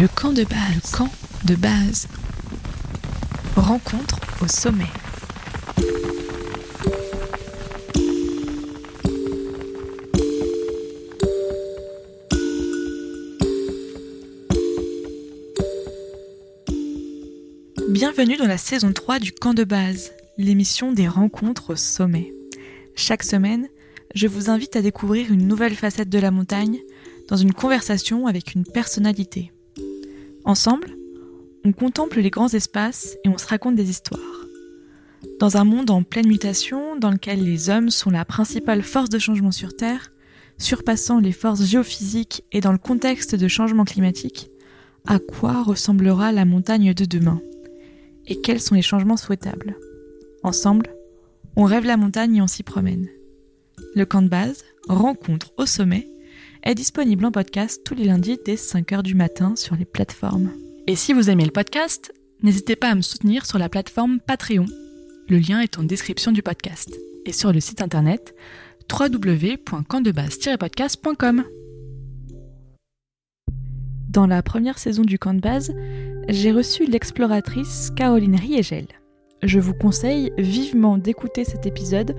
Le 0.00 0.06
camp 0.06 0.32
de 0.32 0.44
base. 0.44 0.92
Camp 0.92 1.10
de 1.44 1.56
base. 1.56 2.06
Rencontre 3.56 4.20
au 4.40 4.46
sommet. 4.46 4.84
Bienvenue 17.88 18.36
dans 18.36 18.46
la 18.46 18.56
saison 18.56 18.92
3 18.92 19.18
du 19.18 19.32
camp 19.32 19.52
de 19.52 19.64
base, 19.64 20.12
l'émission 20.36 20.92
des 20.92 21.08
rencontres 21.08 21.70
au 21.70 21.76
sommet. 21.76 22.32
Chaque 22.94 23.24
semaine, 23.24 23.66
je 24.14 24.28
vous 24.28 24.48
invite 24.48 24.76
à 24.76 24.82
découvrir 24.82 25.32
une 25.32 25.48
nouvelle 25.48 25.74
facette 25.74 26.08
de 26.08 26.20
la 26.20 26.30
montagne 26.30 26.78
dans 27.26 27.36
une 27.36 27.52
conversation 27.52 28.28
avec 28.28 28.54
une 28.54 28.64
personnalité. 28.64 29.50
Ensemble, 30.48 30.96
on 31.66 31.72
contemple 31.72 32.20
les 32.20 32.30
grands 32.30 32.48
espaces 32.48 33.18
et 33.22 33.28
on 33.28 33.36
se 33.36 33.46
raconte 33.46 33.74
des 33.74 33.90
histoires. 33.90 34.46
Dans 35.40 35.58
un 35.58 35.64
monde 35.64 35.90
en 35.90 36.02
pleine 36.02 36.26
mutation, 36.26 36.96
dans 36.96 37.10
lequel 37.10 37.44
les 37.44 37.68
hommes 37.68 37.90
sont 37.90 38.08
la 38.08 38.24
principale 38.24 38.82
force 38.82 39.10
de 39.10 39.18
changement 39.18 39.50
sur 39.50 39.76
Terre, 39.76 40.10
surpassant 40.56 41.20
les 41.20 41.32
forces 41.32 41.66
géophysiques 41.66 42.44
et 42.50 42.62
dans 42.62 42.72
le 42.72 42.78
contexte 42.78 43.34
de 43.34 43.46
changement 43.46 43.84
climatique, 43.84 44.50
à 45.06 45.18
quoi 45.18 45.62
ressemblera 45.62 46.32
la 46.32 46.46
montagne 46.46 46.94
de 46.94 47.04
demain? 47.04 47.42
Et 48.26 48.40
quels 48.40 48.62
sont 48.62 48.74
les 48.74 48.80
changements 48.80 49.18
souhaitables? 49.18 49.76
Ensemble, 50.42 50.94
on 51.56 51.64
rêve 51.64 51.84
la 51.84 51.98
montagne 51.98 52.36
et 52.36 52.42
on 52.42 52.46
s'y 52.46 52.62
promène. 52.62 53.06
Le 53.94 54.06
camp 54.06 54.22
de 54.22 54.28
base, 54.28 54.64
rencontre 54.88 55.52
au 55.58 55.66
sommet, 55.66 56.08
est 56.68 56.74
disponible 56.74 57.24
en 57.24 57.32
podcast 57.32 57.80
tous 57.82 57.94
les 57.94 58.04
lundis 58.04 58.38
dès 58.44 58.56
5h 58.56 59.02
du 59.02 59.14
matin 59.14 59.56
sur 59.56 59.74
les 59.74 59.86
plateformes. 59.86 60.52
Et 60.86 60.96
si 60.96 61.14
vous 61.14 61.30
aimez 61.30 61.46
le 61.46 61.50
podcast, 61.50 62.12
n'hésitez 62.42 62.76
pas 62.76 62.90
à 62.90 62.94
me 62.94 63.00
soutenir 63.00 63.46
sur 63.46 63.58
la 63.58 63.70
plateforme 63.70 64.20
Patreon. 64.20 64.66
Le 65.30 65.38
lien 65.38 65.60
est 65.60 65.78
en 65.78 65.82
description 65.82 66.30
du 66.30 66.42
podcast 66.42 66.94
et 67.24 67.32
sur 67.32 67.54
le 67.54 67.60
site 67.60 67.80
internet 67.80 68.34
www.campdebase-podcast.com. 68.92 71.44
Dans 74.10 74.26
la 74.26 74.42
première 74.42 74.78
saison 74.78 75.04
du 75.04 75.18
camp 75.18 75.32
de 75.32 75.40
base, 75.40 75.72
j'ai 76.28 76.52
reçu 76.52 76.84
l'exploratrice 76.84 77.92
Caroline 77.96 78.36
Riegel. 78.36 78.88
Je 79.42 79.58
vous 79.58 79.72
conseille 79.72 80.32
vivement 80.36 80.98
d'écouter 80.98 81.44
cet 81.44 81.64
épisode 81.64 82.14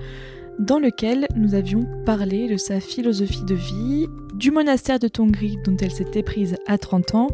dans 0.60 0.78
lequel 0.78 1.26
nous 1.36 1.54
avions 1.54 1.86
parlé 2.04 2.46
de 2.46 2.58
sa 2.58 2.80
philosophie 2.80 3.44
de 3.44 3.54
vie, 3.54 4.06
du 4.40 4.50
monastère 4.50 4.98
de 4.98 5.06
Tongri 5.06 5.58
dont 5.66 5.76
elle 5.76 5.90
s'était 5.90 6.22
prise 6.22 6.56
à 6.66 6.78
30 6.78 7.14
ans, 7.14 7.28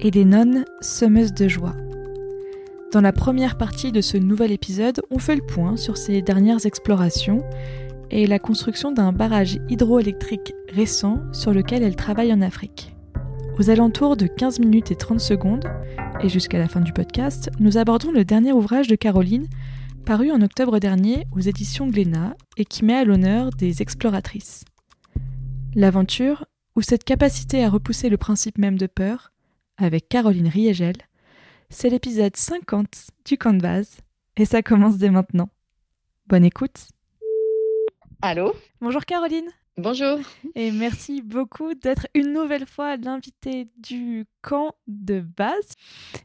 et 0.00 0.10
des 0.10 0.24
nonnes 0.24 0.64
semeuses 0.80 1.32
de 1.32 1.46
joie. 1.46 1.76
Dans 2.92 3.00
la 3.00 3.12
première 3.12 3.56
partie 3.56 3.92
de 3.92 4.00
ce 4.00 4.16
nouvel 4.16 4.50
épisode, 4.50 5.00
on 5.10 5.20
fait 5.20 5.36
le 5.36 5.46
point 5.46 5.76
sur 5.76 5.96
ses 5.96 6.22
dernières 6.22 6.66
explorations 6.66 7.44
et 8.10 8.26
la 8.26 8.40
construction 8.40 8.90
d'un 8.90 9.12
barrage 9.12 9.58
hydroélectrique 9.68 10.52
récent 10.68 11.20
sur 11.32 11.52
lequel 11.52 11.84
elle 11.84 11.96
travaille 11.96 12.32
en 12.32 12.42
Afrique. 12.42 12.94
Aux 13.58 13.70
alentours 13.70 14.16
de 14.16 14.26
15 14.26 14.58
minutes 14.58 14.90
et 14.90 14.96
30 14.96 15.20
secondes, 15.20 15.64
et 16.20 16.28
jusqu'à 16.28 16.58
la 16.58 16.68
fin 16.68 16.80
du 16.80 16.92
podcast, 16.92 17.50
nous 17.60 17.78
abordons 17.78 18.10
le 18.10 18.24
dernier 18.24 18.52
ouvrage 18.52 18.88
de 18.88 18.96
Caroline, 18.96 19.46
paru 20.04 20.32
en 20.32 20.42
octobre 20.42 20.80
dernier 20.80 21.24
aux 21.36 21.40
éditions 21.40 21.86
Glénat 21.86 22.36
et 22.56 22.64
qui 22.64 22.84
met 22.84 22.94
à 22.94 23.04
l'honneur 23.04 23.50
des 23.50 23.80
exploratrices. 23.80 24.64
L'aventure, 25.78 26.46
ou 26.74 26.80
cette 26.80 27.04
capacité 27.04 27.62
à 27.62 27.68
repousser 27.68 28.08
le 28.08 28.16
principe 28.16 28.56
même 28.56 28.78
de 28.78 28.86
peur, 28.86 29.30
avec 29.76 30.08
Caroline 30.08 30.48
Riegel, 30.48 30.96
c'est 31.68 31.90
l'épisode 31.90 32.34
50 32.34 33.08
du 33.26 33.36
Canvas, 33.36 33.98
et 34.38 34.46
ça 34.46 34.62
commence 34.62 34.96
dès 34.96 35.10
maintenant. 35.10 35.50
Bonne 36.28 36.46
écoute. 36.46 36.88
Allô? 38.22 38.54
Bonjour 38.80 39.04
Caroline 39.04 39.50
Bonjour. 39.78 40.20
Et 40.54 40.70
merci 40.70 41.20
beaucoup 41.20 41.74
d'être 41.74 42.06
une 42.14 42.32
nouvelle 42.32 42.64
fois 42.64 42.96
l'invité 42.96 43.66
du 43.76 44.24
camp 44.40 44.74
de 44.86 45.20
base. 45.20 45.74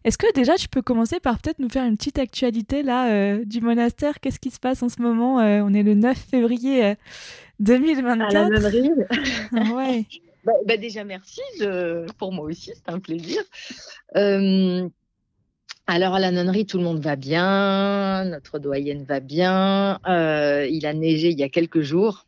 Est-ce 0.06 0.18
que 0.18 0.32
déjà 0.34 0.56
tu 0.56 0.70
peux 0.70 0.82
commencer 0.82 1.20
par 1.20 1.38
peut-être 1.38 1.60
nous 1.60 1.68
faire 1.68 1.84
une 1.84 1.98
petite 1.98 2.18
actualité 2.18 2.82
là 2.82 3.12
euh, 3.12 3.44
du 3.44 3.60
monastère? 3.60 4.22
Qu'est-ce 4.22 4.40
qui 4.40 4.52
se 4.52 4.60
passe 4.60 4.82
en 4.84 4.88
ce 4.88 5.02
moment 5.02 5.42
euh, 5.42 5.62
On 5.66 5.74
est 5.74 5.84
le 5.84 5.96
9 5.96 6.18
février 6.18 6.96
2024. 7.60 8.36
À 8.36 8.50
la 8.50 8.70
ouais. 9.76 10.06
bah, 10.46 10.54
bah, 10.66 10.78
déjà 10.78 11.04
merci 11.04 11.42
de... 11.60 12.06
pour 12.18 12.32
moi 12.32 12.46
aussi, 12.46 12.72
c'est 12.74 12.90
un 12.90 13.00
plaisir. 13.00 13.42
Euh... 14.16 14.88
Alors 15.88 16.14
à 16.14 16.20
la 16.20 16.32
nonnerie, 16.32 16.66
tout 16.66 16.78
le 16.78 16.86
monde 16.86 17.02
va 17.02 17.18
bien, 17.18 18.24
notre 18.24 18.60
doyenne 18.60 19.04
va 19.04 19.20
bien. 19.20 20.00
Euh, 20.08 20.66
il 20.72 20.86
a 20.86 20.94
neigé 20.94 21.32
il 21.32 21.40
y 21.40 21.44
a 21.44 21.50
quelques 21.50 21.82
jours. 21.82 22.28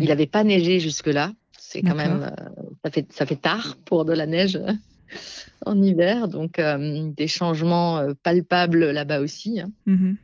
Il 0.00 0.08
n'avait 0.08 0.26
pas 0.26 0.44
neigé 0.44 0.80
jusque-là. 0.80 1.32
C'est 1.58 1.82
quand 1.82 1.94
même, 1.94 2.22
euh, 2.22 2.64
ça, 2.84 2.90
fait, 2.90 3.12
ça 3.12 3.24
fait 3.24 3.36
tard 3.36 3.76
pour 3.84 4.04
de 4.04 4.12
la 4.12 4.26
neige 4.26 4.60
en 5.66 5.80
hiver. 5.80 6.28
Donc, 6.28 6.58
euh, 6.58 7.10
des 7.16 7.28
changements 7.28 7.98
euh, 7.98 8.12
palpables 8.22 8.90
là-bas 8.90 9.20
aussi. 9.20 9.60
Hein. 9.60 9.70
Mmh 9.86 10.14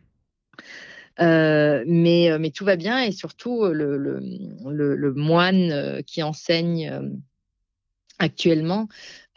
mais, 1.21 2.31
mais 2.39 2.51
tout 2.51 2.65
va 2.65 2.77
bien 2.77 3.03
et 3.03 3.11
surtout, 3.11 3.65
le, 3.65 3.97
le, 3.97 4.21
le, 4.95 5.15
moine 5.15 6.01
qui 6.07 6.23
enseigne 6.23 6.93
actuellement 8.21 8.87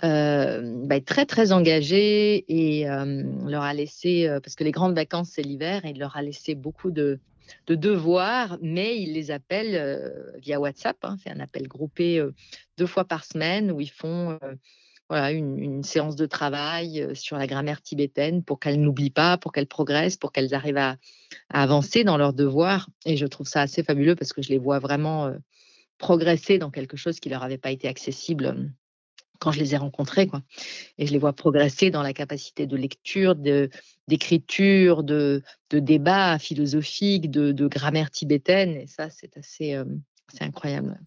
bah, 0.03 0.95
est 0.95 1.07
très, 1.07 1.25
très 1.25 1.51
engagé 1.51 2.45
et 2.47 2.85
leur 2.85 3.63
a 3.63 3.73
laissé, 3.73 4.29
parce 4.43 4.53
que 4.53 4.63
les 4.63 4.69
grandes 4.69 4.93
vacances, 4.93 5.31
c'est 5.33 5.41
l'hiver, 5.41 5.83
et 5.83 5.89
il 5.89 5.97
leur 5.97 6.15
a 6.15 6.21
laissé 6.21 6.53
beaucoup 6.53 6.91
de 6.91 7.19
de 7.68 7.75
devoirs, 7.75 8.57
mais 8.62 9.00
ils 9.00 9.13
les 9.13 9.31
appellent 9.31 9.75
euh, 9.75 10.31
via 10.40 10.59
WhatsApp. 10.59 10.97
Hein. 11.03 11.18
c'est 11.24 11.31
un 11.31 11.40
appel 11.40 11.68
groupé 11.68 12.19
euh, 12.19 12.34
deux 12.78 12.85
fois 12.85 13.06
par 13.06 13.25
semaine 13.25 13.72
où 13.72 13.81
ils 13.81 13.91
font 13.91 14.40
euh, 15.12 15.29
une, 15.29 15.84
séance 15.84 16.16
de 16.16 16.25
travail 16.25 17.09
sur 17.13 17.38
la 17.38 17.47
grammaire 17.47 17.81
tibétaine 17.81 18.44
pour 18.44 18.59
qu'elles 18.59 18.80
n'oublient 18.80 19.09
pas, 19.09 19.38
pour 19.38 19.51
qu'elles 19.51 19.68
progressent, 19.68 20.18
pour 20.18 20.31
qu'elles 20.31 20.53
arrivent 20.53 20.78
à, 20.78 20.96
avancer 21.50 22.03
dans 22.03 22.18
leurs 22.18 22.34
devoirs. 22.34 22.90
Et 23.06 23.18
je 23.18 23.25
trouve 23.25 23.47
ça 23.47 23.62
assez 23.62 23.84
fabuleux 23.84 24.16
parce 24.16 24.31
que 24.31 24.41
je 24.41 24.50
les 24.50 24.57
vois 24.57 24.80
vraiment 24.80 25.34
progresser 25.97 26.59
dans 26.59 26.72
quelque 26.72 26.96
chose 26.96 27.19
qui 27.19 27.28
leur 27.28 27.44
avait 27.44 27.57
pas 27.57 27.72
été 27.72 27.90
accessible 27.90 28.72
quand 29.41 29.52
je 29.52 29.59
les 29.59 29.74
ai 29.74 29.78
rencontrés. 29.78 30.29
Et 31.00 31.07
je 31.07 31.12
les 31.12 31.18
vois 31.18 31.34
progresser 31.34 31.90
dans 31.90 32.03
la 32.03 32.13
capacité 32.13 32.68
de 32.68 32.78
lecture, 32.78 33.35
de, 33.35 33.69
d'écriture, 34.07 35.03
de, 35.03 35.41
de 35.72 35.79
débat 35.79 36.38
philosophique, 36.38 37.29
de, 37.31 37.51
de, 37.51 37.68
grammaire 37.68 38.12
tibétaine. 38.12 38.78
Et 38.78 38.88
ça, 38.88 39.09
c'est 39.09 39.35
assez, 39.38 39.74
euh, 39.74 39.84
c'est 40.31 40.44
incroyable. 40.44 41.00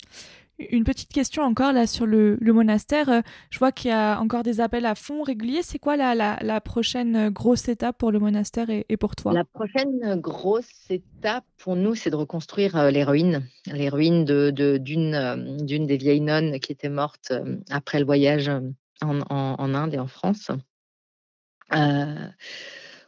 Une 0.59 0.84
petite 0.84 1.12
question 1.12 1.42
encore 1.42 1.72
là 1.72 1.87
sur 1.87 2.06
le, 2.06 2.38
monastère. 2.41 3.09
Euh, 3.09 3.20
je 3.50 3.59
vois 3.59 3.72
qu'il 3.72 3.91
y 3.91 3.94
a 3.94 4.20
encore 4.20 4.44
des 4.44 4.60
appels 4.60 4.87
à 4.87 4.94
fonds 4.94 5.22
réguliers. 5.22 5.62
C'est 5.62 5.81
quoi 5.81 5.97
la, 5.97 6.60
prochaine 6.60 7.31
grosse 7.31 7.69
étape 7.69 7.98
pour 7.98 8.12
le 8.12 8.20
monastère 8.20 8.69
et, 8.70 8.97
pour 8.97 9.16
toi? 9.16 9.32
La 9.32 9.44
prochaine 9.44 10.20
grosse 10.20 10.91
étape 10.91 11.44
pour 11.59 11.75
nous, 11.75 11.94
c'est 11.94 12.10
de 12.10 12.16
reconstruire 12.16 12.76
euh, 12.76 12.91
les 12.91 13.03
ruines. 13.03 13.43
Les 13.66 13.88
ruines 13.88 14.25
d'une 14.25 14.50
de, 14.53 14.76
d'une 14.78 15.14
euh, 15.14 15.56
d'une 15.59 15.87
des 15.87 15.97
vieilles 15.97 16.20
nonnes 16.20 16.60
qui 16.60 16.70
était 16.70 16.88
morte 16.88 17.32
après 17.70 17.98
le 17.98 18.04
voyage 18.04 18.50
en, 19.03 19.75
Inde 19.75 19.94
et 19.94 19.98
en 19.98 20.06
France. 20.06 20.50
Euh, 21.72 22.28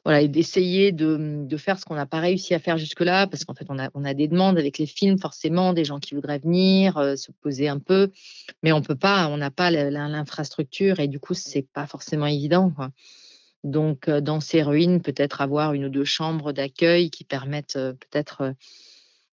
voilà, 0.06 0.20
et 0.20 0.28
d'essayer 0.28 0.92
de, 0.92 1.48
faire 1.56 1.80
ce 1.80 1.84
qu'on 1.84 1.96
n'a 1.96 2.06
pas 2.06 2.20
réussi 2.20 2.54
à 2.54 2.60
faire 2.60 2.78
jusque-là, 2.78 3.26
parce 3.26 3.44
qu'en 3.44 3.54
fait, 3.54 3.66
on 3.70 3.76
a, 3.76 3.90
on 3.92 4.04
a 4.04 4.14
des 4.14 4.28
demandes 4.28 4.56
avec 4.56 4.78
les 4.78 4.86
films, 4.86 5.18
forcément, 5.18 5.72
des 5.72 5.84
gens 5.84 5.98
qui 5.98 6.14
voudraient 6.14 6.38
venir, 6.38 6.96
euh, 6.96 7.16
se 7.16 7.32
poser 7.32 7.66
un 7.66 7.80
peu, 7.80 8.12
mais 8.62 8.70
on 8.70 8.82
peut 8.82 8.94
pas, 8.94 9.26
on 9.26 9.36
n'a 9.36 9.50
pas 9.50 9.72
l'infrastructure, 9.72 11.00
et 11.00 11.08
du 11.08 11.18
coup, 11.18 11.34
c'est 11.34 11.66
pas 11.72 11.88
forcément 11.88 12.26
évident. 12.26 12.72
Donc, 13.64 14.06
euh, 14.06 14.20
dans 14.20 14.38
ces 14.38 14.62
ruines, 14.62 15.03
peut-être 15.03 15.41
avoir 15.41 15.72
une 15.72 15.86
ou 15.86 15.88
deux 15.88 16.04
chambres 16.04 16.52
d'accueil 16.52 17.10
qui 17.10 17.24
permettent 17.24 17.74
euh, 17.74 17.92
peut-être 17.92 18.54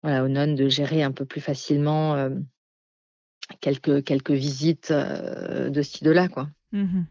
voilà, 0.03 0.23
aux 0.23 0.29
nonnes 0.29 0.55
de 0.55 0.69
gérer 0.69 1.03
un 1.03 1.13
peu 1.13 1.25
plus 1.25 1.41
facilement 1.41 2.29
quelques, 3.63 4.05
quelques 4.05 4.33
visites 4.33 4.93
de 4.93 5.81
ci, 5.81 6.05
de 6.05 6.11
là, 6.11 6.29
quoi. 6.29 6.51
Mmh 6.73 7.05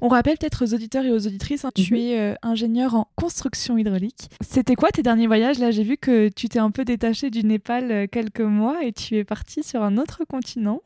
on 0.00 0.08
rappelle 0.08 0.38
peut-être 0.38 0.64
aux 0.64 0.74
auditeurs 0.74 1.04
et 1.04 1.10
aux 1.10 1.26
auditrices, 1.26 1.64
hein, 1.64 1.70
tu 1.74 1.94
mhm. 1.94 2.00
es 2.00 2.18
euh, 2.18 2.34
ingénieur 2.42 2.94
en 2.94 3.08
construction 3.16 3.78
hydraulique. 3.78 4.28
C'était 4.40 4.74
quoi 4.74 4.90
tes 4.90 5.02
derniers 5.02 5.26
voyages? 5.26 5.58
Là, 5.58 5.70
j'ai 5.70 5.84
vu 5.84 5.96
que 5.96 6.28
tu 6.28 6.48
t'es 6.48 6.58
un 6.58 6.70
peu 6.70 6.84
détaché 6.84 7.30
du 7.30 7.44
Népal 7.44 7.90
euh, 7.90 8.06
quelques 8.10 8.40
mois 8.40 8.84
et 8.84 8.92
tu 8.92 9.16
es 9.16 9.24
parti 9.24 9.62
sur 9.62 9.82
un 9.82 9.98
autre 9.98 10.24
continent. 10.24 10.80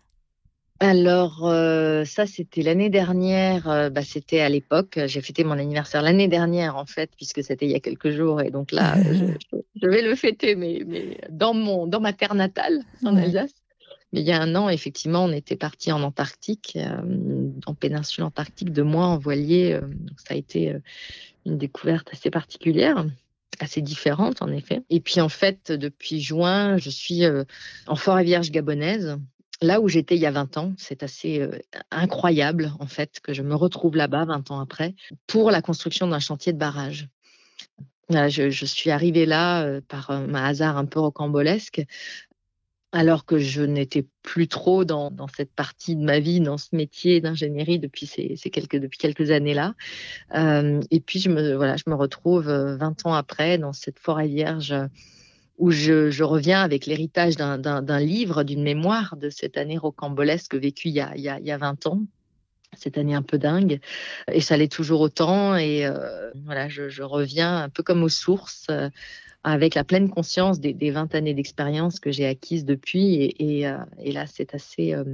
Alors, 0.79 1.47
euh, 1.47 2.05
ça, 2.05 2.27
c'était 2.27 2.61
l'année 2.61 2.91
dernière. 2.91 3.91
bah, 3.91 4.03
c'était 4.03 4.41
à 4.41 4.51
l'époque. 4.51 4.99
J'ai 5.07 5.23
fêté 5.23 5.43
mon 5.43 5.53
anniversaire 5.55 6.03
l'année 6.03 6.29
dernière, 6.29 6.77
en 6.77 6.85
fait, 6.85 7.11
puisque 7.17 7.43
c'était 7.43 7.65
il 7.65 7.73
y 7.73 7.75
a 7.75 7.81
quelques 7.81 8.11
jours. 8.11 8.43
Et 8.43 8.51
donc 8.51 8.73
là, 8.73 8.95
je, 9.83 9.89
vais 9.89 10.03
le 10.03 10.15
fêter, 10.15 10.55
mais, 10.55 10.83
mais 10.87 11.17
dans, 11.31 11.55
mon, 11.55 11.87
dans 11.87 12.01
ma 12.01 12.13
terre 12.13 12.35
natale, 12.35 12.83
en 13.03 13.17
Alsace. 13.17 13.55
Il 14.13 14.23
y 14.23 14.33
a 14.33 14.41
un 14.41 14.55
an, 14.55 14.69
effectivement, 14.69 15.25
on 15.25 15.33
était 15.33 15.57
parti 15.57 15.93
en 15.93 16.03
Antarctique, 16.03 16.79
en 17.67 17.75
péninsule 17.75 18.25
antarctique, 18.25 18.73
deux 18.73 18.85
mois 18.85 19.07
en 19.07 19.19
voilier. 19.19 19.79
donc 19.81 20.19
ça 20.19 20.35
a 20.35 20.37
été 20.37 20.77
une 21.45 21.59
découverte 21.59 22.09
assez 22.13 22.31
particulière 22.31 23.05
assez 23.61 23.81
différente 23.81 24.43
en 24.43 24.49
effet. 24.49 24.83
Et 24.91 25.01
puis 25.01 25.21
en 25.21 25.29
fait, 25.29 25.73
depuis 25.73 26.21
juin, 26.21 26.77
je 26.79 26.91
suis 26.91 27.23
en 27.87 27.97
forêt 27.97 28.25
vierge 28.25 28.51
gabonaise, 28.51 29.19
là 29.63 29.81
où 29.81 29.89
j'étais 29.89 30.17
il 30.17 30.21
y 30.21 30.27
a 30.27 30.31
20 30.31 30.57
ans. 30.59 30.73
C'est 30.77 31.03
assez 31.03 31.49
incroyable 31.91 32.73
en 32.79 32.87
fait 32.87 33.21
que 33.21 33.33
je 33.33 33.43
me 33.43 33.55
retrouve 33.55 33.97
là-bas 33.97 34.25
20 34.27 34.51
ans 34.51 34.61
après 34.61 34.95
pour 35.27 35.51
la 35.51 35.63
construction 35.63 36.07
d'un 36.07 36.21
chantier 36.21 36.53
de 36.53 36.59
barrage. 36.59 37.09
je, 38.11 38.65
suis 38.67 38.91
arrivée 38.91 39.27
là 39.27 39.81
par 39.89 40.11
un 40.11 40.35
hasard 40.35 40.77
un 40.77 40.85
peu 40.87 41.01
rocambolesque 41.01 41.83
alors 42.93 43.25
que 43.25 43.39
je 43.39 43.63
n'étais 43.63 44.07
plus 44.23 44.49
trop 44.49 44.85
dans, 44.85 45.13
cette 45.35 45.53
partie 45.53 45.97
de 45.97 46.03
ma 46.03 46.19
vie, 46.19 46.41
dans 46.41 46.59
ce 46.59 46.75
métier 46.75 47.21
d'ingénierie 47.21 47.79
depuis 47.79 48.07
ces, 48.07 48.37
quelques, 48.51 48.77
depuis 48.77 48.99
quelques 48.99 49.31
années-là. 49.31 49.75
Euh, 50.35 50.81
et 50.91 51.01
puis, 51.01 51.19
je 51.19 51.29
me, 51.29 51.55
voilà, 51.55 51.77
je 51.77 51.85
me 51.89 51.95
retrouve 51.95 52.47
20 52.47 52.51
euh, 52.51 53.09
ans 53.09 53.15
après 53.15 53.59
dans 53.59 53.73
cette 53.73 53.99
forêt 53.99 54.29
vierge 54.29 54.75
où 55.59 55.71
je, 55.71 56.23
reviens 56.23 56.63
avec 56.63 56.87
l'héritage 56.87 57.37
d'un 57.37 58.01
livre, 58.01 58.45
d'une 58.45 58.63
mémoire 58.63 59.17
de 59.17 59.31
cette 59.31 59.57
année 59.57 59.79
rocambolesque 59.79 60.55
vécue 60.55 60.89
il 60.89 60.95
y, 60.95 61.01
a, 61.01 61.17
il, 61.17 61.23
y 61.23 61.51
a, 61.51 61.59
20 61.59 61.87
ans. 61.87 62.03
Cette 62.77 62.99
année 62.99 63.15
un 63.15 63.23
peu 63.23 63.39
dingue. 63.39 63.81
Et 64.31 64.43
ça 64.43 64.57
l'est 64.57 64.71
toujours 64.71 65.01
autant. 65.01 65.57
Et 65.57 65.87
euh, 65.87 66.31
voilà 66.45 66.69
je, 66.69 66.91
je, 66.91 67.03
reviens 67.03 67.63
un 67.63 67.69
peu 67.71 67.83
comme 67.83 68.03
aux 68.03 68.11
sources 68.11 68.67
avec 69.47 69.77
la 69.77 69.85
pleine 69.85 70.11
conscience 70.11 70.59
des, 70.59 70.91
20 70.91 71.15
années 71.15 71.33
d'expérience 71.33 72.01
que 72.01 72.11
j'ai 72.11 72.27
acquises 72.27 72.65
depuis. 72.65 73.33
Et, 73.39 73.69
euh, 73.69 73.79
là, 74.05 74.27
c'est 74.27 74.53
assez, 74.55 74.93
euh, 74.93 75.05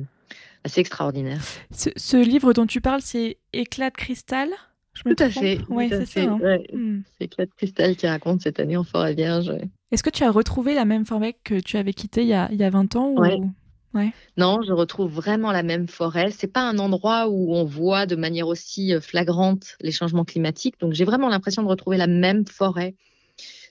assez 0.64 0.80
extraordinaire. 0.80 1.42
Ce, 1.70 2.16
livre 2.16 2.54
dont 2.54 2.66
tu 2.66 2.80
parles, 2.80 3.02
c'est 3.02 3.36
Éclat 3.52 3.90
de 3.90 3.94
cristal? 3.94 4.48
Je 4.94 5.02
me 5.06 5.14
Tout 5.14 5.22
à 5.22 5.28
fait. 5.28 5.60
Oui, 5.68 5.88
c'est 5.90 6.06
ça. 6.06 6.20
Hein. 6.22 6.58
Hmm. 6.72 7.00
C'est 7.18 7.26
Éclat 7.26 7.44
de 7.44 7.50
cristal 7.54 7.94
qui 7.94 8.06
raconte 8.06 8.40
cette 8.40 8.58
année 8.58 8.78
en 8.78 8.84
forêt 8.84 9.12
vierge. 9.12 9.52
Est-ce 9.90 10.02
que 10.02 10.10
tu 10.10 10.24
as 10.24 10.30
retrouvé 10.30 10.74
la 10.74 10.86
même 10.86 11.04
forêt 11.04 11.36
que 11.44 11.60
tu 11.60 11.76
avais 11.76 11.92
quittée 11.92 12.22
il 12.22 12.28
y 12.28 12.34
a, 12.34 12.48
il 12.50 12.58
y 12.58 12.64
a 12.64 12.70
20 12.70 12.96
ans 12.96 13.10
ou... 13.10 13.52
Ouais. 13.94 14.14
Non, 14.38 14.62
je 14.66 14.72
retrouve 14.72 15.12
vraiment 15.12 15.52
la 15.52 15.62
même 15.62 15.86
forêt. 15.86 16.30
C'est 16.30 16.46
pas 16.50 16.66
un 16.66 16.78
endroit 16.78 17.28
où 17.28 17.54
on 17.54 17.64
voit 17.64 18.06
de 18.06 18.16
manière 18.16 18.48
aussi 18.48 18.94
euh, 18.94 19.02
flagrante 19.02 19.76
les 19.82 19.92
changements 19.92 20.24
climatiques. 20.24 20.80
Donc 20.80 20.94
j'ai 20.94 21.04
vraiment 21.04 21.28
l'impression 21.28 21.62
de 21.62 21.68
retrouver 21.68 21.98
la 21.98 22.06
même 22.06 22.46
forêt 22.46 22.94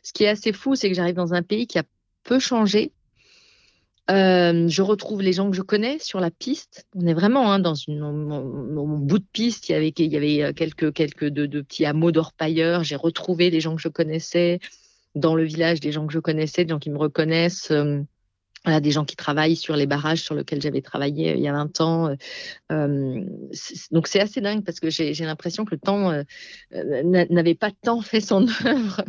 ce 0.03 0.13
qui 0.13 0.23
est 0.23 0.29
assez 0.29 0.53
fou, 0.53 0.75
c'est 0.75 0.89
que 0.89 0.95
j'arrive 0.95 1.15
dans 1.15 1.33
un 1.33 1.43
pays 1.43 1.67
qui 1.67 1.79
a 1.79 1.83
peu 2.23 2.39
changé. 2.39 2.91
Euh, 4.09 4.67
je 4.67 4.81
retrouve 4.81 5.21
les 5.21 5.31
gens 5.31 5.49
que 5.49 5.55
je 5.55 5.61
connais 5.61 5.99
sur 5.99 6.19
la 6.19 6.31
piste. 6.31 6.85
On 6.95 7.05
est 7.07 7.13
vraiment 7.13 7.51
hein, 7.51 7.59
dans 7.59 7.75
une, 7.75 8.01
bout 9.05 9.19
de 9.19 9.25
piste. 9.31 9.69
Il 9.69 9.73
y 9.73 9.75
avait, 9.75 10.43
euh, 10.43 10.53
quelques, 10.53 10.91
petits 10.91 11.85
hameaux 11.85 12.11
d'orpailleurs. 12.11 12.83
J'ai 12.83 12.95
retrouvé 12.95 13.51
des 13.51 13.61
gens 13.61 13.75
que 13.75 13.81
je 13.81 13.87
connaissais 13.87 14.59
dans 15.15 15.35
le 15.35 15.43
village, 15.43 15.79
des 15.79 15.91
gens 15.91 16.07
que 16.07 16.13
je 16.13 16.19
connaissais, 16.19 16.65
des 16.65 16.71
gens 16.71 16.79
qui 16.79 16.89
me 16.89 16.97
reconnaissent. 16.97 17.71
Voilà, 18.63 18.79
des 18.79 18.91
gens 18.91 19.05
qui 19.05 19.15
travaillent 19.15 19.55
sur 19.55 19.75
les 19.75 19.87
barrages 19.87 20.21
sur 20.21 20.35
lesquels 20.35 20.61
j'avais 20.61 20.81
travaillé 20.81 21.31
euh, 21.31 21.35
il 21.35 21.41
y 21.41 21.47
a 21.47 21.53
20 21.53 21.81
ans. 21.81 22.07
Euh, 22.09 22.15
euh 22.71 23.25
donc 23.91 24.07
c'est 24.07 24.19
assez 24.19 24.39
dingue 24.39 24.63
parce 24.63 24.79
que 24.79 24.89
j'ai 24.89 25.13
l'impression 25.13 25.65
que 25.65 25.73
le 25.73 25.79
temps 25.79 26.11
euh, 26.11 26.23
n'avait 27.03 27.55
pas 27.55 27.71
tant 27.71 28.01
fait 28.01 28.21
son 28.21 28.45
œuvre 28.65 29.03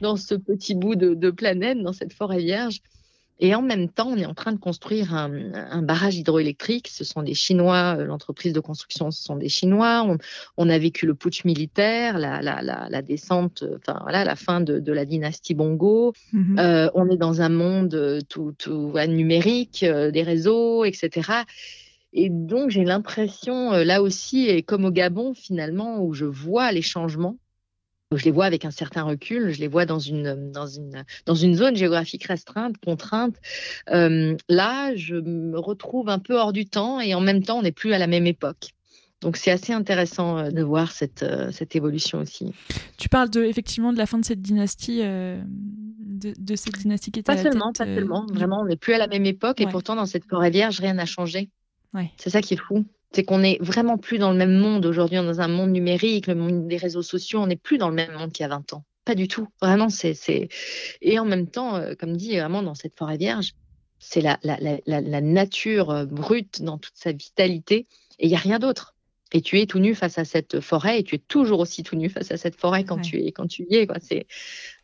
dans 0.00 0.16
ce 0.16 0.34
petit 0.34 0.74
bout 0.74 0.94
de, 0.94 1.14
de, 1.14 1.30
planète, 1.30 1.82
dans 1.82 1.92
cette 1.92 2.12
forêt 2.12 2.38
vierge. 2.38 2.80
Et 3.40 3.54
en 3.54 3.62
même 3.62 3.88
temps, 3.88 4.08
on 4.08 4.16
est 4.16 4.26
en 4.26 4.34
train 4.34 4.52
de 4.52 4.58
construire 4.58 5.14
un, 5.14 5.82
barrage 5.82 6.16
hydroélectrique. 6.16 6.88
Ce 6.88 7.02
sont 7.04 7.22
des 7.22 7.34
Chinois, 7.34 7.96
euh, 7.98 8.04
l'entreprise 8.04 8.52
de 8.52 8.60
construction, 8.60 9.10
ce 9.10 9.22
sont 9.22 9.36
des 9.36 9.48
Chinois. 9.48 10.06
On, 10.56 10.68
a 10.68 10.78
vécu 10.78 11.06
le 11.06 11.14
putsch 11.14 11.44
militaire, 11.44 12.18
la, 12.18 13.02
descente, 13.02 13.64
enfin 13.76 13.98
voilà, 14.02 14.24
la 14.24 14.36
fin 14.36 14.60
de, 14.60 14.92
la 14.92 15.04
dynastie 15.04 15.54
Bongo. 15.54 16.12
Mhm. 16.32 16.58
Euh, 16.58 16.88
on 16.94 17.10
est 17.10 17.16
dans 17.16 17.40
un 17.40 17.48
monde 17.48 17.94
euh, 17.94 18.20
tout, 18.28 18.54
numérique, 19.08 19.84
des 19.84 20.22
réseaux, 20.22 20.84
etc. 20.84 21.42
Et 22.12 22.28
donc 22.30 22.70
j'ai 22.70 22.84
l'impression, 22.84 23.72
là 23.72 24.00
aussi, 24.00 24.46
et 24.48 24.62
comme 24.62 24.84
au 24.84 24.92
Gabon 24.92 25.34
finalement, 25.34 26.00
où 26.00 26.14
je 26.14 26.24
vois 26.24 26.70
les 26.70 26.82
changements 26.82 27.36
je 28.12 28.24
les 28.24 28.30
vois 28.30 28.44
avec 28.44 28.64
un 28.64 28.70
certain 28.70 29.02
recul, 29.02 29.50
je 29.52 29.60
les 29.60 29.68
vois 29.68 29.86
dans 29.86 29.98
une, 29.98 30.52
dans 30.52 30.66
une, 30.66 31.04
dans 31.26 31.34
une 31.34 31.54
zone 31.54 31.76
géographique 31.76 32.24
restreinte, 32.24 32.76
contrainte. 32.78 33.36
Euh, 33.90 34.36
là, 34.48 34.94
je 34.94 35.16
me 35.16 35.58
retrouve 35.58 36.08
un 36.08 36.18
peu 36.18 36.38
hors 36.38 36.52
du 36.52 36.66
temps 36.66 37.00
et 37.00 37.14
en 37.14 37.20
même 37.20 37.42
temps, 37.42 37.58
on 37.58 37.62
n'est 37.62 37.72
plus 37.72 37.92
à 37.92 37.98
la 37.98 38.06
même 38.06 38.26
époque. 38.26 38.70
Donc 39.20 39.36
c'est 39.36 39.50
assez 39.50 39.72
intéressant 39.72 40.36
euh, 40.36 40.50
de 40.50 40.62
voir 40.62 40.92
cette, 40.92 41.22
euh, 41.22 41.50
cette 41.50 41.74
évolution 41.76 42.18
aussi. 42.18 42.52
Tu 42.98 43.08
parles 43.08 43.30
de, 43.30 43.42
effectivement 43.42 43.92
de 43.92 43.98
la 43.98 44.06
fin 44.06 44.18
de 44.18 44.24
cette 44.24 44.42
dynastie, 44.42 45.00
de, 45.00 46.56
cette 46.56 46.78
dynastie 46.78 47.10
qui 47.10 47.20
était 47.20 47.34
pas 47.34 47.42
seulement, 47.42 47.72
pas 47.72 47.84
seulement. 47.84 48.26
Vraiment, 48.32 48.60
on 48.60 48.66
n'est 48.66 48.76
plus 48.76 48.92
à 48.92 48.98
la 48.98 49.08
même 49.08 49.24
époque 49.24 49.60
et 49.60 49.66
pourtant 49.66 49.96
dans 49.96 50.06
cette 50.06 50.24
forêt 50.26 50.50
vierge, 50.50 50.78
rien 50.80 50.94
n'a 50.94 51.06
changé. 51.06 51.50
Ouais. 51.94 52.10
C'est 52.16 52.30
ça 52.30 52.42
qui 52.42 52.54
est 52.54 52.58
fou 52.58 52.84
c'est 53.14 53.24
qu'on 53.24 53.38
n'est 53.38 53.58
vraiment 53.60 53.96
plus 53.96 54.18
dans 54.18 54.32
le 54.32 54.36
même 54.36 54.58
monde 54.58 54.84
aujourd'hui, 54.86 55.16
dans 55.16 55.40
un 55.40 55.48
monde 55.48 55.70
numérique, 55.70 56.26
le 56.26 56.34
monde 56.34 56.66
des 56.66 56.76
réseaux 56.76 57.02
sociaux, 57.02 57.40
on 57.40 57.46
n'est 57.46 57.56
plus 57.56 57.78
dans 57.78 57.88
le 57.88 57.94
même 57.94 58.12
monde 58.12 58.32
qu'il 58.32 58.42
y 58.42 58.46
a 58.46 58.48
20 58.48 58.72
ans. 58.72 58.84
Pas 59.04 59.14
du 59.14 59.28
tout. 59.28 59.46
Vraiment, 59.62 59.88
c'est. 59.88 60.48
Et 61.00 61.18
en 61.18 61.24
même 61.24 61.46
temps, 61.46 61.76
euh, 61.76 61.94
comme 61.94 62.16
dit, 62.16 62.36
vraiment, 62.36 62.62
dans 62.62 62.74
cette 62.74 62.96
forêt 62.96 63.16
vierge, 63.16 63.52
c'est 63.98 64.20
la, 64.20 64.38
la, 64.42 65.20
nature 65.20 65.90
euh, 65.90 66.06
brute 66.06 66.62
dans 66.62 66.78
toute 66.78 66.96
sa 66.96 67.12
vitalité 67.12 67.86
et 68.18 68.26
il 68.26 68.28
n'y 68.28 68.34
a 68.34 68.38
rien 68.38 68.58
d'autre. 68.58 68.94
Et 69.32 69.42
tu 69.42 69.60
es 69.60 69.66
tout 69.66 69.78
nu 69.78 69.94
face 69.94 70.18
à 70.18 70.24
cette 70.24 70.60
forêt 70.60 71.00
et 71.00 71.02
tu 71.02 71.16
es 71.16 71.18
toujours 71.18 71.60
aussi 71.60 71.82
tout 71.82 71.96
nu 71.96 72.08
face 72.08 72.30
à 72.30 72.36
cette 72.36 72.56
forêt 72.56 72.84
quand, 72.84 73.00
tu, 73.00 73.22
es, 73.22 73.32
quand 73.32 73.46
tu 73.46 73.66
y 73.68 73.76
es. 73.76 73.86
Quoi. 73.86 73.96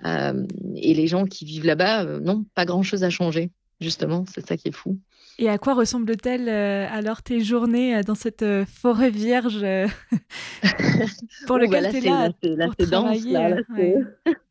Euh, 0.04 0.46
et 0.76 0.94
les 0.94 1.06
gens 1.06 1.24
qui 1.24 1.44
vivent 1.44 1.66
là-bas, 1.66 2.04
non, 2.04 2.44
pas 2.54 2.64
grand-chose 2.64 3.04
à 3.04 3.10
changer, 3.10 3.50
justement. 3.80 4.24
C'est 4.32 4.46
ça 4.46 4.56
qui 4.56 4.68
est 4.68 4.72
fou. 4.72 4.98
Et 5.40 5.48
à 5.48 5.56
quoi 5.56 5.72
ressemblent-elles 5.72 6.50
euh, 6.50 6.86
alors 6.90 7.22
tes 7.22 7.40
journées 7.40 7.96
euh, 7.96 8.02
dans 8.02 8.14
cette 8.14 8.42
euh, 8.42 8.66
forêt 8.66 9.08
vierge 9.08 9.64
pour 11.46 11.56
bah 11.56 11.64
lequel 11.64 11.90
tu 11.90 11.96
es 11.96 12.00
là, 12.02 12.30
là 12.42 12.66
pour 12.66 12.86
travailler 12.86 13.54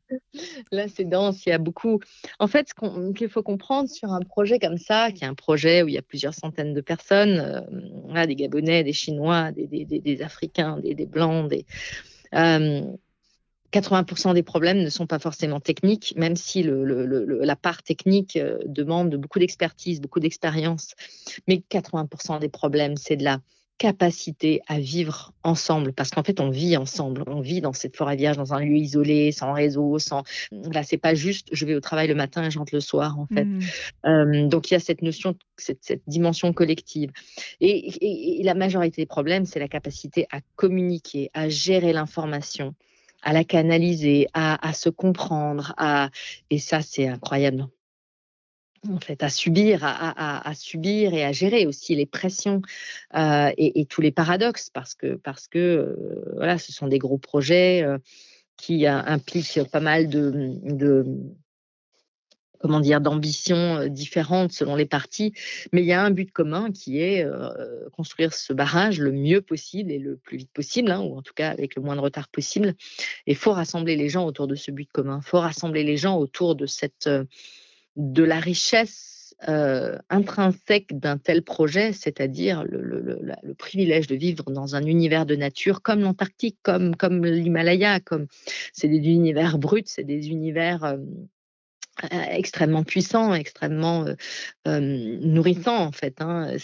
Là, 0.72 0.88
c'est 0.88 1.04
dense, 1.08 1.46
il 1.46 1.50
y 1.50 1.52
a 1.52 1.60
beaucoup. 1.60 2.00
En 2.40 2.48
fait, 2.48 2.68
ce 2.70 3.14
qu'il 3.14 3.30
faut 3.30 3.44
comprendre 3.44 3.88
sur 3.88 4.12
un 4.12 4.22
projet 4.22 4.58
comme 4.58 4.80
ça, 4.80 5.12
qui 5.12 5.24
est 5.24 5.28
un 5.28 5.36
projet 5.36 5.84
où 5.84 5.88
il 5.88 5.94
y 5.94 6.00
a 6.00 6.02
plusieurs 6.02 6.34
centaines 6.34 6.74
de 6.74 6.82
personnes, 6.82 7.64
des 8.26 8.36
Gabonais, 8.36 8.84
des 8.84 8.92
Chinois, 8.92 9.52
des, 9.52 9.68
des, 9.68 9.86
des, 9.86 10.22
Africains, 10.24 10.80
des, 10.80 11.06
Blancs, 11.06 11.52
des, 11.52 11.68
80% 13.72 14.34
des 14.34 14.44
problèmes 14.44 14.80
ne 14.80 14.90
sont 14.90 15.08
pas 15.08 15.20
forcément 15.20 15.60
techniques, 15.60 16.14
même 16.18 16.36
si 16.36 16.64
la 16.66 17.56
part 17.56 17.84
technique 17.84 18.36
euh, 18.36 18.58
demande 18.66 19.16
beaucoup 19.16 19.40
d'expertise, 19.40 20.02
beaucoup 20.02 20.20
d'expérience. 20.20 20.96
Mais 21.48 21.62
80% 21.70 22.40
des 22.40 22.50
problèmes, 22.50 22.98
c'est 22.98 23.16
de 23.16 23.24
la 23.24 23.40
capacité 23.78 24.62
à 24.68 24.78
vivre 24.78 25.32
ensemble, 25.42 25.94
parce 25.94 26.10
qu'en 26.10 26.22
fait, 26.22 26.42
on 26.42 26.50
vit 26.50 26.76
ensemble. 26.76 27.24
On 27.28 27.40
vit 27.40 27.62
dans 27.62 27.72
cette 27.72 27.96
forêt 27.96 28.18
vierge, 28.18 28.36
dans 28.36 28.54
un 28.54 28.60
lieu 28.60 28.76
isolé, 28.76 29.32
sans 29.32 29.54
réseau, 29.54 30.00
sans. 30.00 30.24
Là, 30.52 30.84
c'est 30.84 30.98
pas 30.98 31.16
juste. 31.16 31.48
Je 31.54 31.66
vais 31.66 31.76
au 31.76 31.80
travail 31.80 32.08
le 32.08 32.16
matin 32.16 32.44
et 32.44 32.52
je 32.52 32.60
rentre 32.60 32.76
le 32.76 32.82
soir, 32.82 33.18
en 33.18 33.26
fait. 33.26 33.46
Mmh. 33.46 33.60
Euh, 34.06 34.48
donc, 34.48 34.70
il 34.70 34.74
y 34.74 34.78
a 34.78 34.82
cette 34.82 35.02
notion, 35.02 35.34
cette, 35.58 36.02
dimension 36.08 36.52
collective. 36.52 37.12
et 37.62 38.42
la 38.44 38.54
majorité 38.54 39.02
des 39.02 39.06
problèmes, 39.06 39.46
c'est 39.46 39.60
la 39.60 39.70
capacité 39.70 40.28
à 40.30 40.42
communiquer, 40.58 41.32
à 41.34 41.48
gérer 41.48 41.94
l'information, 41.94 42.76
à 43.22 43.34
la 43.34 43.44
canaliser, 43.44 44.28
à, 44.34 44.74
se 44.74 44.90
comprendre, 44.90 45.74
à... 45.78 46.10
et 46.50 46.60
ça 46.60 46.82
c'est 46.82 47.08
incroyable. 47.08 47.68
En 48.88 49.00
fait, 49.00 49.24
à 49.24 49.30
subir, 49.30 49.82
à, 49.84 50.54
subir 50.56 51.14
et 51.14 51.26
à 51.26 51.34
gérer 51.34 51.66
aussi 51.66 51.96
les 51.96 52.06
pressions 52.06 52.62
euh, 53.14 53.52
et, 53.58 53.86
tous 53.86 54.00
les 54.00 54.12
paradoxes, 54.12 54.70
parce 54.70 54.96
que 54.96 55.16
parce 55.16 55.50
que 55.50 55.60
euh, 55.60 56.34
voilà, 56.38 56.58
ce 56.58 56.72
sont 56.72 56.88
des 56.88 56.98
gros 56.98 57.18
projets 57.18 57.84
euh, 57.84 57.98
qui 58.56 58.88
impliquent 58.88 59.64
pas 59.70 59.82
mal 59.82 60.08
de 60.08 61.06
comment 62.60 62.80
dire, 62.80 63.02
d'ambitions 63.02 63.78
euh, 63.78 63.88
différentes 63.88 64.52
selon 64.52 64.76
les 64.76 64.86
partis, 64.86 65.34
mais 65.74 65.82
il 65.82 65.88
y 65.88 65.94
a 65.94 66.04
un 66.04 66.12
but 66.12 66.32
commun 66.32 66.72
qui 66.72 67.02
est 67.02 67.26
euh, 67.26 67.90
construire 67.92 68.34
ce 68.34 68.54
barrage 68.54 69.00
le 69.00 69.12
mieux 69.12 69.42
possible 69.42 69.92
et 69.92 69.98
le 69.98 70.18
plus 70.18 70.38
vite 70.38 70.52
possible, 70.52 70.92
hein, 70.92 71.00
ou 71.00 71.18
en 71.18 71.22
tout 71.22 71.34
cas 71.34 71.50
avec 71.50 71.76
le 71.76 71.82
moins 71.82 71.96
de 71.96 72.02
retard 72.02 72.28
possible. 72.28 72.76
Et 73.26 73.34
faut 73.34 73.54
rassembler 73.54 73.96
les 73.96 74.10
gens 74.10 74.26
autour 74.26 74.48
de 74.48 74.56
ce 74.56 74.72
but 74.72 74.90
commun. 74.92 75.22
Faut 75.22 75.40
rassembler 75.40 75.84
les 75.84 75.98
gens 75.98 76.18
autour 76.18 76.56
de 76.56 76.66
cette, 76.66 77.08
euh, 77.08 77.24
de 77.96 78.24
la 78.24 78.40
richesse 78.40 79.16
intrinsèque 80.10 81.00
d'un 81.00 81.18
tel 81.18 81.44
projet, 81.44 81.94
c'est-à-dire 81.94 82.66
le, 82.66 82.82
le, 82.82 83.00
le, 83.42 83.54
privilège 83.54 84.06
de 84.08 84.16
vivre 84.16 84.52
dans 84.52 84.76
un 84.76 84.84
univers 84.84 85.26
de 85.26 85.38
nature 85.38 85.82
comme 85.82 86.02
l'Antarctique, 86.02 86.58
comme, 86.62 86.94
comme 86.98 87.26
l'Himalaya, 87.26 88.02
comme 88.02 88.28
c'est 88.74 88.90
des 88.90 88.98
univers 88.98 89.58
bruts, 89.58 89.84
c'est 89.86 90.04
des 90.04 90.28
univers 90.28 90.98
extrêmement 92.12 92.84
puissant, 92.84 93.34
extrêmement 93.34 94.06
nourrissant 94.66 95.78
en 95.78 95.92
fait. 95.92 96.22
Hein, 96.22 96.56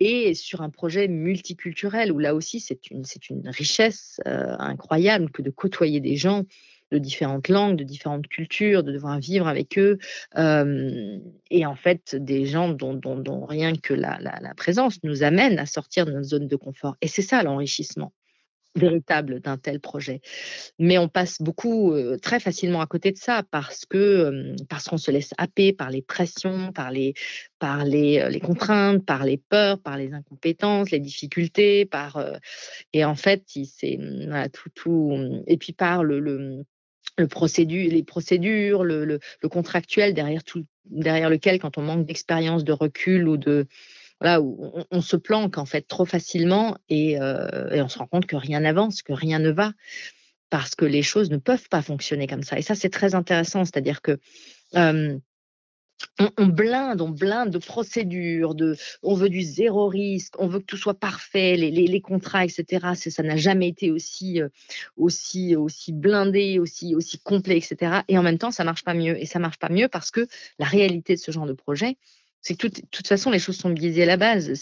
et 0.00 0.34
sur 0.34 0.62
un 0.62 0.70
projet 0.70 1.08
multiculturel 1.08 2.12
où 2.12 2.18
là 2.18 2.34
aussi 2.34 2.60
c'est 2.60 2.90
une, 2.90 3.02
une 3.30 3.48
richesse 3.48 4.20
incroyable 4.24 5.30
que 5.30 5.42
de 5.42 5.50
côtoyer 5.50 6.00
des 6.00 6.16
gens 6.16 6.44
de 6.90 6.98
différentes 6.98 7.48
langues, 7.48 7.76
de 7.76 7.84
différentes 7.84 8.28
cultures, 8.28 8.82
de 8.82 8.92
devoir 8.92 9.18
vivre 9.18 9.46
avec 9.46 9.78
eux, 9.78 9.98
et 10.36 11.66
en 11.66 11.76
fait 11.76 12.16
des 12.16 12.46
gens 12.46 12.68
dont, 12.70 13.46
rien 13.46 13.74
que 13.74 13.94
la, 13.94 14.18
la, 14.20 14.54
présence 14.54 15.02
nous 15.04 15.22
amène 15.22 15.58
à 15.58 15.66
sortir 15.66 16.06
de 16.06 16.12
notre 16.12 16.28
zone 16.28 16.48
de 16.48 16.56
confort. 16.56 16.96
Et 17.00 17.08
c'est 17.08 17.22
ça 17.22 17.42
l'enrichissement 17.42 18.12
véritable 18.74 19.40
d'un 19.40 19.56
tel 19.56 19.80
projet. 19.80 20.20
Mais 20.78 20.98
on 20.98 21.08
passe 21.08 21.40
beaucoup, 21.40 21.94
très 22.22 22.40
facilement 22.40 22.80
à 22.80 22.86
côté 22.86 23.12
de 23.12 23.18
ça 23.18 23.42
parce 23.50 23.84
que 23.86 24.54
parce 24.68 24.84
qu'on 24.84 24.98
se 24.98 25.10
laisse 25.10 25.32
happer 25.38 25.72
par 25.72 25.90
les 25.90 26.02
pressions, 26.02 26.72
par 26.72 26.90
les 26.90 27.14
par 27.58 27.84
les, 27.84 28.28
les, 28.30 28.40
contraintes, 28.40 29.04
par 29.04 29.24
les 29.24 29.36
peurs, 29.36 29.80
par 29.80 29.96
les 29.96 30.12
incompétences, 30.12 30.90
les 30.90 31.00
difficultés, 31.00 31.86
par 31.86 32.22
et 32.92 33.04
en 33.04 33.16
fait, 33.16 33.42
c'est 33.46 33.98
voilà, 34.26 34.48
tout 34.48 34.70
tout 34.74 35.42
et 35.46 35.56
puis 35.56 35.72
par 35.72 36.04
le, 36.04 36.20
le 36.20 36.64
le 37.18 37.88
les 37.88 38.02
procédures, 38.04 38.84
le, 38.84 39.04
le, 39.04 39.18
le, 39.42 39.48
contractuel 39.48 40.14
derrière 40.14 40.44
tout, 40.44 40.64
derrière 40.84 41.30
lequel, 41.30 41.58
quand 41.58 41.78
on 41.78 41.82
manque 41.82 42.06
d'expérience, 42.06 42.64
de 42.64 42.72
recul 42.72 43.28
ou 43.28 43.36
de, 43.36 43.66
voilà, 44.20 44.40
où 44.40 44.72
on, 44.90 45.00
se 45.00 45.16
planque 45.16 45.58
en 45.58 45.66
fait 45.66 45.82
trop 45.82 46.04
facilement 46.04 46.76
euh, 46.90 47.70
et, 47.70 47.82
on 47.82 47.88
se 47.88 47.98
rend 47.98 48.06
compte 48.06 48.26
que 48.26 48.36
rien 48.36 48.60
n'avance, 48.60 49.02
que 49.02 49.12
rien 49.12 49.38
ne 49.38 49.50
va, 49.50 49.72
parce 50.50 50.74
que 50.74 50.84
les 50.84 51.02
choses 51.02 51.30
ne 51.30 51.36
peuvent 51.36 51.68
pas 51.68 51.82
fonctionner 51.82 52.26
comme 52.26 52.42
ça. 52.42 52.58
Et 52.58 52.62
ça, 52.62 52.74
c'est 52.74 52.90
très 52.90 53.14
intéressant, 53.14 53.64
c'est-à-dire 53.64 54.02
que 54.02 54.18
on, 56.36 56.46
blinde, 56.46 57.00
on 57.00 57.10
blinde 57.10 57.50
de 57.50 57.58
procédures, 57.58 58.54
de, 58.54 58.76
on 59.02 59.14
veut 59.14 59.28
du 59.28 59.42
zéro 59.42 59.88
risque, 59.88 60.34
on 60.38 60.46
veut 60.46 60.60
que 60.60 60.64
tout 60.64 60.76
soit 60.76 60.98
parfait, 60.98 61.56
les, 61.56 62.00
contrats, 62.00 62.44
etc. 62.44 62.94
Ça 62.94 63.22
n'a 63.22 63.36
jamais 63.36 63.68
été 63.68 63.90
aussi, 63.90 64.40
euh, 64.40 64.48
aussi, 64.96 65.56
aussi 65.56 65.92
blindé, 65.92 66.58
aussi, 66.58 66.94
aussi 66.94 67.18
complet, 67.18 67.56
etc. 67.56 68.02
Et 68.08 68.18
en 68.18 68.22
même 68.22 68.38
temps, 68.38 68.50
ça 68.50 68.64
marche 68.64 68.84
pas 68.84 68.94
mieux. 68.94 69.20
Et 69.20 69.26
ça 69.26 69.38
marche 69.38 69.58
pas 69.58 69.68
mieux 69.68 69.88
parce 69.88 70.10
que 70.10 70.26
la 70.58 70.66
réalité 70.66 71.14
de 71.14 71.20
ce 71.20 71.30
genre 71.30 71.46
de 71.46 71.52
projet, 71.52 71.96
c'est 72.40 72.56
que 72.56 72.68
de 72.68 72.82
toute 72.90 73.06
façon, 73.06 73.30
les 73.30 73.38
choses 73.38 73.56
sont 73.56 73.70
biaisées 73.70 74.04
à 74.04 74.06
la 74.06 74.16
base. 74.16 74.52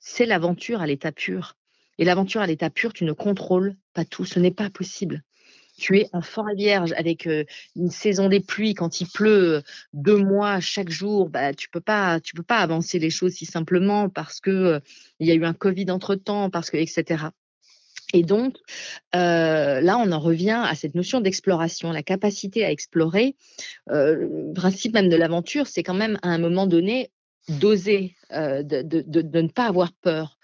C'est 0.00 0.26
l'aventure 0.26 0.80
à 0.80 0.86
l'état 0.86 1.12
pur. 1.12 1.56
Et 1.98 2.04
l'aventure 2.04 2.40
à 2.40 2.46
l'état 2.46 2.70
pur, 2.70 2.92
tu 2.92 3.04
ne 3.04 3.12
contrôles 3.12 3.76
pas 3.94 4.04
tout. 4.04 4.24
Ce 4.24 4.38
n'est 4.38 4.50
pas 4.50 4.70
possible. 4.70 5.22
Tu 5.78 5.98
es 5.98 6.08
en 6.12 6.22
forêt 6.22 6.54
vierge 6.54 6.92
avec 6.96 7.26
euh, 7.26 7.44
une 7.74 7.90
saison 7.90 8.30
des 8.30 8.40
pluies 8.40 8.72
quand 8.72 9.02
il 9.02 9.08
pleut 9.08 9.56
euh, 9.56 9.62
deux 9.92 10.16
mois 10.16 10.58
chaque 10.60 10.88
jour. 10.88 11.28
Bah, 11.28 11.52
tu 11.52 11.68
peux 11.68 11.80
peux 11.80 12.42
pas 12.42 12.58
avancer 12.58 12.98
les 12.98 13.10
choses 13.10 13.32
si 13.34 13.44
simplement 13.44 14.08
parce 14.08 14.40
que 14.40 14.50
euh, 14.50 14.80
il 15.20 15.26
y 15.26 15.32
a 15.32 15.34
eu 15.34 15.44
un 15.44 15.52
Covid 15.52 15.90
entre 15.90 16.14
temps, 16.14 16.48
parce 16.48 16.70
que 16.70 16.78
etc. 16.78 17.26
Et 18.12 18.22
donc, 18.22 18.56
euh, 19.14 19.80
là, 19.80 19.98
on 19.98 20.12
en 20.12 20.20
revient 20.20 20.62
à 20.64 20.74
cette 20.74 20.94
notion 20.94 21.20
d'exploration, 21.20 21.92
la 21.92 22.02
capacité 22.02 22.64
à 22.64 22.70
explorer. 22.70 23.36
Euh, 23.90 24.14
le 24.48 24.52
principe 24.54 24.94
même 24.94 25.08
de 25.08 25.16
l'aventure, 25.16 25.66
c'est 25.66 25.82
quand 25.82 25.94
même 25.94 26.18
à 26.22 26.28
un 26.28 26.38
moment 26.38 26.66
donné 26.66 27.10
d'oser, 27.48 28.16
euh, 28.32 28.64
de, 28.64 28.82
de, 28.82 29.40
ne 29.40 29.48
pas 29.48 29.66
avoir 29.66 29.92
peur, 29.92 30.36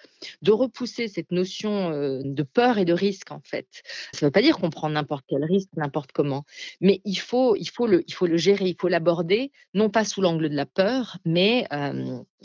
de 0.43 0.53
repousser 0.53 1.09
cette 1.09 1.33
notion 1.33 1.91
de 1.91 2.43
peur 2.45 2.79
et 2.79 2.85
de 2.85 2.93
risque 2.93 3.33
en 3.33 3.41
fait. 3.45 3.67
Ça 4.13 4.25
ne 4.25 4.29
veut 4.29 4.33
pas 4.33 4.43
dire 4.43 4.57
qu'on 4.59 4.71
prend 4.71 4.89
n'importe 4.89 5.25
quel 5.29 5.45
risque, 5.45 5.71
n'importe 5.77 6.13
comment, 6.13 6.45
mais 6.81 7.01
il 7.05 7.19
faut, 7.19 7.57
il 7.57 7.69
faut, 7.69 7.89
le, 7.89 8.05
il 8.07 8.15
faut 8.15 8.29
le 8.29 8.37
gérer, 8.37 8.67
il 8.67 8.77
faut 8.81 8.87
l'aborder, 8.87 9.51
non 9.75 9.91
pas 9.91 10.05
sous 10.05 10.21
l'angle 10.21 10.49
de 10.49 10.55
la 10.55 10.67
peur, 10.67 11.19
mais 11.25 11.67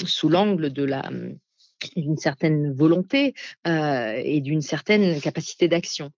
sous 0.05 0.29
l'angle 0.29 0.71
de 0.71 0.83
la 0.83 1.03
d'une 1.95 2.17
certaine 2.17 2.73
volonté 2.73 3.33
euh, 3.67 4.21
et 4.23 4.41
d'une 4.41 4.61
certaine 4.61 5.19
capacité 5.21 5.67
d'action. 5.67 6.11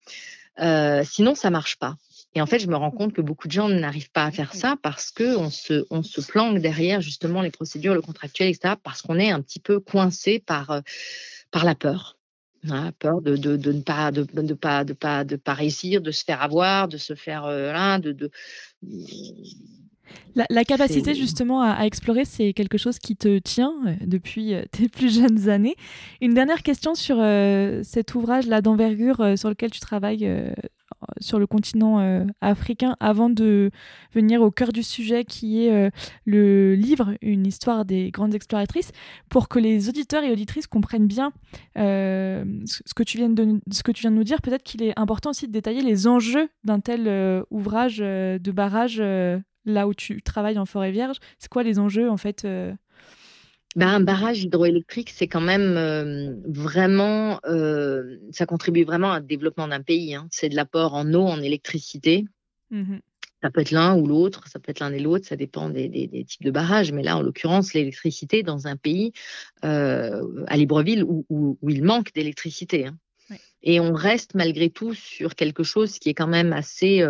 Euh, 0.60 1.04
sinon, 1.06 1.36
ça 1.36 1.50
marche 1.50 1.78
pas. 1.78 1.96
Et 2.36 2.42
en 2.42 2.46
fait, 2.46 2.60
je 2.60 2.68
me 2.68 2.76
rends 2.76 2.92
compte 2.92 3.14
que 3.14 3.22
beaucoup 3.22 3.48
de 3.48 3.54
gens 3.54 3.70
n'arrivent 3.70 4.12
pas 4.12 4.26
à 4.26 4.32
faire 4.32 4.54
ça 4.54 4.76
parce 4.84 5.12
qu'on 5.12 5.50
se, 5.50 5.86
on 5.90 6.04
se 6.04 6.22
planque 6.22 6.60
derrière 6.60 7.02
justement 7.02 7.42
les 7.42 7.50
procédures, 7.50 7.96
le 7.96 8.02
contractuel, 8.02 8.50
etc., 8.50 8.76
parce 8.84 9.02
qu'on 9.02 9.18
est 9.18 9.32
un 9.32 9.42
petit 9.42 9.60
peu 9.60 9.80
coincé 9.80 10.40
par, 10.40 10.70
euh, 10.70 10.82
par 11.52 11.66
la 11.66 11.76
peur. 11.76 12.18
Hein, 12.70 12.92
peur 13.00 13.22
de, 13.22 13.38
de, 13.38 13.56
de, 13.56 13.72
ne 13.72 13.82
pas 13.82 14.12
de, 14.12 14.24
de, 14.24 14.54
pas 14.54 14.84
de 14.84 14.92
pas 14.92 15.24
de 15.24 15.38
pas 15.38 15.54
réussir, 15.54 16.02
de 16.02 16.12
se 16.12 16.26
faire 16.26 16.42
avoir, 16.42 16.90
de 16.90 16.98
se 16.98 17.16
faire 17.16 17.46
euh, 17.46 17.98
de, 18.00 18.12
de 18.12 18.30
la, 20.50 20.64
capacité 20.64 21.16
justement 21.16 21.62
à, 21.62 21.86
explorer, 21.86 22.26
c'est 22.26 22.54
quelque 22.54 22.78
chose 22.78 23.00
qui 23.00 23.16
te 23.16 23.40
tient 23.40 23.74
euh, 23.86 23.94
depuis 24.06 24.54
euh, 24.54 24.64
tes 24.72 24.88
plus 24.90 25.14
jeunes 25.14 25.50
années. 25.50 25.76
Une 26.22 26.34
dernière 26.34 26.64
question 26.64 26.96
sur 26.96 27.18
euh, 27.20 27.82
cet 27.84 28.16
ouvrage-là 28.16 28.62
d'envergure 28.62 29.38
sur 29.38 29.50
lequel 29.50 29.72
tu 29.72 29.80
travailles 29.80 30.30
sur 31.20 31.40
le 31.40 31.48
continent 31.48 32.26
africain 32.42 32.96
avant 33.00 33.30
de 33.30 33.72
venir 34.14 34.42
au 34.42 34.52
cœur 34.52 34.72
du 34.72 34.84
sujet 34.84 35.24
qui 35.24 35.66
est 35.66 35.92
le 36.26 36.76
livre 36.76 37.16
Une 37.22 37.46
histoire 37.48 37.86
des 37.86 38.12
grandes 38.12 38.36
exploratrices 38.36 38.92
pour 39.30 39.48
que 39.48 39.60
les 39.60 39.88
auditeurs 39.90 40.24
et 40.24 40.32
auditrices 40.32 40.68
comprennent 40.68 41.08
bien 41.08 41.32
ce, 41.76 42.94
que 42.96 43.04
tu 43.04 43.18
viens 43.18 43.30
de, 43.30 43.60
ce 43.72 43.84
que 43.84 43.92
tu 43.92 44.02
viens 44.02 44.12
de 44.12 44.16
nous 44.16 44.24
dire. 44.24 44.42
Peut-être 44.42 44.64
qu'il 44.64 44.84
est 44.84 44.98
important 44.98 45.30
aussi 45.30 45.48
de 45.48 45.54
détailler 45.54 45.82
les 45.82 46.08
enjeux 46.08 46.50
d'un 46.64 46.80
tel 46.80 47.44
ouvrage 47.50 47.98
de 48.00 48.52
barrage 48.52 49.02
là 49.66 49.88
où 49.88 49.94
tu 49.94 50.22
travailles 50.22 50.58
en 50.58 50.66
forêt 50.66 50.92
vierge 50.92 51.18
C'est 51.38 51.50
quoi 51.50 51.64
les 51.64 51.80
enjeux 51.80 52.10
en 52.10 52.18
fait 52.18 52.46
euh? 52.46 52.74
ben, 53.76 53.88
un 53.88 54.00
barrage 54.00 54.44
hydroélectrique, 54.44 55.12
c'est 55.12 55.28
quand 55.28 55.42
même 55.42 55.78
euh, 55.78 56.34
vraiment, 56.48 57.40
euh, 57.46 58.18
ça 58.32 58.46
contribue 58.46 58.84
vraiment 58.84 59.16
au 59.16 59.20
développement 59.20 59.68
d'un 59.68 59.82
pays. 59.82 60.16
Hein. 60.16 60.28
C'est 60.32 60.50
de 60.50 60.56
l'apport 60.56 60.96
en 60.96 61.14
eau, 61.14 61.24
en 61.24 61.42
électricité. 61.42 62.26
Mmh 62.72 62.98
ça 63.42 63.50
peut 63.50 63.62
être 63.62 63.72
l'un 63.72 63.96
ou 63.96 64.06
l'autre, 64.06 64.50
ça 64.50 64.60
peut 64.60 64.70
être 64.70 64.82
l'un 64.82 64.92
et 64.92 65.00
l'autre, 65.00 65.26
ça 65.26 65.38
dépend 65.38 65.70
des, 65.70 66.26
types 66.28 66.44
de 66.44 66.52
barrages. 66.52 66.92
Mais 66.92 67.04
là, 67.04 67.16
en 67.16 67.22
l'occurrence, 67.22 67.74
l'électricité 67.74 68.44
dans 68.44 68.68
un 68.68 68.76
pays, 68.76 69.14
à 69.62 70.58
Libreville, 70.58 71.06
où, 71.06 71.58
il 71.66 71.82
manque 71.82 72.14
d'électricité. 72.14 72.88
Hein. 72.88 72.98
Et 73.64 73.80
on 73.80 73.94
reste 73.94 74.36
malgré 74.36 74.70
tout 74.70 74.94
sur 74.94 75.36
quelque 75.36 75.64
chose 75.64 76.00
qui 76.00 76.10
est 76.10 76.14
quand 76.14 76.28
même 76.28 76.52
assez 76.52 77.02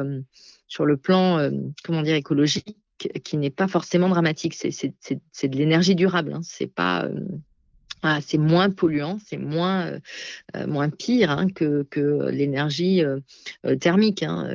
sur 0.70 0.86
le 0.86 0.96
plan, 0.96 1.40
euh, 1.40 1.50
comment 1.84 2.04
dire, 2.04 2.16
écologique, 2.16 2.78
qui 2.98 3.38
n'est 3.38 3.50
pas 3.50 3.68
forcément 3.68 4.08
dramatique. 4.08 4.54
C'est 4.54 5.50
de 5.50 5.58
l'énergie 5.58 5.96
durable. 5.96 6.34
Hein. 6.34 6.42
C'est 6.44 6.68
pas 6.68 7.06
euh, 7.06 8.20
c'est 8.22 8.38
moins 8.38 8.70
polluant, 8.70 9.18
c'est 9.26 9.38
moins, 9.38 10.00
euh, 10.56 10.68
moins 10.68 10.90
pire 10.90 11.32
hein, 11.32 11.48
que, 11.50 11.84
que 11.90 12.30
l'énergie 12.30 13.02
thermique 13.82 14.24
hein, 14.24 14.48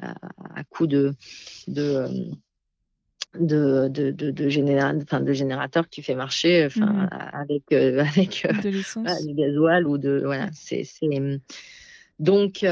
à, 0.00 0.62
coup 0.64 0.86
de, 0.86 1.14
de, 1.66 2.06
de, 3.40 3.88
de, 3.88 4.10
de, 4.12 4.30
de, 4.30 4.48
générateur 4.48 5.84
que 5.86 5.90
tu 5.90 6.02
fais 6.02 6.14
marcher 6.14 6.68
mmh. 6.76 7.08
avec, 7.32 7.72
avec 7.72 8.46
du 8.62 9.34
gasoil 9.34 9.86
ou 9.88 9.98
de. 9.98 10.22
Voilà, 10.24 10.50
c'est. 10.52 10.84
Donc, 12.20 12.64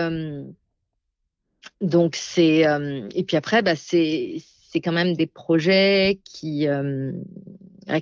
donc 1.80 2.16
c'est 2.16 2.66
euh, 2.66 3.08
et 3.14 3.24
puis 3.24 3.36
après 3.36 3.62
bah 3.62 3.76
c'est 3.76 4.36
c'est 4.70 4.80
quand 4.80 4.92
même 4.92 5.14
des 5.14 5.26
projets 5.26 6.20
qui 6.24 6.68
euh, 6.68 7.12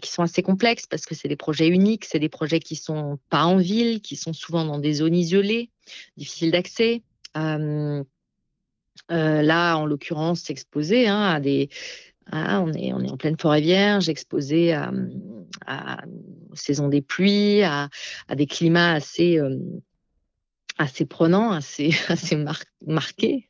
qui 0.03 0.11
sont 0.11 0.23
assez 0.23 0.43
complexes 0.43 0.87
parce 0.87 1.07
que 1.07 1.15
c'est 1.15 1.29
des 1.29 1.37
projets 1.37 1.69
uniques, 1.69 2.05
c'est 2.05 2.19
des 2.19 2.29
projets 2.29 2.61
qui 2.61 2.77
sont 2.77 3.19
pas 3.31 3.45
en 3.45 3.57
ville, 3.57 4.03
qui 4.03 4.17
sont 4.17 4.35
souvent 4.35 4.67
dans 4.67 4.79
des 4.79 4.95
zones 4.95 5.15
isolées, 5.15 5.71
difficiles 6.19 6.51
d'accès. 6.51 7.03
Euh, 7.39 8.05
là, 9.09 9.77
en 9.77 9.87
l'occurrence, 9.87 10.51
exposé 10.51 11.09
hein, 11.09 11.23
à 11.23 11.41
des 11.41 11.71
on, 12.31 12.71
est, 12.75 12.93
on 12.93 13.01
est 13.01 13.11
en 13.11 13.17
pleine 13.17 13.39
forêt 13.39 13.63
vierge, 13.63 14.11
exposé 14.11 14.75
à, 14.75 14.93
à, 15.67 16.03
saison 16.53 16.89
des 16.89 17.01
pluies, 17.01 17.63
à 17.63 17.89
des 18.37 18.47
climats 18.47 18.93
assez, 18.93 19.41
assez 20.79 21.05
prenant, 21.05 21.51
assez, 21.51 21.91
assez 22.09 22.37
marqué, 22.87 23.49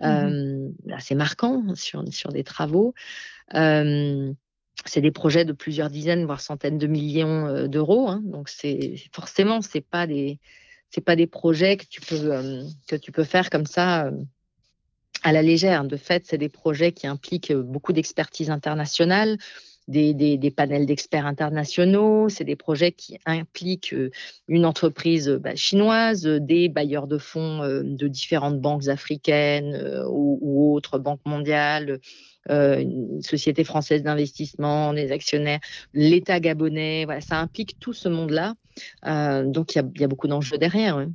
mmh 0.00 0.06
euh, 0.06 0.68
assez 0.92 1.14
marquant 1.14 1.74
sur, 1.74 2.04
sur 2.12 2.32
des 2.32 2.44
travaux. 2.44 2.94
Euh, 3.54 4.32
c'est 4.84 5.00
des 5.00 5.12
projets 5.12 5.44
de 5.44 5.52
plusieurs 5.52 5.88
dizaines, 5.88 6.26
voire 6.26 6.40
centaines 6.40 6.78
de 6.78 6.86
millions 6.86 7.46
euh, 7.46 7.68
d'euros. 7.68 8.08
Hein, 8.08 8.20
donc 8.24 8.48
c'est 8.48 8.96
forcément 9.12 9.62
c'est 9.62 9.80
pas 9.80 10.06
des 10.06 10.40
c'est 10.90 11.00
pas 11.00 11.16
des 11.16 11.26
projets 11.26 11.76
que 11.76 11.86
tu 11.86 12.00
peux 12.00 12.64
que 12.88 12.96
tu 12.96 13.12
peux 13.12 13.24
faire 13.24 13.50
comme 13.50 13.66
ça 13.66 14.10
à 15.22 15.32
la 15.32 15.42
légère. 15.42 15.84
De 15.84 15.96
fait, 15.96 16.24
c'est 16.26 16.38
des 16.38 16.48
projets 16.48 16.92
qui 16.92 17.06
impliquent 17.06 17.52
beaucoup 17.52 17.92
d'expertise 17.92 18.50
internationale, 18.50 19.38
des, 19.88 20.50
panels 20.50 20.86
d'experts 20.86 21.26
internationaux, 21.26 22.28
c'est 22.28 22.44
des 22.44 22.56
projets 22.56 22.92
qui 22.92 23.18
impliquent 23.26 23.92
euh, 23.92 24.10
une 24.48 24.64
entreprise 24.64 25.28
bah, 25.28 25.54
chinoise, 25.56 26.22
des 26.22 26.68
bailleurs 26.68 27.06
de 27.06 27.18
fonds 27.18 27.62
euh, 27.62 27.82
de 27.84 28.08
différentes 28.08 28.60
banques 28.60 28.88
africaines 28.88 29.74
euh, 29.74 30.04
ou, 30.08 30.74
autres 30.74 30.98
banques 30.98 31.24
mondiales, 31.24 32.00
une 32.48 33.22
société 33.22 33.64
française 33.64 34.02
d'investissement, 34.02 34.92
des 34.92 35.12
actionnaires, 35.12 35.60
l'État 35.94 36.40
gabonais. 36.40 37.06
Voilà, 37.06 37.22
ça 37.22 37.38
implique 37.38 37.78
tout 37.80 37.94
ce 37.94 38.08
monde-là. 38.08 38.54
donc, 39.44 39.74
il 39.74 39.82
y, 39.98 40.04
a, 40.04 40.08
beaucoup 40.08 40.28
d'enjeux 40.28 40.58
derrière. 40.58 41.06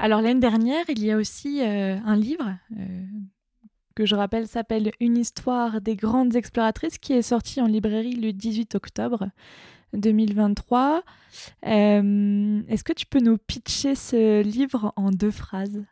Alors 0.00 0.22
l'année 0.22 0.40
dernière, 0.40 0.84
il 0.88 1.04
y 1.04 1.10
a 1.10 1.16
aussi 1.16 1.60
euh, 1.60 1.96
un 2.04 2.16
livre 2.16 2.56
euh, 2.78 3.02
que 3.96 4.06
je 4.06 4.14
rappelle 4.14 4.46
s'appelle 4.46 4.92
Une 5.00 5.16
histoire 5.16 5.80
des 5.80 5.96
grandes 5.96 6.36
exploratrices 6.36 6.98
qui 6.98 7.14
est 7.14 7.22
sorti 7.22 7.60
en 7.60 7.66
librairie 7.66 8.14
le 8.14 8.32
18 8.32 8.76
octobre 8.76 9.28
2023. 9.94 11.02
Euh, 11.66 12.62
est-ce 12.68 12.84
que 12.84 12.92
tu 12.92 13.06
peux 13.06 13.18
nous 13.18 13.38
pitcher 13.38 13.96
ce 13.96 14.42
livre 14.42 14.92
en 14.94 15.10
deux 15.10 15.32
phrases? 15.32 15.82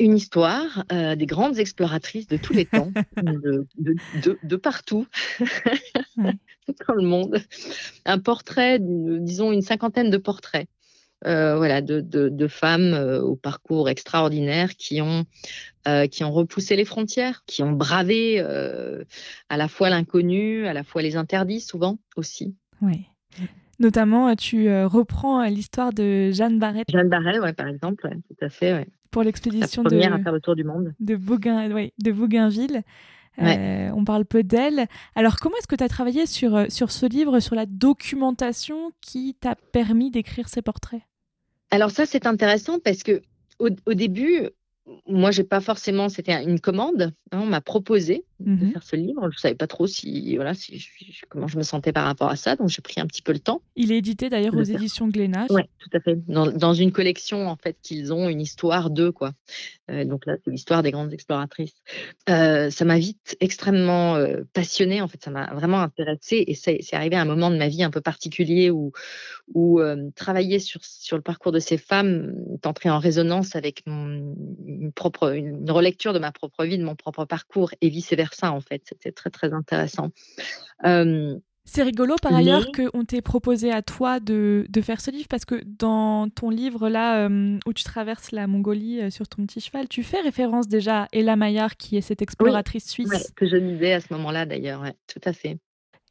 Une 0.00 0.16
histoire 0.16 0.84
des 0.90 1.26
grandes 1.26 1.60
exploratrices 1.60 2.26
de 2.26 2.36
tous 2.36 2.52
les 2.54 2.66
temps, 2.66 2.90
de, 3.16 4.56
partout, 4.56 5.06
dans 6.16 6.94
le 6.94 7.04
monde. 7.04 7.40
Un 8.04 8.18
portrait, 8.18 8.80
disons 8.80 9.52
une 9.52 9.62
cinquantaine 9.62 10.10
de 10.10 10.16
portraits 10.16 10.66
euh, 11.26 11.56
voilà, 11.56 11.80
de, 11.80 12.48
femmes 12.48 12.92
euh, 12.92 13.22
au 13.22 13.36
parcours 13.36 13.88
extraordinaire 13.88 14.76
qui 14.76 15.00
ont, 15.00 15.24
euh, 15.88 16.06
qui 16.06 16.22
ont 16.22 16.32
repoussé 16.32 16.76
les 16.76 16.84
frontières, 16.84 17.44
qui 17.46 17.62
ont 17.62 17.72
bravé 17.72 18.40
à 19.48 19.56
la 19.56 19.68
fois 19.68 19.90
l'inconnu, 19.90 20.66
à 20.66 20.72
la 20.72 20.84
fois 20.84 21.02
les 21.02 21.16
interdits, 21.16 21.60
souvent 21.60 21.98
aussi. 22.16 22.54
Oui. 22.82 23.06
Notamment, 23.80 24.36
tu 24.36 24.68
reprends 24.84 25.44
l'histoire 25.44 25.92
de 25.92 26.30
Jeanne 26.30 26.58
Barret. 26.58 26.84
Jeanne 26.88 27.08
Barret, 27.08 27.40
ouais, 27.40 27.52
par 27.52 27.66
exemple, 27.66 28.08
tout 28.28 28.44
à 28.44 28.48
fait. 28.48 28.86
Pour 29.10 29.22
l'expédition 29.22 29.82
de, 29.82 29.96
à 29.96 30.18
faire 30.18 30.32
le 30.32 30.40
tour 30.40 30.54
du 30.54 30.64
monde. 30.64 30.94
De, 31.00 31.16
Bougain, 31.16 31.68
de 31.68 32.12
Bougainville. 32.12 32.82
on 33.38 34.04
parle 34.04 34.26
peu 34.26 34.42
d'elle. 34.42 34.86
Alors, 35.16 35.36
comment 35.36 35.56
est-ce 35.56 35.66
que 35.66 35.76
tu 35.76 35.84
as 35.84 35.88
travaillé 35.88 36.26
sur, 36.26 36.70
sur 36.70 36.92
ce 36.92 37.06
livre, 37.06 37.40
sur 37.40 37.56
la 37.56 37.66
documentation 37.66 38.92
qui 39.00 39.34
t'a 39.34 39.56
permis 39.72 40.10
d'écrire 40.10 40.48
ces 40.48 40.62
portraits? 40.62 41.02
Alors 41.74 41.90
ça, 41.90 42.06
c'est 42.06 42.26
intéressant 42.26 42.78
parce 42.78 43.02
que 43.02 43.20
au, 43.58 43.94
début, 43.94 44.48
moi, 45.08 45.32
j'ai 45.32 45.42
pas 45.42 45.60
forcément, 45.60 46.08
c'était 46.08 46.44
une 46.44 46.60
commande. 46.60 47.12
Hein, 47.32 47.40
on 47.42 47.46
m'a 47.46 47.60
proposé 47.60 48.24
de 48.40 48.50
mmh 48.50 48.72
faire 48.72 48.82
ce 48.82 48.96
livre. 48.96 49.30
Je 49.30 49.38
savais 49.38 49.54
pas 49.54 49.66
trop 49.66 49.86
si, 49.86 50.36
voilà, 50.36 50.54
si 50.54 50.86
comment 51.28 51.46
je 51.46 51.56
me 51.56 51.62
sentais 51.62 51.92
par 51.92 52.04
rapport 52.04 52.28
à 52.28 52.36
ça, 52.36 52.56
donc 52.56 52.68
j'ai 52.68 52.82
pris 52.82 53.00
un 53.00 53.06
petit 53.06 53.22
peu 53.22 53.32
le 53.32 53.38
temps. 53.38 53.62
Il 53.76 53.92
est 53.92 53.98
édité 53.98 54.28
d'ailleurs 54.28 54.54
aux 54.54 54.62
éditions 54.62 55.08
Glénat. 55.08 55.46
Oui, 55.50 55.62
tout 55.78 55.90
à 55.92 56.00
fait. 56.00 56.18
Dans, 56.26 56.74
une 56.74 56.92
collection 56.92 57.48
en 57.48 57.56
fait 57.56 57.76
qu'ils 57.82 58.12
ont 58.12 58.28
une 58.28 58.40
histoire 58.40 58.90
d'eux 58.90 59.12
quoi. 59.12 59.32
Euh, 59.90 60.04
donc 60.04 60.26
là, 60.26 60.36
c'est 60.44 60.50
l'histoire 60.50 60.82
des 60.82 60.90
grandes 60.90 61.12
exploratrices. 61.12 61.82
Euh, 62.28 62.70
ça 62.70 62.84
m'a 62.84 62.98
vite 62.98 63.36
extrêmement 63.40 64.16
euh, 64.16 64.42
passionnée. 64.52 65.00
En 65.02 65.08
fait, 65.08 65.22
ça 65.22 65.30
m'a 65.30 65.52
vraiment 65.54 65.80
intéressée 65.80 66.42
et 66.46 66.54
c'est 66.54 66.80
arrivé 66.92 67.16
à 67.16 67.20
un 67.20 67.26
moment 67.26 67.50
de 67.50 67.56
ma 67.56 67.68
vie 67.68 67.82
un 67.82 67.90
peu 67.90 68.00
particulier 68.00 68.70
où 68.70 68.92
où 69.52 69.80
travailler 70.16 70.58
sur 70.58 70.82
sur 70.82 71.16
le 71.16 71.22
parcours 71.22 71.52
de 71.52 71.58
ces 71.58 71.76
femmes 71.76 72.34
est 72.54 72.66
entré 72.66 72.88
en 72.88 72.98
résonance 72.98 73.56
avec 73.56 73.82
mon, 73.86 74.34
une 74.66 74.90
propre 74.92 75.34
une 75.34 75.70
relecture 75.70 76.12
de 76.12 76.18
ma 76.18 76.32
propre 76.32 76.64
vie, 76.64 76.78
de 76.78 76.84
mon 76.84 76.96
propre 76.96 77.26
parcours 77.26 77.70
et 77.80 77.88
vice 77.90 78.12
ça, 78.32 78.52
en 78.52 78.60
fait. 78.60 78.82
C'était 78.84 79.12
très, 79.12 79.30
très 79.30 79.52
intéressant. 79.52 80.10
c'est 80.82 81.82
rigolo 81.82 82.16
par 82.22 82.34
ailleurs 82.34 82.66
qu'on 82.72 83.04
t'ait 83.04 83.22
proposé 83.22 83.72
à 83.72 83.82
toi 83.82 84.20
de, 84.20 84.66
de, 84.68 84.80
faire 84.80 85.00
ce 85.00 85.10
livre 85.10 85.28
parce 85.28 85.44
que 85.44 85.62
dans 85.64 86.28
ton 86.28 86.50
livre 86.50 86.88
là 86.88 87.28
où 87.28 87.72
tu 87.72 87.84
traverses 87.84 88.32
la 88.32 88.46
Mongolie 88.46 89.00
euh, 89.00 89.10
sur 89.10 89.26
ton 89.26 89.46
petit 89.46 89.60
cheval, 89.60 89.88
tu 89.88 90.02
fais 90.02 90.20
référence 90.20 90.68
déjà 90.68 91.04
à 91.04 91.08
Ella 91.12 91.36
Maillard 91.36 91.76
qui 91.76 91.96
est 91.96 92.02
cette 92.02 92.22
exploratrice 92.22 92.88
suisse. 92.88 93.32
que 93.34 93.46
je 93.46 93.56
lisais 93.56 93.94
à 93.94 94.00
ce 94.00 94.12
moment-là 94.12 94.46
d'ailleurs, 94.46 94.84
tout 95.06 95.20
à 95.24 95.32
fait. 95.32 95.58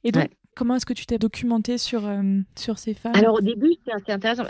Et 0.04 0.12
donc 0.12 0.30
Comment 0.56 0.76
est-ce 0.76 0.86
que 0.86 0.94
tu 0.94 1.06
t'es 1.06 1.18
documenté 1.18 1.78
sur, 1.78 2.06
euh, 2.06 2.40
sur 2.56 2.78
ces 2.78 2.94
femmes? 2.94 3.16
Alors 3.16 3.36
au 3.36 3.42
début, 3.42 3.74
c'était 3.86 4.12
intéressant. 4.12 4.44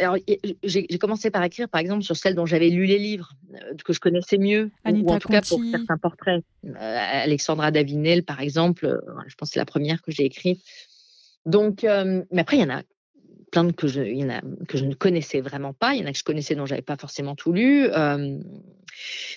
j'ai, 0.63 0.85
commencé 0.97 1.31
par 1.31 1.43
écrire, 1.43 1.69
par 1.69 1.79
exemple, 1.79 2.03
sur 2.03 2.15
celles 2.15 2.35
dont 2.35 2.45
j'avais 2.45 2.69
lu 2.69 2.85
les 2.85 2.99
livres, 2.99 3.33
euh, 3.53 3.73
que 3.83 3.93
je 3.93 3.99
connaissais 3.99 4.37
mieux, 4.37 4.71
ou, 4.85 5.09
en 5.09 5.19
tout 5.19 5.29
cas 5.29 5.41
pour 5.41 5.61
certains 5.71 5.97
portraits. 5.97 6.43
Euh, 6.65 6.71
Alexandra 6.77 7.71
Davinel, 7.71 8.23
par 8.23 8.41
exemple, 8.41 9.01
je 9.27 9.35
pense 9.35 9.49
que 9.49 9.53
c'est 9.53 9.59
la 9.59 9.65
première 9.65 10.01
que 10.01 10.11
j'ai 10.11 10.25
écrite. 10.25 10.61
Donc, 11.45 11.83
mais 11.83 12.41
après, 12.41 12.57
il 12.57 12.61
y 12.61 12.65
en 12.65 12.69
a 12.69 12.83
plein 13.51 13.71
que 13.71 13.87
je, 13.87 14.01
il 14.01 14.17
y 14.17 14.23
en 14.23 14.29
a 14.29 14.41
que 14.67 14.77
je 14.77 14.85
ne 14.85 14.93
connaissais 14.93 15.39
vraiment 15.39 15.73
pas. 15.73 15.93
Il 15.93 16.01
y 16.01 16.03
en 16.03 16.07
a 16.07 16.11
que 16.11 16.17
je 16.17 16.23
connaissais 16.23 16.55
dont 16.55 16.65
j'avais 16.65 16.81
pas 16.81 16.97
forcément 16.97 17.35
tout 17.35 17.53
lu. 17.53 17.87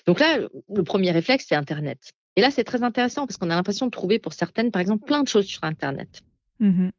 donc 0.05 0.19
là, 0.19 0.39
le 0.73 0.83
premier 0.83 1.11
réflexe, 1.11 1.45
c'est 1.47 1.55
Internet. 1.55 2.13
Et 2.35 2.41
là, 2.41 2.51
c'est 2.51 2.63
très 2.63 2.83
intéressant 2.83 3.25
parce 3.25 3.37
qu'on 3.37 3.49
a 3.49 3.55
l'impression 3.55 3.87
de 3.87 3.91
trouver 3.91 4.19
pour 4.19 4.33
certaines, 4.33 4.71
par 4.71 4.81
exemple, 4.81 5.05
plein 5.05 5.23
de 5.23 5.27
choses 5.27 5.45
sur 5.45 5.63
Internet. 5.63 6.21
Mmh 6.59 6.89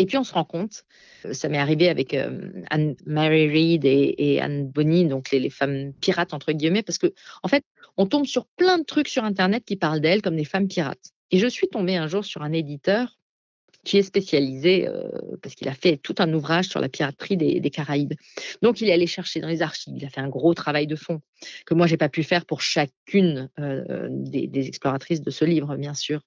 et 0.00 0.06
puis 0.06 0.16
on 0.16 0.24
se 0.24 0.32
rend 0.32 0.44
compte, 0.44 0.84
euh, 1.26 1.34
ça 1.34 1.50
m'est 1.50 1.58
arrivé 1.58 1.90
avec 1.90 2.14
euh, 2.14 2.50
Anne 2.70 2.96
Mary 3.04 3.48
Reid 3.48 3.84
et, 3.84 4.40
Anne 4.40 4.66
Bonny, 4.66 5.04
donc 5.04 5.30
les, 5.30 5.50
femmes 5.50 5.92
pirates 5.92 6.32
entre 6.32 6.52
guillemets, 6.52 6.82
parce 6.82 6.96
que 6.96 7.12
en 7.42 7.48
fait, 7.48 7.64
on 7.98 8.06
tombe 8.06 8.24
sur 8.24 8.46
plein 8.46 8.78
de 8.78 8.84
trucs 8.84 9.08
sur 9.08 9.24
Internet 9.24 9.62
qui 9.66 9.76
parlent 9.76 10.00
d'elles 10.00 10.22
comme 10.22 10.36
des 10.36 10.46
femmes 10.46 10.68
pirates. 10.68 11.12
Et 11.30 11.38
je 11.38 11.46
suis 11.46 11.68
tombée 11.68 11.96
un 11.96 12.08
jour 12.08 12.24
sur 12.24 12.40
un 12.40 12.52
éditeur 12.52 13.18
qui 13.84 13.98
est 13.98 14.02
spécialisé, 14.02 14.88
euh, 14.88 15.10
parce 15.42 15.54
qu'il 15.54 15.68
a 15.68 15.74
fait 15.74 15.98
tout 15.98 16.14
un 16.18 16.32
ouvrage 16.32 16.66
sur 16.66 16.80
la 16.80 16.88
piraterie 16.88 17.36
des, 17.36 17.70
Caraïbes. 17.70 18.14
Donc, 18.62 18.80
il 18.80 18.88
est 18.88 18.92
allé 18.92 19.06
chercher 19.06 19.40
dans 19.40 19.48
les 19.48 19.60
archives, 19.60 19.94
il 19.96 20.04
a 20.06 20.08
fait 20.08 20.20
un 20.20 20.28
gros 20.28 20.54
travail 20.54 20.86
de 20.86 20.96
fond 20.96 21.20
que 21.66 21.74
moi, 21.74 21.86
j'ai 21.86 21.98
pas 21.98 22.08
pu 22.08 22.22
faire 22.22 22.46
pour 22.46 22.62
chacune 22.62 23.50
des, 23.58 24.46
des, 24.46 24.66
exploratrices 24.66 25.22
de 25.22 25.30
ce 25.30 25.44
livre, 25.44 25.76
bien 25.76 25.94
sûr 25.94 26.20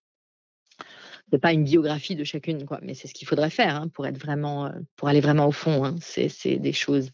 c'est 1.33 1.39
pas 1.39 1.51
une 1.51 1.63
biographie 1.63 2.15
de 2.15 2.23
chacune, 2.23 2.63
quoi, 2.63 2.79
mais 2.83 2.93
c'est 2.93 3.07
ce 3.07 3.13
qu'il 3.15 3.27
faudrait 3.27 3.49
faire 3.49 3.75
hein, 3.75 3.87
pour 3.87 4.05
être 4.05 4.19
vraiment, 4.19 4.67
euh, 4.67 4.69
pour 4.95 5.07
aller 5.07 5.19
vraiment 5.19 5.47
au 5.47 5.51
fond. 5.51 5.83
Hein, 5.83 5.95
c'est 5.99 6.57
des 6.57 6.73
choses. 6.73 7.09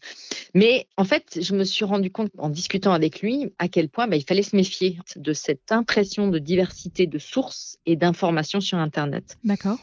Mais 0.52 0.88
en 0.98 1.04
fait, 1.04 1.38
je 1.40 1.54
me 1.54 1.64
suis 1.64 1.86
rendu 1.86 2.10
compte 2.10 2.30
en 2.36 2.50
discutant 2.50 2.92
avec 2.92 3.22
lui 3.22 3.54
à 3.58 3.68
quel 3.68 3.88
point 3.88 4.08
bah, 4.08 4.16
il 4.16 4.24
fallait 4.24 4.42
se 4.42 4.54
méfier 4.54 4.98
de 5.16 5.32
cette 5.32 5.72
impression 5.72 6.28
de 6.28 6.38
diversité 6.38 7.06
de 7.06 7.18
sources 7.18 7.78
et 7.86 7.96
d'informations 7.96 8.60
sur 8.60 8.76
Internet. 8.76 9.38
D'accord. 9.42 9.78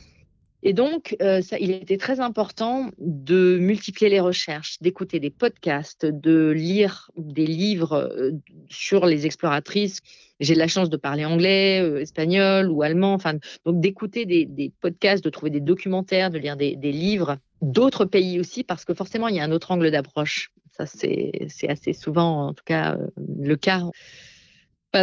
Et 0.64 0.74
donc, 0.74 1.16
euh, 1.22 1.42
il 1.60 1.72
était 1.72 1.98
très 1.98 2.20
important 2.20 2.90
de 2.98 3.58
multiplier 3.60 4.10
les 4.10 4.20
recherches, 4.20 4.78
d'écouter 4.82 5.20
des 5.20 5.30
podcasts, 5.30 6.06
de 6.06 6.50
lire 6.50 7.12
des 7.16 7.46
livres 7.46 7.94
euh, 7.94 8.32
sur 8.70 9.06
les 9.06 9.26
exploratrices. 9.28 10.00
J'ai 10.40 10.56
de 10.56 10.60
la 10.60 10.68
chance 10.68 10.90
de 10.90 10.98
parler 10.98 11.26
anglais, 11.26 11.82
euh, 11.82 12.02
espagnol 12.02 12.70
ou 12.70 12.82
allemand, 12.82 13.18
donc 13.66 13.80
d'écouter 13.80 14.26
des, 14.26 14.72
podcasts, 14.82 15.24
de 15.24 15.30
trouver 15.30 15.52
des 15.52 15.62
documentaires, 15.62 16.32
de 16.32 16.40
lire 16.40 16.58
des, 16.58 16.76
des 16.76 16.92
livres 16.92 17.38
d'autres 17.62 18.06
pays 18.06 18.40
aussi, 18.40 18.64
parce 18.64 18.84
que 18.84 18.94
forcément, 18.94 19.28
il 19.28 19.36
y 19.36 19.40
a 19.40 19.44
un 19.44 19.52
autre 19.52 19.72
angle 19.72 19.92
d'approche. 19.92 20.52
Ça, 20.72 20.86
c'est 20.86 21.50
assez 21.70 21.94
souvent, 21.94 22.48
en 22.48 22.54
tout 22.54 22.64
cas, 22.64 22.98
le 23.18 23.56
cas 23.56 23.82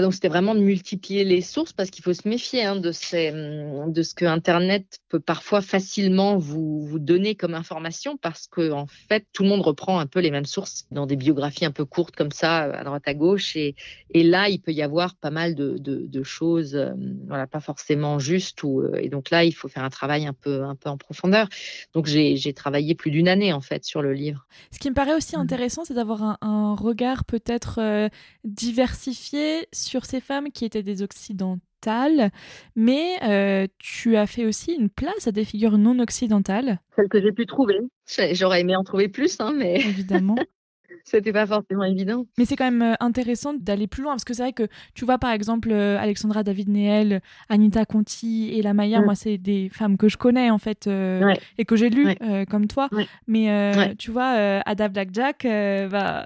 donc 0.00 0.14
c'était 0.14 0.28
vraiment 0.28 0.54
de 0.54 0.60
multiplier 0.60 1.24
les 1.24 1.40
sources 1.40 1.72
parce 1.72 1.90
qu'il 1.90 2.04
faut 2.04 2.12
se 2.12 2.28
méfier 2.28 2.64
hein, 2.64 2.76
de, 2.76 2.92
ces, 2.92 3.30
de 3.32 4.02
ce 4.02 4.14
que 4.14 4.24
Internet 4.24 5.00
peut 5.08 5.20
parfois 5.20 5.60
facilement 5.60 6.36
vous, 6.36 6.82
vous 6.82 6.98
donner 6.98 7.34
comme 7.34 7.54
information 7.54 8.16
parce 8.16 8.46
que 8.46 8.72
en 8.72 8.86
fait 8.86 9.26
tout 9.32 9.42
le 9.42 9.48
monde 9.48 9.60
reprend 9.60 9.98
un 9.98 10.06
peu 10.06 10.20
les 10.20 10.30
mêmes 10.30 10.44
sources 10.44 10.86
dans 10.90 11.06
des 11.06 11.16
biographies 11.16 11.64
un 11.64 11.70
peu 11.70 11.84
courtes 11.84 12.16
comme 12.16 12.32
ça 12.32 12.62
à 12.62 12.84
droite 12.84 13.06
à 13.06 13.14
gauche 13.14 13.56
et, 13.56 13.74
et 14.10 14.22
là 14.22 14.48
il 14.48 14.60
peut 14.60 14.72
y 14.72 14.82
avoir 14.82 15.14
pas 15.14 15.30
mal 15.30 15.54
de, 15.54 15.76
de, 15.78 16.22
choses 16.22 16.74
euh, 16.74 16.92
voilà 17.26 17.46
pas 17.46 17.60
forcément 17.60 18.18
justes 18.18 18.62
ou, 18.62 18.80
euh, 18.80 18.94
et 18.96 19.08
donc 19.08 19.30
là 19.30 19.44
il 19.44 19.52
faut 19.52 19.68
faire 19.68 19.84
un 19.84 19.90
travail 19.90 20.26
un 20.26 20.32
peu 20.32 20.62
un 20.62 20.74
peu 20.74 20.88
en 20.88 20.96
profondeur 20.96 21.48
donc 21.92 22.06
j'ai 22.06 22.52
travaillé 22.54 22.94
plus 22.94 23.10
d'une 23.10 23.28
année 23.28 23.52
en 23.52 23.60
fait 23.60 23.84
sur 23.84 24.00
le 24.00 24.12
livre. 24.12 24.46
Ce 24.70 24.78
qui 24.78 24.88
me 24.88 24.94
paraît 24.94 25.14
aussi 25.14 25.36
mmh. 25.36 25.40
intéressant 25.40 25.84
c'est 25.84 25.94
d'avoir 25.94 26.22
un, 26.22 26.38
un, 26.40 26.74
regard 26.74 27.24
peut-être 27.24 27.78
euh, 27.80 28.08
diversifié 28.44 29.66
sur 29.84 30.04
ces 30.04 30.20
femmes 30.20 30.50
qui 30.50 30.64
étaient 30.64 30.82
des 30.82 31.02
occidentales, 31.02 31.60
mais 32.76 33.16
euh, 33.22 33.66
tu 33.78 34.16
as 34.16 34.26
fait 34.26 34.46
aussi 34.46 34.72
une 34.72 34.88
place 34.88 35.26
à 35.26 35.32
des 35.32 35.44
figures 35.44 35.78
non 35.78 35.98
occidentales. 35.98 36.80
Celles 36.96 37.08
que 37.08 37.20
j'ai 37.20 37.32
pu 37.32 37.46
trouver. 37.46 37.80
J'aurais 38.32 38.60
aimé 38.60 38.76
en 38.76 38.84
trouver 38.84 39.08
plus, 39.08 39.36
hein, 39.40 39.52
mais. 39.56 39.74
Évidemment. 39.80 40.36
C'était 41.06 41.32
pas 41.32 41.46
forcément 41.46 41.84
évident. 41.84 42.24
Mais 42.38 42.46
c'est 42.46 42.56
quand 42.56 42.70
même 42.70 42.80
euh, 42.80 42.94
intéressant 43.00 43.52
d'aller 43.52 43.86
plus 43.86 44.02
loin 44.02 44.12
parce 44.12 44.24
que 44.24 44.32
c'est 44.32 44.42
vrai 44.42 44.52
que 44.54 44.68
tu 44.94 45.04
vois 45.04 45.18
par 45.18 45.32
exemple 45.32 45.70
euh, 45.70 45.98
Alexandra 45.98 46.42
David 46.42 46.70
Neel, 46.70 47.20
Anita 47.50 47.84
Conti 47.84 48.50
et 48.54 48.62
La 48.62 48.72
Maya, 48.72 49.00
mm. 49.00 49.04
moi 49.04 49.14
c'est 49.14 49.36
des 49.36 49.68
femmes 49.70 49.98
que 49.98 50.08
je 50.08 50.16
connais 50.16 50.50
en 50.50 50.56
fait 50.56 50.86
et 51.58 51.64
que 51.66 51.76
j'ai 51.76 51.90
lues 51.90 52.14
comme 52.48 52.68
toi. 52.68 52.88
Mais 53.26 53.94
tu 53.96 54.12
vois 54.12 54.30
Ada 54.64 54.88
Blackjack, 54.88 55.46
bah 55.90 56.24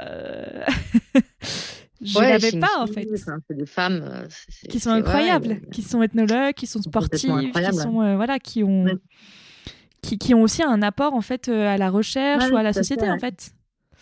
Je 2.00 2.18
ouais, 2.18 2.30
l'avais 2.30 2.52
pas 2.58 2.78
en 2.78 2.86
fait. 2.86 3.06
C'est 3.16 3.56
des 3.56 3.66
femmes 3.66 4.02
euh, 4.04 4.26
qui 4.68 4.78
sont 4.78 4.90
incroyables, 4.90 5.60
qui 5.72 5.82
sont 5.82 6.02
ethnologues, 6.02 6.54
qui 6.54 6.66
sont 6.66 6.82
sportives, 6.82 7.50
qui 7.52 7.76
sont 7.76 8.02
euh, 8.02 8.16
voilà, 8.16 8.38
qui 8.38 8.62
ont 8.62 8.86
qui, 10.00 10.16
qui, 10.16 10.32
ont 10.32 10.42
aussi 10.42 10.62
un 10.62 10.80
apport 10.82 11.14
en 11.14 11.20
fait 11.20 11.48
à 11.48 11.76
la 11.76 11.90
recherche 11.90 12.50
ou 12.50 12.56
à 12.56 12.62
la 12.62 12.72
société 12.72 13.08
en 13.10 13.18
fait. 13.18 13.52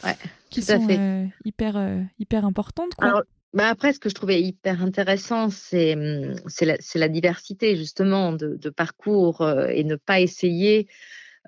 Ouais, 0.04 0.14
qui 0.50 0.60
tout 0.60 0.72
à 0.72 0.76
sont 0.76 1.30
hyper 1.46 2.04
hyper 2.18 2.44
importantes 2.44 2.94
quoi. 2.96 3.22
bah 3.54 3.68
après, 3.68 3.94
ce 3.94 3.98
que 3.98 4.10
je 4.10 4.14
trouvais 4.14 4.42
hyper 4.42 4.82
intéressant, 4.82 5.48
c'est 5.48 5.94
hum, 5.94 6.34
la, 6.60 6.76
la, 6.94 7.08
diversité 7.08 7.76
justement 7.76 8.32
de, 8.32 8.56
de 8.56 8.68
parcours 8.68 9.48
et 9.70 9.84
ne 9.84 9.96
pas 9.96 10.20
essayer 10.20 10.86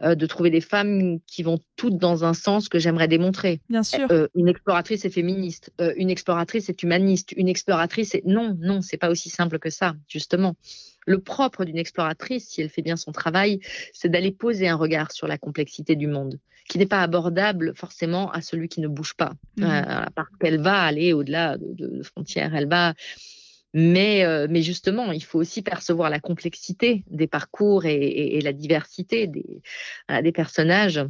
euh, 0.03 0.15
de 0.15 0.27
trouver 0.27 0.51
des 0.51 0.61
femmes 0.61 1.19
qui 1.27 1.43
vont 1.43 1.59
toutes 1.77 1.97
dans 1.97 2.25
un 2.25 2.35
sens 2.35 2.69
que 2.69 2.79
j'aimerais 2.79 3.09
démontrer. 3.09 3.61
Bien 3.69 3.83
sûr. 3.83 4.07
Euh, 4.13 4.29
une 4.37 4.47
exploratrice 4.47 5.05
est 5.05 5.11
féministe, 5.11 5.73
euh, 5.81 5.93
une 5.97 6.09
exploratrice 6.11 6.69
est 6.69 6.83
humaniste, 6.83 7.33
une 7.37 7.49
exploratrice 7.49 8.15
est 8.15 8.25
non, 8.25 8.57
non, 8.61 8.81
c'est 8.81 8.97
pas 8.97 9.11
aussi 9.11 9.29
simple 9.29 9.59
que 9.59 9.71
ça, 9.71 9.97
justement. 10.07 10.55
Le 11.07 11.19
propre 11.19 11.65
d'une 11.65 11.79
exploratrice, 11.79 12.49
si 12.49 12.61
elle 12.61 12.69
fait 12.69 12.83
bien 12.83 12.97
son 12.97 13.11
travail, 13.11 13.61
c'est 13.93 14.09
d'aller 14.09 14.31
poser 14.31 14.69
un 14.69 14.77
regard 14.77 15.11
sur 15.11 15.27
la 15.27 15.37
complexité 15.37 15.97
du 15.97 16.07
monde, 16.07 16.39
qui 16.69 16.79
n'est 16.79 16.87
pas 16.87 17.03
abordable 17.03 17.73
forcément 17.75 18.31
à 18.31 18.41
celui 18.41 18.69
qui 18.69 18.81
ne 18.81 18.89
bouge 18.89 19.15
pas, 19.15 19.33
mmh. 19.57 19.65
parce 20.15 20.29
qu'elle 20.39 20.61
va 20.61 20.83
aller 20.83 21.13
au-delà 21.13 21.57
de, 21.57 21.75
de, 21.75 22.03
frontières, 22.03 22.55
elle 22.55 22.69
va 22.69 22.95
mais, 23.75 24.25
euh, 24.25 24.47
mais 24.49 24.63
justement, 24.63 25.13
il 25.13 25.23
faut 25.23 25.39
aussi 25.39 25.63
percevoir 25.63 26.11
la 26.11 26.21
complexité 26.21 27.05
des 27.09 27.27
parcours 27.27 27.85
et, 27.85 28.41
la 28.41 28.53
diversité 28.53 29.27
des, 29.27 29.63
des 30.23 30.33
personnages. 30.33 31.05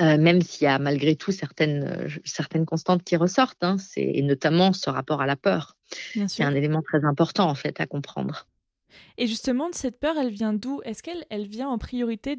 Euh, 0.00 0.18
même 0.18 0.40
s'il 0.40 0.64
y 0.64 0.68
a 0.68 0.78
malgré 0.78 1.16
tout 1.16 1.32
certaines, 1.32 1.82
euh, 1.82 2.08
certaines 2.24 2.64
constantes 2.64 3.02
qui 3.02 3.16
ressortent, 3.16 3.64
hein, 3.64 3.76
et 3.96 4.22
notamment 4.22 4.72
ce 4.72 4.88
rapport 4.88 5.20
à 5.20 5.26
la 5.26 5.34
peur, 5.34 5.76
C'est 6.28 6.44
un 6.44 6.54
élément 6.54 6.80
très 6.80 7.04
important 7.04 7.48
en 7.48 7.56
fait 7.56 7.80
à 7.80 7.86
comprendre. 7.86 8.46
Et 9.18 9.26
justement, 9.26 9.68
cette 9.72 9.98
peur, 9.98 10.16
elle 10.16 10.30
vient 10.30 10.52
d'où? 10.52 10.80
Est-ce 10.84 11.02
qu'elle 11.02 11.24
elle 11.28 11.48
vient 11.48 11.68
en 11.68 11.78
priorité 11.78 12.36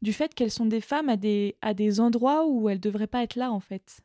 du 0.00 0.14
fait 0.14 0.34
qu'elles 0.34 0.50
sont 0.50 0.66
des 0.66 0.80
femmes 0.80 1.10
à 1.10 1.16
des, 1.16 1.56
à 1.60 1.74
des 1.74 2.00
endroits 2.00 2.46
où 2.46 2.70
elles 2.70 2.78
ne 2.78 2.82
devraient 2.82 3.06
pas 3.06 3.22
être 3.22 3.36
là 3.36 3.52
en 3.52 3.60
fait? 3.60 4.00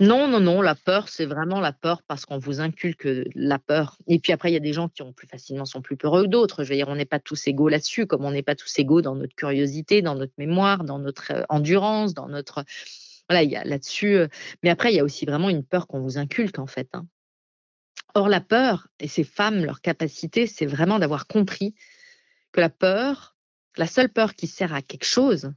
Non, 0.00 0.28
non, 0.28 0.38
non, 0.38 0.62
la 0.62 0.76
peur, 0.76 1.08
c'est 1.08 1.26
vraiment 1.26 1.60
la 1.60 1.72
peur 1.72 2.02
parce 2.02 2.24
qu'on 2.24 2.38
vous 2.38 2.60
inculque 2.60 3.08
la 3.34 3.58
peur. 3.58 3.98
Et 4.06 4.20
puis 4.20 4.32
après, 4.32 4.50
il 4.50 4.54
y 4.54 4.56
a 4.56 4.60
des 4.60 4.72
gens 4.72 4.88
qui 4.88 5.02
ont 5.02 5.12
plus 5.12 5.26
facilement 5.26 5.64
sont 5.64 5.82
plus 5.82 5.96
peureux 5.96 6.22
que 6.22 6.28
d'autres. 6.28 6.62
Je 6.62 6.68
veux 6.68 6.76
dire, 6.76 6.88
on 6.88 6.94
n'est 6.94 7.04
pas 7.04 7.18
tous 7.18 7.48
égaux 7.48 7.68
là-dessus, 7.68 8.06
comme 8.06 8.24
on 8.24 8.30
n'est 8.30 8.44
pas 8.44 8.54
tous 8.54 8.78
égaux 8.78 9.02
dans 9.02 9.16
notre 9.16 9.34
curiosité, 9.34 10.00
dans 10.00 10.14
notre 10.14 10.34
mémoire, 10.38 10.84
dans 10.84 11.00
notre 11.00 11.32
euh, 11.32 11.42
endurance, 11.48 12.14
dans 12.14 12.28
notre 12.28 12.64
voilà, 13.28 13.42
il 13.42 13.50
y 13.50 13.56
a 13.56 13.64
là-dessus. 13.64 14.16
Euh, 14.16 14.28
mais 14.62 14.70
après, 14.70 14.92
il 14.92 14.96
y 14.96 15.00
a 15.00 15.04
aussi 15.04 15.26
vraiment 15.26 15.50
une 15.50 15.64
peur 15.64 15.88
qu'on 15.88 16.00
vous 16.00 16.16
inculque 16.16 16.60
en 16.60 16.68
fait. 16.68 16.88
Hein. 16.94 17.06
Or, 18.14 18.28
la 18.28 18.40
peur 18.40 18.86
et 19.00 19.08
ces 19.08 19.24
femmes, 19.24 19.64
leur 19.64 19.80
capacité, 19.80 20.46
c'est 20.46 20.66
vraiment 20.66 20.98
d'avoir 20.98 21.26
compris 21.26 21.74
que 22.52 22.60
la 22.60 22.70
peur, 22.70 23.36
la 23.76 23.86
seule 23.86 24.08
peur 24.08 24.34
qui 24.34 24.46
sert 24.46 24.72
à 24.72 24.80
quelque 24.80 25.04
chose, 25.04 25.52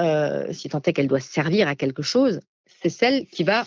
euh, 0.00 0.52
si 0.52 0.68
tant 0.68 0.82
est 0.82 0.92
qu'elle 0.92 1.08
doit 1.08 1.20
servir 1.20 1.68
à 1.68 1.76
quelque 1.76 2.02
chose, 2.02 2.40
c'est 2.82 2.90
celle 2.90 3.26
qui 3.26 3.44
va 3.44 3.64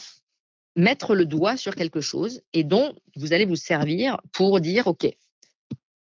mettre 0.76 1.16
le 1.16 1.26
doigt 1.26 1.58
sur 1.58 1.76
quelque 1.76 2.02
chose 2.02 2.42
et 2.54 2.64
dont 2.64 2.94
vous 3.16 3.34
allez 3.34 3.46
vous 3.46 3.56
servir 3.56 4.20
pour 4.34 4.60
dire, 4.60 4.88
OK, 4.88 5.08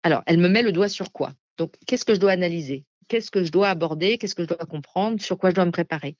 alors 0.02 0.22
elle 0.26 0.38
me 0.38 0.48
met 0.48 0.62
le 0.62 0.72
doigt 0.72 0.88
sur 0.88 1.12
quoi? 1.12 1.32
Donc, 1.58 1.74
qu'est-ce 1.86 2.04
que 2.04 2.14
je 2.14 2.20
dois 2.20 2.32
analyser? 2.32 2.84
Qu'est-ce 3.08 3.30
que 3.30 3.44
je 3.44 3.50
dois 3.50 3.68
aborder? 3.68 4.18
Qu'est-ce 4.18 4.34
que 4.34 4.44
je 4.44 4.48
dois 4.48 4.58
comprendre? 4.58 5.20
Sur 5.20 5.36
quoi 5.36 5.50
je 5.50 5.56
dois 5.56 5.64
me 5.64 5.72
préparer? 5.72 6.16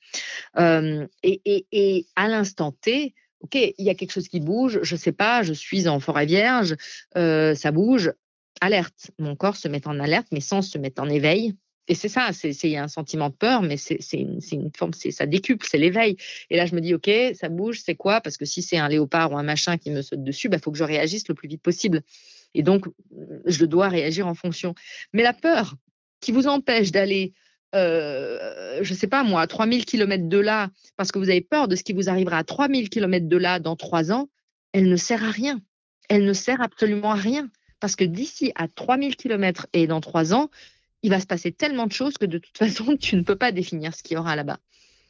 Euh, 0.57 1.07
et, 1.23 2.05
à 2.15 2.27
l'instant 2.27 2.71
T, 2.73 3.15
OK, 3.39 3.55
il 3.55 3.73
y 3.77 3.89
a 3.89 3.95
quelque 3.95 4.11
chose 4.11 4.27
qui 4.27 4.39
bouge, 4.39 4.79
je 4.83 4.95
ne 4.95 4.99
sais 4.99 5.11
pas, 5.11 5.43
je 5.43 5.53
suis 5.53 5.87
en 5.87 5.99
forêt 5.99 6.25
vierge, 6.25 6.75
euh, 7.17 7.55
ça 7.55 7.71
bouge, 7.71 8.13
alerte. 8.61 9.11
Mon 9.19 9.35
corps 9.35 9.55
se 9.55 9.67
met 9.67 9.87
en 9.87 9.99
alerte, 9.99 10.27
mes 10.31 10.41
sens 10.41 10.69
se 10.69 10.77
mettent 10.77 10.99
en 10.99 11.09
éveil 11.09 11.55
et 11.87 11.95
c'est 11.95 12.07
ça, 12.07 12.29
c'est 12.31 12.77
un 12.77 12.87
sentiment 12.87 13.29
de 13.29 13.35
peur, 13.35 13.61
mais 13.61 13.75
c'est 13.75 13.99
une, 14.13 14.39
une, 14.51 14.71
forme, 14.75 14.93
ça 14.93 15.25
décuple, 15.25 15.65
c'est 15.69 15.77
l'éveil. 15.77 16.15
Et 16.49 16.55
là, 16.55 16.65
je 16.65 16.75
me 16.75 16.81
dis, 16.81 16.93
OK, 16.93 17.11
ça 17.33 17.49
bouge, 17.49 17.81
c'est 17.83 17.95
quoi? 17.95 18.21
Parce 18.21 18.37
que 18.37 18.45
si 18.45 18.61
c'est 18.61 18.77
un 18.77 18.87
léopard 18.87 19.33
ou 19.33 19.37
un 19.37 19.43
machin 19.43 19.77
qui 19.77 19.91
me 19.91 20.01
saute 20.01 20.23
dessus, 20.23 20.47
il 20.47 20.51
bah, 20.51 20.59
faut 20.59 20.71
que 20.71 20.77
je 20.77 20.85
réagisse 20.85 21.27
le 21.27 21.35
plus 21.35 21.49
vite 21.49 21.61
possible. 21.61 22.01
Et 22.53 22.63
donc, 22.63 22.85
je 23.45 23.65
dois 23.65 23.89
réagir 23.89 24.27
en 24.27 24.33
fonction. 24.33 24.75
Mais 25.11 25.23
la 25.23 25.33
peur 25.33 25.75
qui 26.21 26.31
vous 26.31 26.47
empêche 26.47 26.91
d'aller, 26.91 27.33
euh, 27.75 28.79
je 28.81 28.93
ne 28.93 28.97
sais 28.97 29.07
pas 29.07 29.23
moi, 29.23 29.41
à 29.41 29.47
3000 29.47 29.83
km 29.83 30.29
de 30.29 30.37
là, 30.37 30.69
parce 30.95 31.11
que 31.11 31.19
vous 31.19 31.29
avez 31.29 31.41
peur 31.41 31.67
de 31.67 31.75
ce 31.75 31.83
qui 31.83 31.91
vous 31.91 32.07
arrivera 32.07 32.37
à 32.37 32.43
3000 32.45 32.89
km 32.89 33.27
de 33.27 33.37
là 33.37 33.59
dans 33.59 33.75
trois 33.75 34.13
ans, 34.13 34.29
elle 34.71 34.87
ne 34.87 34.95
sert 34.95 35.21
à 35.21 35.31
rien. 35.31 35.59
Elle 36.07 36.23
ne 36.23 36.33
sert 36.33 36.61
absolument 36.61 37.11
à 37.11 37.15
rien. 37.15 37.49
Parce 37.81 37.97
que 37.97 38.05
d'ici 38.05 38.53
à 38.55 38.69
3000 38.69 39.17
km 39.17 39.67
et 39.73 39.87
dans 39.87 39.99
trois 39.99 40.33
ans, 40.33 40.49
il 41.03 41.09
va 41.09 41.19
se 41.19 41.27
passer 41.27 41.51
tellement 41.51 41.85
de 41.85 41.91
choses 41.91 42.17
que 42.17 42.25
de 42.25 42.37
toute 42.39 42.57
façon, 42.57 42.97
tu 42.97 43.15
ne 43.15 43.21
peux 43.21 43.35
pas 43.35 43.51
définir 43.51 43.93
ce 43.93 44.01
qu'il 44.01 44.15
y 44.15 44.17
aura 44.17 44.35
là-bas. 44.35 44.59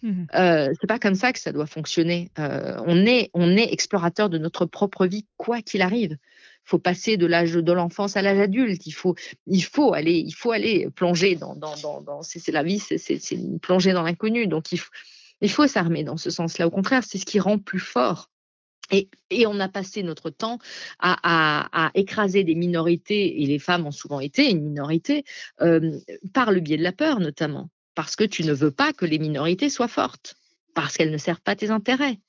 Mmh. 0.02 0.26
Euh, 0.36 0.74
c'est 0.80 0.88
pas 0.88 1.00
comme 1.00 1.16
ça 1.16 1.32
que 1.32 1.40
ça 1.40 1.54
doit 1.54 1.66
fonctionner. 1.66 2.30
Euh, 2.38 2.76
on 2.86 3.06
est, 3.06 3.30
on 3.34 3.56
est 3.56 3.72
explorateur 3.72 4.30
de 4.30 4.38
notre 4.38 4.66
propre 4.66 5.06
vie, 5.06 5.26
quoi 5.38 5.62
qu'il 5.62 5.82
arrive. 5.82 6.18
Il 6.66 6.70
faut 6.70 6.80
passer 6.80 7.16
de 7.16 7.26
l'âge 7.26 7.54
de 7.54 7.72
l'enfance 7.72 8.18
à 8.18 8.22
l'âge 8.22 8.40
adulte. 8.40 8.86
Il 8.86 8.92
faut, 8.92 9.16
il 9.48 9.64
faut 9.64 9.94
aller, 9.94 10.18
il 10.18 10.34
faut 10.34 10.52
aller 10.52 10.90
plonger 10.94 11.36
dans, 11.36 11.56
dans, 11.56 12.02
dans, 12.02 12.22
c'est 12.22 12.52
la 12.52 12.64
vie, 12.64 12.80
c'est 12.80 13.40
plonger 13.62 13.94
dans 13.94 14.04
l'inconnu. 14.04 14.48
Donc 14.48 14.74
il 14.74 14.78
faut, 14.78 14.92
il 15.40 15.50
faut 15.50 15.68
s'armer 15.68 16.04
dans 16.04 16.18
ce 16.18 16.30
sens-là. 16.30 16.68
Au 16.68 16.72
contraire, 16.72 17.04
c'est 17.06 17.18
ce 17.18 17.26
qui 17.26 17.40
rend 17.40 17.58
plus 17.58 17.80
fort. 17.80 18.30
Et, 18.94 19.48
on 19.48 19.60
a 19.60 19.68
passé 19.68 20.04
notre 20.04 20.30
temps 20.30 20.60
à, 21.00 21.92
écraser 21.96 22.44
des 22.44 22.56
minorités, 22.56 23.42
et 23.42 23.46
les 23.48 23.60
femmes 23.60 23.88
ont 23.88 23.92
souvent 23.92 24.20
été 24.20 24.50
une 24.50 24.62
minorité, 24.62 25.24
euh, 25.62 26.00
par 26.34 26.52
le 26.52 26.60
biais 26.60 26.78
de 26.78 26.84
la 26.84 26.92
peur 26.92 27.20
notamment, 27.20 27.70
parce 27.96 28.16
que 28.16 28.24
tu 28.24 28.44
ne 28.44 28.54
veux 28.54 28.72
pas 28.72 28.94
que 28.94 29.06
les 29.06 29.20
minorités 29.20 29.70
soient 29.70 29.88
fortes, 29.88 30.36
parce 30.76 30.96
qu'elles 30.96 31.12
ne 31.12 31.18
servent 31.18 31.42
pas 31.42 31.56
tes 31.56 31.72
intérêts, 31.72 32.20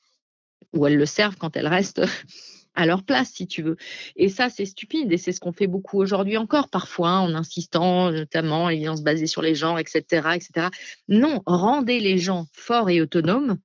ou 0.72 0.87
elles 0.87 0.96
le 0.96 1.07
servent 1.07 1.37
quand 1.37 1.57
elles 1.57 1.68
restent 1.68 2.03
à 2.74 2.87
leur 2.87 3.05
place, 3.05 3.31
si 3.31 3.46
tu 3.46 3.62
veux. 3.62 3.77
Et 4.16 4.29
ça, 4.29 4.48
c'est 4.48 4.64
stupide, 4.64 5.12
et 5.12 5.18
c'est 5.18 5.33
ce 5.33 5.40
qu'on 5.40 5.53
fait 5.53 5.66
beaucoup 5.66 6.00
aujourd'hui 6.00 6.38
encore, 6.38 6.70
parfois, 6.70 7.11
hein, 7.11 7.20
en 7.20 7.35
insistant 7.35 8.11
notamment 8.11 8.70
l'évidence 8.70 9.03
basée 9.03 9.27
sur 9.27 9.42
les 9.42 9.55
genres, 9.55 9.79
etc., 9.79 10.03
etc. 10.35 10.68
Non, 11.09 11.42
rendez 11.44 12.00
les 12.00 12.16
gens 12.16 12.46
forts 12.53 12.88
et 12.88 13.03
autonomes, 13.03 13.59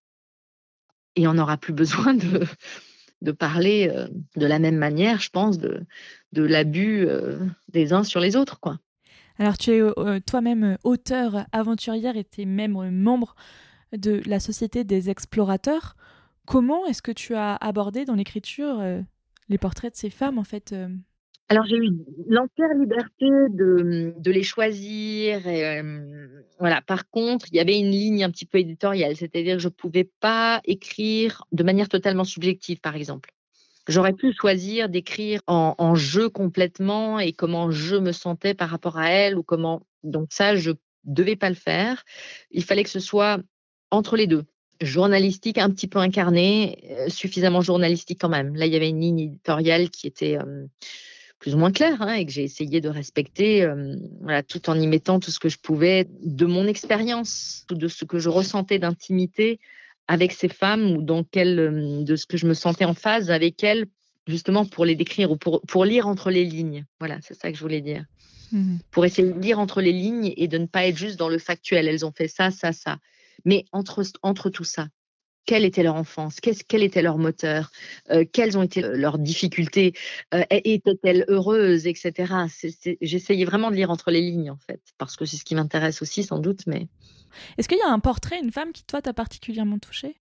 et 1.16 1.28
on 1.28 1.34
n'aura 1.34 1.58
plus 1.58 1.74
besoin 1.74 2.14
de, 2.14 2.46
de 3.22 3.32
parler 3.32 3.92
euh, 3.94 4.08
de 4.36 4.46
la 4.46 4.60
même 4.60 4.78
manière, 4.78 5.20
je 5.20 5.30
pense, 5.30 5.58
de, 5.58 5.82
de 6.34 6.44
l'abus 6.44 7.06
euh, 7.08 7.40
des 7.70 7.94
uns 7.94 8.04
sur 8.04 8.20
les 8.20 8.36
autres. 8.36 8.60
Quoi. 8.60 8.80
Alors, 9.38 9.58
tu 9.58 9.72
es 9.72 9.82
euh, 9.82 10.20
toi-même 10.26 10.78
auteur, 10.84 11.46
aventurière 11.52 12.18
et 12.18 12.24
tu 12.24 12.42
es 12.42 12.46
même 12.46 12.90
membre 12.92 13.36
de 13.96 14.22
la 14.26 14.40
Société 14.40 14.84
des 14.84 15.10
explorateurs. 15.10 15.96
Comment 16.46 16.86
est-ce 16.86 17.02
que 17.02 17.12
tu 17.12 17.36
as 17.36 17.56
abordé 17.56 18.06
dans 18.06 18.16
l'écriture 18.16 18.82
les 19.50 19.58
portraits 19.58 19.94
de 19.94 19.98
ces 19.98 20.10
femmes, 20.10 20.38
en 20.38 20.44
fait 20.44 20.76
alors 21.52 21.66
j'ai 21.66 21.78
eu 21.78 21.90
l'entière 22.28 22.70
liberté 22.80 23.26
de, 23.26 24.14
de, 24.16 24.32
les 24.32 24.44
choisir. 24.44 25.48
Et, 25.48 25.82
voilà. 26.60 26.82
Par 26.82 27.10
contre, 27.10 27.48
il 27.52 27.56
y 27.56 27.60
avait 27.60 27.80
une 27.80 27.90
ligne 27.90 28.24
un 28.24 28.30
petit 28.30 28.46
peu 28.46 28.60
éditoriale, 28.60 29.16
c'est-à-dire 29.16 29.56
que 29.56 29.62
je 29.62 29.70
ne 29.70 29.74
pouvais 29.74 30.10
pas 30.20 30.62
écrire 30.66 31.44
de 31.52 31.64
manière 31.64 31.88
totalement 31.90 32.26
subjective, 32.26 32.80
par 32.80 32.96
exemple. 32.96 33.32
J'aurais 33.88 34.14
pu 34.14 34.34
choisir 34.34 34.88
d'écrire 34.90 35.42
en, 35.48 35.96
jeu 35.96 36.30
complètement 36.30 37.20
et 37.20 37.34
comment 37.34 37.72
je 37.72 37.96
me 37.96 38.12
sentais 38.12 38.54
par 38.54 38.70
rapport 38.70 38.98
à 38.98 39.10
elle 39.10 39.38
ou 39.38 39.42
comment. 39.42 39.82
Donc 40.04 40.28
ça, 40.32 40.56
je 40.56 40.72
devais 41.06 41.36
pas 41.36 41.50
le 41.50 41.56
faire. 41.56 42.04
Il 42.52 42.64
fallait 42.64 42.84
que 42.84 42.90
ce 42.90 43.00
soit 43.00 43.40
entre 43.90 44.16
les 44.16 44.28
deux 44.28 44.46
journalistique 44.82 45.58
un 45.58 45.70
petit 45.70 45.88
peu 45.88 46.00
incarné, 46.00 46.78
suffisamment 47.10 47.60
journalistique 47.60 48.20
quand 48.22 48.30
même. 48.30 48.56
Là, 48.56 48.66
il 48.66 48.72
y 48.72 48.78
avait 48.78 48.88
une 48.88 49.02
ligne 49.02 49.20
éditoriale 49.20 49.90
qui 49.90 50.08
était 50.08 50.38
plus 51.40 51.56
ou 51.56 51.58
moins 51.58 51.72
clair 51.72 52.02
hein, 52.02 52.14
et 52.14 52.26
que 52.26 52.32
j'ai 52.32 52.44
essayé 52.44 52.82
de 52.82 52.90
respecter 52.90 53.64
euh, 53.64 53.96
voilà, 54.22 54.44
tout 54.44 54.70
en 54.70 54.80
y 54.80 54.88
mettant 54.88 55.20
tout 55.20 55.32
ce 55.32 55.40
que 55.40 55.50
je 55.50 55.58
pouvais 55.58 56.08
de 56.22 56.46
mon 56.46 56.68
expérience, 56.68 57.66
de 57.70 57.88
ce 57.88 58.06
que 58.06 58.20
je 58.20 58.30
ressentais 58.30 58.80
d'intimité 58.80 59.60
avec 60.08 60.34
ces 60.34 60.50
femmes 60.50 60.92
ou 60.92 61.02
dans 61.02 61.24
quel, 61.24 61.60
euh, 61.60 62.04
de 62.04 62.16
ce 62.16 62.26
que 62.26 62.38
je 62.38 62.46
me 62.46 62.54
sentais 62.54 62.86
en 62.86 62.94
phase 62.94 63.32
avec 63.32 63.64
elles, 63.64 63.86
justement 64.28 64.66
pour 64.66 64.86
les 64.86 64.96
décrire 64.96 65.32
ou 65.32 65.38
pour, 65.38 65.62
pour 65.62 65.86
lire 65.86 66.08
entre 66.08 66.30
les 66.30 66.44
lignes. 66.44 66.86
Voilà, 67.00 67.20
c'est 67.22 67.34
ça 67.34 67.52
que 67.52 67.58
je 67.58 67.62
voulais 67.62 67.82
dire. 67.82 68.06
Mmh 68.52 68.78
pour 68.90 69.06
essayer 69.06 69.32
de 69.32 69.40
lire 69.40 69.60
entre 69.60 69.80
les 69.80 69.92
lignes 69.92 70.34
et 70.36 70.48
de 70.48 70.58
ne 70.58 70.66
pas 70.66 70.88
être 70.88 70.98
juste 70.98 71.18
dans 71.18 71.30
le 71.30 71.38
factuel. 71.38 71.88
Elles 71.88 72.04
ont 72.04 72.12
fait 72.12 72.28
ça, 72.28 72.50
ça, 72.50 72.74
ça. 72.74 72.98
Mais 73.46 73.66
entre, 73.72 74.04
entre 74.24 74.50
tout 74.50 74.64
ça, 74.64 74.88
quelle 75.50 75.66
était 75.66 75.82
leur 75.82 75.96
enfance, 75.96 76.40
qu'est-ce, 76.40 76.64
quel 76.64 76.84
était 76.84 77.02
leur 77.02 77.18
moteur, 77.18 77.72
euh, 78.12 78.24
quelles 78.32 78.56
ont 78.56 78.62
été 78.62 78.82
leurs 78.82 79.18
difficultés, 79.18 79.94
euh, 80.32 80.44
étaient-elles 80.52 81.26
heureuses, 81.28 81.88
etc. 81.88 82.34
j'essayais 83.02 83.46
vraiment 83.46 83.72
de 83.72 83.76
lire 83.76 83.90
entre 83.90 84.12
les 84.12 84.22
lignes, 84.22 84.52
en 84.52 84.60
fait, 84.68 84.80
parce 85.00 85.16
que 85.16 85.26
c'est 85.26 85.38
ce 85.38 85.44
qui 85.44 85.56
m'intéresse 85.56 86.04
aussi, 86.04 86.22
sans 86.22 86.38
doute. 86.38 86.68
Mais 86.68 86.88
est-ce 87.58 87.68
qu'il 87.68 87.80
y 87.80 87.82
a 87.82 87.90
un 87.92 87.98
portrait, 87.98 88.40
une 88.40 88.52
femme 88.52 88.72
qui 88.72 88.84
toi 88.84 89.02
t'a 89.02 89.12
particulièrement 89.12 89.80
touchée? 89.80 90.18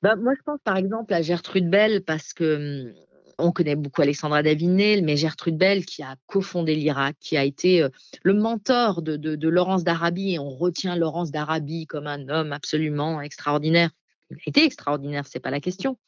Bah, 0.00 0.14
moi, 0.14 0.34
je 0.38 0.42
pense 0.44 0.60
par 0.62 0.76
exemple 0.76 1.12
à 1.12 1.22
Gertrude 1.22 1.68
Bell 1.68 2.04
parce 2.04 2.32
que 2.32 2.84
hum, 2.86 2.94
on 3.36 3.50
connaît 3.50 3.74
beaucoup 3.74 4.02
Alexandra 4.02 4.44
Davinel, 4.44 5.02
mais 5.02 5.16
Gertrude 5.16 5.58
Bell, 5.58 5.84
qui 5.86 6.04
a 6.04 6.14
cofondé 6.28 6.76
l'Irak, 6.76 7.16
qui 7.18 7.36
a 7.36 7.42
été 7.42 7.82
euh, 7.82 7.88
le 8.22 8.34
mentor 8.34 9.02
de, 9.02 9.16
de, 9.16 9.48
Laurence 9.48 9.82
d'Arabie. 9.82 10.38
On 10.38 10.50
retient 10.50 10.94
Laurence 10.94 11.32
d'Arabie 11.32 11.86
comme 11.86 12.06
un 12.06 12.28
homme 12.28 12.52
absolument 12.52 13.20
extraordinaire. 13.20 13.90
Il 14.30 14.36
a 14.36 14.40
été 14.46 14.64
extraordinaire, 14.64 15.26
c'est 15.26 15.40
pas 15.40 15.50
la 15.50 15.60
question. 15.60 15.98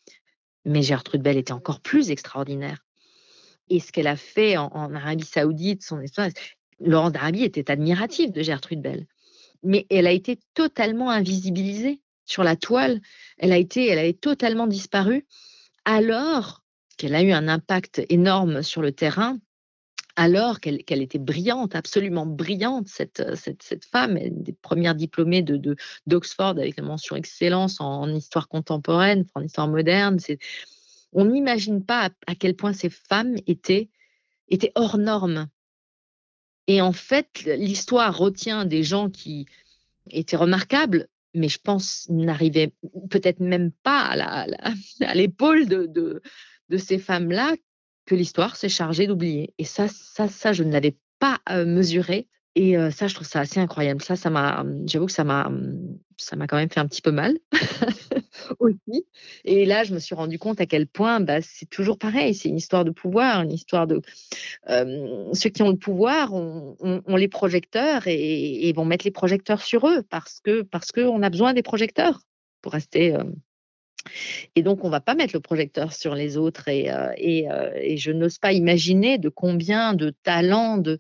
Mais 0.65 0.83
Gertrude 0.83 1.23
Bell 1.23 1.39
était 1.39 1.53
encore 1.53 1.81
plus 1.81 2.11
extraordinaire. 2.11 2.85
Et 3.69 3.81
ce 3.81 3.93
qu'elle 3.93 4.09
a 4.09 4.17
fait 4.17 4.57
en, 4.57 4.95
Arabie 4.95 5.25
Saoudite, 5.25 5.83
son 5.83 6.01
histoire, 6.01 6.29
Laurence 6.81 7.13
d'Arabie 7.13 7.45
était 7.45 7.71
admirative 7.71 8.33
de 8.33 8.43
Gertrude 8.43 8.83
Bell. 8.83 9.07
Mais 9.63 9.87
elle 9.91 10.07
a 10.07 10.13
été 10.13 10.39
totalement 10.55 11.11
invisibilisée 11.11 12.01
sur 12.25 12.43
la 12.43 12.57
toile. 12.57 13.01
Elle 13.39 13.53
a 13.53 13.59
été, 13.59 14.15
totalement 14.15 14.67
disparu. 14.67 15.27
Alors 15.85 16.63
qu'elle 16.97 17.15
a 17.15 17.23
eu 17.23 17.33
un 17.33 17.49
impact 17.49 18.03
énorme 18.09 18.63
sur 18.63 18.83
le 18.83 18.93
terrain, 18.93 19.39
alors 20.17 20.61
qu'elle 20.61 21.03
était 21.03 21.19
brillante, 21.19 21.75
absolument 21.75 22.27
brillante, 22.27 22.89
cette, 22.89 23.23
cette, 23.35 23.85
femme, 23.85 24.19
des 24.19 24.53
premières 24.53 24.95
diplômées 24.95 25.45
d'Oxford 26.07 26.51
avec 26.51 26.77
la 26.77 26.83
mention 26.83 27.17
excellence 27.17 27.81
en, 27.81 28.09
histoire 28.13 28.49
contemporaine, 28.49 29.25
en 29.35 29.43
histoire 29.43 29.69
moderne. 29.69 30.19
On 31.13 31.25
n'imagine 31.25 31.85
pas 31.85 32.11
à, 32.27 32.35
quel 32.35 32.55
point 32.55 32.73
ces 32.73 32.91
femmes 32.91 33.37
étaient, 33.47 33.89
étaient 34.49 34.73
hors 34.75 34.99
normes. 34.99 35.49
Et 36.67 36.81
en 36.81 36.93
fait, 36.93 37.43
l'histoire 37.45 38.17
retient 38.17 38.65
des 38.65 38.83
gens 38.83 39.11
qui 39.11 39.47
étaient 40.11 40.37
remarquables, 40.37 41.09
mais 41.35 41.49
je 41.49 41.59
pense 41.59 42.07
n'arrivaient 42.09 42.73
peut-être 43.11 43.41
même 43.41 43.73
pas 43.83 44.47
à 45.01 45.15
l'épaule 45.15 45.67
de, 45.67 45.87
de 46.69 46.77
ces 46.79 46.99
femmes-là 46.99 47.57
que 48.11 48.17
l'histoire 48.17 48.57
s'est 48.57 48.69
chargée 48.69 49.07
d'oublier. 49.07 49.55
Et 49.59 49.65
ça, 49.65 49.87
ça, 49.87 50.27
ça, 50.27 50.53
je 50.53 50.65
ne 50.65 50.73
l'avais 50.73 50.97
pas 51.21 51.39
mesuré. 51.65 52.27
Et 52.57 52.75
ça, 52.91 53.07
je 53.07 53.15
trouve 53.15 53.27
ça 53.27 53.39
assez 53.39 53.61
incroyable. 53.61 54.03
Ça, 54.03 54.17
ça 54.17 54.31
m'a, 54.31 54.65
j'avoue 54.87 55.07
que 55.07 55.13
ça 55.13 55.23
m'a, 55.23 55.49
ça 56.17 56.35
m'a 56.35 56.49
quand 56.49 56.57
même 56.57 56.69
fait 56.69 56.81
un 56.81 56.89
petit 56.89 57.03
peu 57.03 57.13
mal 57.13 57.39
aussi. 58.59 59.07
Et 59.45 59.65
là, 59.65 59.85
je 59.85 59.95
me 59.95 60.01
suis 60.01 60.17
rendu 60.17 60.41
compte 60.41 60.61
à 60.61 60.67
quel 60.67 60.89
point, 60.89 61.21
bah, 61.21 61.41
c'est 61.41 61.71
toujours 61.71 61.99
pareil. 61.99 62.35
C'est 62.35 62.49
une 62.49 62.57
histoire 62.57 62.85
de 62.85 62.91
pouvoir, 62.91 63.43
une 63.43 63.53
histoire 63.53 63.87
de 63.87 64.03
ceux 64.67 65.51
qui 65.51 65.63
ont 65.63 65.71
le 65.71 65.77
pouvoir, 65.77 66.35
ont, 66.35 66.77
les 67.17 67.29
projecteurs 67.29 68.03
et, 68.07 68.73
vont 68.75 68.85
mettre 68.85 69.05
les 69.05 69.13
projecteurs 69.13 69.63
sur 69.63 69.87
eux 69.87 70.03
parce 70.11 70.41
que 70.41 70.63
parce 70.63 70.91
que 70.91 71.03
on 71.03 71.23
a 71.23 71.31
besoin 71.31 71.55
des 71.55 71.63
projecteurs 71.63 72.23
pour 72.61 72.73
rester 72.73 73.17
et 74.57 74.63
donc, 74.63 74.85
on 74.85 74.89
ne 74.89 74.93
va 74.93 75.01
pas 75.01 75.15
mettre 75.15 75.35
le 75.35 75.41
projecteur 75.41 75.93
sur 75.93 76.15
les 76.15 76.37
autres. 76.37 76.69
Et, 76.69 76.91
euh, 76.91 77.09
euh, 77.19 77.71
et, 77.77 77.97
je 77.97 78.11
n'ose 78.11 78.39
pas 78.39 78.53
imaginer 78.53 79.19
de 79.19 79.29
combien 79.29 79.95
de 79.95 80.11
talents, 80.23 80.79
de, 80.79 80.99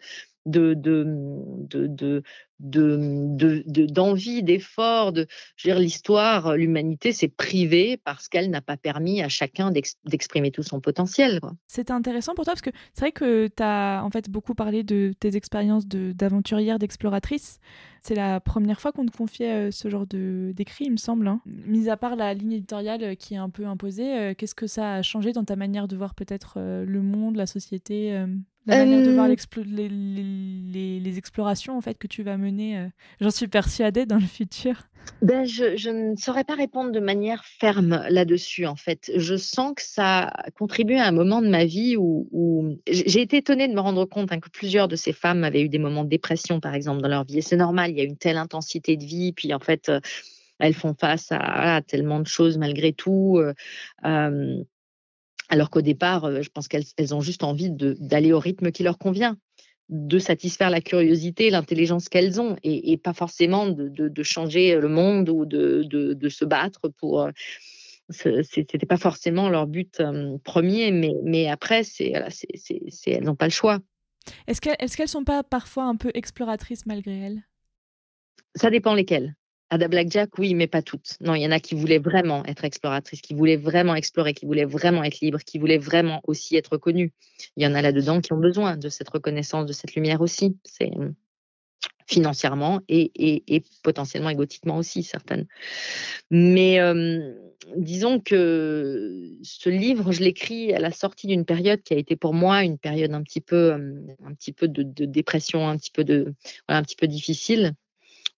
de, 0.50 0.74
de, 0.74 2.22
de, 2.58 3.86
d'envie, 3.86 4.42
d'effort. 4.42 5.12
De, 5.12 5.26
je 5.56 5.68
veux 5.68 5.74
dire, 5.74 5.80
l'histoire, 5.80 6.56
l'humanité 6.56 7.12
s'est 7.12 7.28
privée 7.28 7.96
parce 8.04 8.28
qu'elle 8.28 8.50
n'a 8.50 8.60
pas 8.60 8.76
permis 8.76 9.22
à 9.22 9.28
chacun 9.28 9.70
d'exprimer 9.70 10.50
tout 10.50 10.62
son 10.62 10.80
potentiel. 10.80 11.40
C'était 11.66 11.92
intéressant 11.92 12.34
pour 12.34 12.44
toi 12.44 12.52
parce 12.52 12.62
que 12.62 12.70
c'est 12.94 13.00
vrai 13.00 13.12
que 13.12 13.48
tu 13.48 13.62
as 13.62 14.02
en 14.04 14.10
fait 14.10 14.28
beaucoup 14.28 14.54
parlé 14.54 14.82
de 14.82 15.12
tes 15.18 15.36
expériences 15.36 15.86
d'aventurière, 15.86 16.78
d'exploratrice. 16.78 17.60
C'est 18.02 18.14
la 18.14 18.40
première 18.40 18.80
fois 18.80 18.92
qu'on 18.92 19.04
te 19.04 19.14
confiait 19.14 19.68
euh, 19.68 19.70
ce 19.70 19.88
genre 19.88 20.06
d'écrit, 20.06 20.86
il 20.86 20.92
me 20.92 20.96
semble. 20.96 21.28
Hein. 21.28 21.42
Mis 21.44 21.90
à 21.90 21.96
part 21.96 22.16
la 22.16 22.32
ligne 22.32 22.52
éditoriale 22.52 23.02
euh, 23.02 23.14
qui 23.14 23.34
est 23.34 23.38
un 23.38 23.50
peu 23.50 23.66
imposée, 23.66 24.18
euh, 24.18 24.34
qu'est-ce 24.34 24.54
que 24.54 24.66
ça 24.66 24.94
a 24.94 25.02
changé 25.02 25.32
dans 25.32 25.44
ta 25.44 25.56
manière 25.56 25.86
de 25.86 25.96
voir 25.96 26.14
peut-être 26.14 26.58
le 26.58 27.02
monde, 27.02 27.36
la 27.36 27.46
société 27.46 28.24
la 28.66 28.78
manière 28.78 29.06
de 29.06 29.12
voir 29.12 29.28
les, 29.28 29.88
les, 29.88 31.00
les, 31.00 31.18
explorations 31.18 31.76
en 31.76 31.80
fait 31.80 31.98
que 31.98 32.06
tu 32.06 32.22
vas 32.22 32.36
mener, 32.36 32.88
j'en 33.20 33.30
suis 33.30 33.48
persuadée 33.48 34.06
dans 34.06 34.18
le 34.18 34.26
futur. 34.26 34.82
Ben, 35.22 35.44
je, 35.44 35.76
je, 35.76 35.90
ne 35.90 36.16
saurais 36.16 36.44
pas 36.44 36.54
répondre 36.54 36.92
de 36.92 37.00
manière 37.00 37.44
ferme 37.44 38.04
là-dessus 38.08 38.66
en 38.66 38.76
fait. 38.76 39.10
Je 39.16 39.36
sens 39.36 39.72
que 39.76 39.82
ça 39.82 40.28
a 40.28 40.50
contribué 40.50 40.98
à 40.98 41.06
un 41.06 41.12
moment 41.12 41.42
de 41.42 41.48
ma 41.48 41.64
vie 41.64 41.96
où, 41.96 42.28
où 42.32 42.76
j'ai 42.86 43.20
été 43.20 43.38
étonnée 43.38 43.68
de 43.68 43.74
me 43.74 43.80
rendre 43.80 44.04
compte 44.04 44.32
hein, 44.32 44.40
que 44.40 44.50
plusieurs 44.50 44.88
de 44.88 44.96
ces 44.96 45.12
femmes 45.12 45.44
avaient 45.44 45.62
eu 45.62 45.68
des 45.68 45.78
moments 45.78 46.04
de 46.04 46.08
dépression 46.08 46.60
par 46.60 46.74
exemple 46.74 47.02
dans 47.02 47.08
leur 47.08 47.24
vie. 47.24 47.38
Et 47.38 47.42
c'est 47.42 47.56
normal, 47.56 47.90
il 47.90 47.98
y 47.98 48.00
a 48.00 48.04
une 48.04 48.16
telle 48.16 48.38
intensité 48.38 48.96
de 48.96 49.04
vie, 49.04 49.32
puis 49.32 49.52
en 49.52 49.60
fait 49.60 49.90
elles 50.58 50.74
font 50.74 50.94
face 50.94 51.28
à, 51.30 51.80
tellement 51.86 52.20
de 52.20 52.26
choses 52.26 52.58
malgré 52.58 52.92
tout. 52.92 53.42
Euh, 54.04 54.62
alors 55.50 55.68
qu'au 55.68 55.82
départ, 55.82 56.24
euh, 56.24 56.42
je 56.42 56.48
pense 56.48 56.68
qu'elles 56.68 57.14
ont 57.14 57.20
juste 57.20 57.44
envie 57.44 57.70
d'aller 57.70 58.32
au 58.32 58.38
rythme 58.38 58.70
qui 58.70 58.82
leur 58.82 58.98
convient, 58.98 59.36
de 59.88 60.20
satisfaire 60.20 60.70
la 60.70 60.80
curiosité, 60.80 61.50
l'intelligence 61.50 62.08
qu'elles 62.08 62.40
ont, 62.40 62.56
et, 62.62 62.96
pas 62.96 63.12
forcément 63.12 63.66
de, 63.66 64.22
changer 64.22 64.76
le 64.76 64.88
monde 64.88 65.28
ou 65.28 65.44
de, 65.44 66.28
se 66.28 66.44
battre 66.44 66.88
pour. 66.88 67.22
Euh, 67.22 67.30
c'était 68.42 68.86
pas 68.86 68.96
forcément 68.96 69.48
leur 69.48 69.68
but 69.68 70.00
euh, 70.00 70.36
premier, 70.42 70.90
mais, 70.90 71.48
après, 71.48 71.84
c'est, 71.84 72.12
elles 73.06 73.24
n'ont 73.24 73.36
pas 73.36 73.46
le 73.46 73.52
choix. 73.52 73.78
Est-ce 74.46 74.60
qu'elles 74.60 74.76
ne 75.04 75.06
sont 75.06 75.24
pas 75.24 75.42
parfois 75.42 75.84
un 75.84 75.96
peu 75.96 76.10
exploratrices 76.14 76.86
malgré 76.86 77.18
elles? 77.18 77.42
Ça 78.54 78.70
dépend 78.70 78.94
lesquelles. 78.94 79.34
Ada 79.70 79.86
Blackjack, 79.86 80.36
oui, 80.38 80.54
mais 80.54 80.66
pas 80.66 80.82
toutes. 80.82 81.16
Non, 81.20 81.34
il 81.36 81.42
y 81.42 81.46
en 81.46 81.52
a 81.52 81.60
qui 81.60 81.76
voulaient 81.76 81.98
vraiment 81.98 82.44
être 82.46 82.64
exploratrices, 82.64 83.20
qui 83.20 83.34
voulaient 83.34 83.56
vraiment 83.56 83.94
explorer, 83.94 84.34
qui 84.34 84.44
voulaient 84.44 84.64
vraiment 84.64 85.04
être 85.04 85.20
libres, 85.20 85.38
qui 85.38 85.58
voulaient 85.58 85.78
vraiment 85.78 86.20
aussi 86.24 86.56
être 86.56 86.72
reconnues. 86.72 87.12
Il 87.56 87.62
y 87.62 87.66
en 87.68 87.74
a 87.74 87.80
là-dedans 87.80 88.20
qui 88.20 88.32
ont 88.32 88.38
besoin 88.38 88.76
de 88.76 88.88
cette 88.88 89.08
reconnaissance, 89.08 89.66
de 89.66 89.72
cette 89.72 89.94
lumière 89.94 90.20
aussi. 90.22 90.56
C'est 90.64 90.90
hum, 90.96 91.14
financièrement 92.08 92.80
et, 92.88 93.62
potentiellement 93.84 94.30
égotiquement 94.30 94.76
aussi, 94.76 95.04
certaines. 95.04 95.46
Mais 96.32 96.82
hum, 96.82 97.32
disons 97.76 98.18
que 98.18 99.30
ce 99.44 99.70
livre, 99.70 100.10
je 100.10 100.20
l'écris 100.24 100.74
à 100.74 100.80
la 100.80 100.90
sortie 100.90 101.28
d'une 101.28 101.44
période 101.44 101.80
qui 101.82 101.94
a 101.94 101.96
été 101.96 102.16
pour 102.16 102.34
moi 102.34 102.64
une 102.64 102.78
période 102.78 103.12
un 103.12 103.22
petit 103.22 103.40
peu, 103.40 103.74
hum, 103.74 104.08
un 104.24 104.34
petit 104.34 104.52
peu 104.52 104.66
de, 104.66 104.82
dépression, 105.04 105.68
un 105.68 105.76
petit 105.76 105.92
peu 105.92 106.02
de, 106.02 106.34
un 106.66 106.82
petit 106.82 106.96
peu 106.96 107.06
difficile 107.06 107.74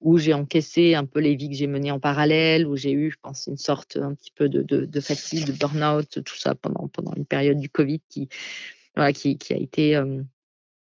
où 0.03 0.19
j'ai 0.19 0.35
encaissé 0.35 0.95
un 0.95 1.05
peu 1.05 1.21
les 1.21 1.35
vies 1.37 1.49
que 1.49 1.55
j'ai 1.55 1.67
menées 1.67 1.91
en 1.91 2.01
parallèle, 2.01 2.67
où 2.67 2.77
j'ai 2.77 2.93
eu, 2.93 3.11
je 3.11 3.17
pense, 3.23 3.47
une 3.47 3.57
sorte 3.57 3.97
un 3.97 4.15
petit 4.15 4.33
peu 4.35 4.49
de, 4.49 4.63
de, 4.63 5.01
fatigue, 5.01 5.47
de 5.47 5.53
burn-out, 5.53 6.23
tout 6.25 6.37
ça 6.37 6.55
pendant, 6.55 6.89
pendant 6.89 7.15
une 7.15 7.27
période 7.27 7.59
du 7.59 7.69
Covid 7.69 8.01
qui, 8.09 8.29
voilà, 8.95 9.13
qui, 9.13 9.39
qui 9.39 9.53
a 9.53 9.57
été 9.57 9.97
euh, 9.97 10.23